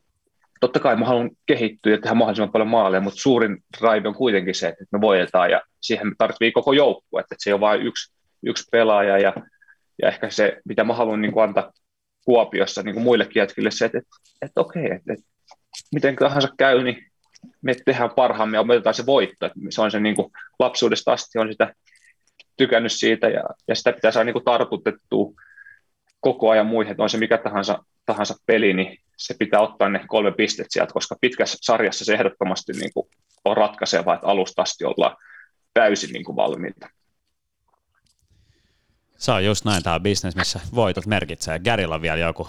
[0.60, 4.54] totta kai mä haluan kehittyä ja tehdä mahdollisimman paljon maaleja, mutta suurin drive on kuitenkin
[4.54, 8.14] se, että me voitetaan ja siihen me tarvitsee koko joukkue, että se ole vain yksi,
[8.46, 9.32] yksi pelaaja ja,
[10.02, 11.72] ja ehkä se, mitä mä haluan niin kuin antaa
[12.24, 14.10] Kuopiossa niin kuin muillekin jätkille se, että, että,
[14.42, 15.24] että okei, että, että
[15.92, 17.10] miten tahansa käy, niin
[17.62, 19.46] me tehdään parhaamme ja otetaan se voitto.
[19.46, 21.74] Että se on se niin kuin lapsuudesta asti on sitä
[22.56, 25.32] tykännyt siitä ja, ja sitä pitää saada niin kuin tartutettua
[26.20, 30.04] koko ajan muihin, että on se mikä tahansa, tahansa peli, niin se pitää ottaa ne
[30.08, 33.08] kolme pistettä sieltä, koska pitkässä sarjassa se ehdottomasti niin kuin
[33.44, 35.16] on ratkaiseva, että alusta asti ollaan
[35.74, 36.88] täysin niin kuin valmiita.
[39.18, 41.58] Se on just näin, tämä on business, missä voitot merkitsee.
[41.58, 42.48] Gärillä on vielä joku.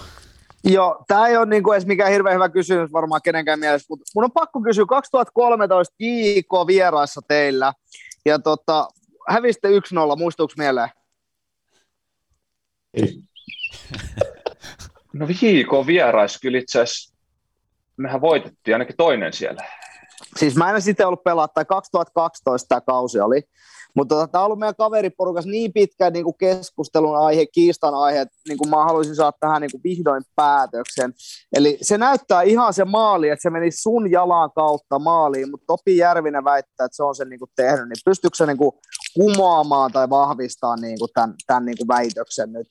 [0.63, 4.23] Joo, tämä ei ole niinku edes mikään hirveän hyvä kysymys varmaan kenenkään mielestä, mutta mun
[4.23, 7.73] on pakko kysyä 2013 JK vieraissa teillä,
[8.25, 8.87] ja tota,
[9.29, 9.71] hävisitte 1-0,
[10.17, 10.89] muistuuko mieleen?
[12.93, 13.30] Ei.
[15.13, 17.13] No JK vierais kyllä itse asiassa,
[17.97, 19.65] mehän voitettiin ainakin toinen siellä.
[20.37, 23.41] Siis mä en sitten ollut pelaa, tai 2012 tämä kausi oli,
[23.95, 28.21] mutta tota, tämä on ollut meidän kaveriporukas niin pitkä niin kuin keskustelun aihe, kiistan aihe,
[28.21, 31.13] että niin kuin mä haluaisin saada tähän niin kuin vihdoin päätöksen.
[31.53, 35.97] Eli se näyttää ihan se maali, että se meni sun jalan kautta maaliin, mutta Topi
[35.97, 38.71] Järvinen väittää, että se on sen niin kuin tehnyt, niin pystyykö se niin kuin
[39.13, 42.67] kumoamaan tai vahvistamaan niin kuin tämän, tämän niin kuin väitöksen nyt?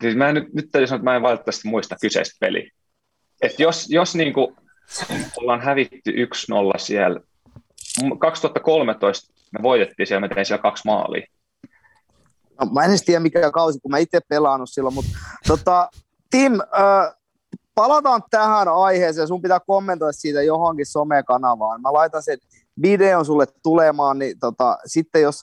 [0.00, 2.70] Siis mä en nyt, nyt täytyy sanoa, että mä en valitettavasti muista kyseistä peliä.
[3.42, 4.56] Et jos, jos niin kuin
[5.36, 7.20] ollaan hävitty 1-0 siellä,
[8.18, 11.26] 2013 me voitettiin siellä, me tein siellä kaksi maalia.
[12.60, 15.10] No, mä en edes tiedä mikä kausi, kun mä itse pelannut silloin, mutta
[15.46, 15.88] tota,
[16.30, 17.14] Tim, äh,
[17.74, 19.28] palataan tähän aiheeseen.
[19.28, 21.82] Sun pitää kommentoida siitä johonkin somekanavaan.
[21.82, 22.38] Mä laitan sen
[22.82, 25.40] videon sulle tulemaan, niin tota, sitten jos,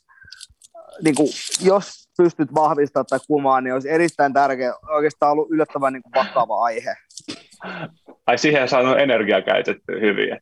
[1.04, 1.30] niin kuin,
[1.62, 6.64] jos pystyt vahvistamaan tai kumaan, niin olisi erittäin tärkeä, oikeastaan ollut yllättävän niin kuin vakava
[6.64, 6.96] aihe.
[8.28, 10.40] Ai siihen saanut energiaa käytettyä hyvin.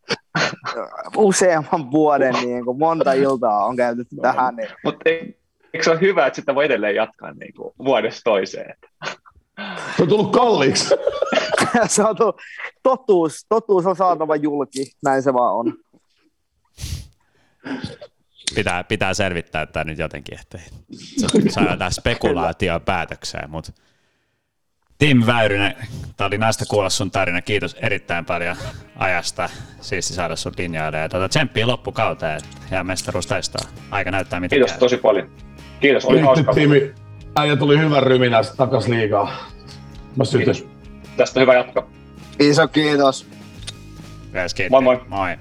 [1.17, 4.55] Useamman vuoden, niin kuin monta iltaa on käytetty no, tähän.
[4.55, 4.69] Niin.
[4.83, 8.75] Mutta eikö se ole hyvä, että sitä voi edelleen jatkaa niin kuin vuodesta toiseen?
[9.97, 10.95] Se on tullut kalliiksi.
[11.87, 12.41] se on tullut,
[12.83, 15.73] totuus, totuus on saatava julki, näin se vaan on.
[18.55, 20.59] Pitää, pitää selvittää tämä nyt jotenkin, että
[21.49, 23.71] saadaan spekulaatio päätökseen, mutta
[24.97, 25.75] Tim Väyrynen,
[26.17, 27.41] tämä oli näistä kuulla sun tarina.
[27.41, 28.55] Kiitos erittäin paljon
[28.95, 29.49] ajasta.
[29.81, 30.97] Siisti saada sun linjoille.
[30.97, 33.69] Ja tuota, tsemppiä loppukauteen ja mestaruus taistaa.
[33.91, 34.79] Aika näyttää mitä Kiitos käy.
[34.79, 35.29] tosi paljon.
[35.79, 36.53] Kiitos, oli hauska.
[36.53, 36.93] Timi.
[37.35, 39.49] Äijä tuli hyvän ryminä takas liikaa.
[40.15, 40.67] Mä sytys.
[41.17, 41.89] Tästä hyvä jatko.
[42.39, 43.27] Iso kiitos.
[44.35, 44.71] Yes, kiitos.
[44.71, 45.01] Moi moi.
[45.07, 45.37] Moi.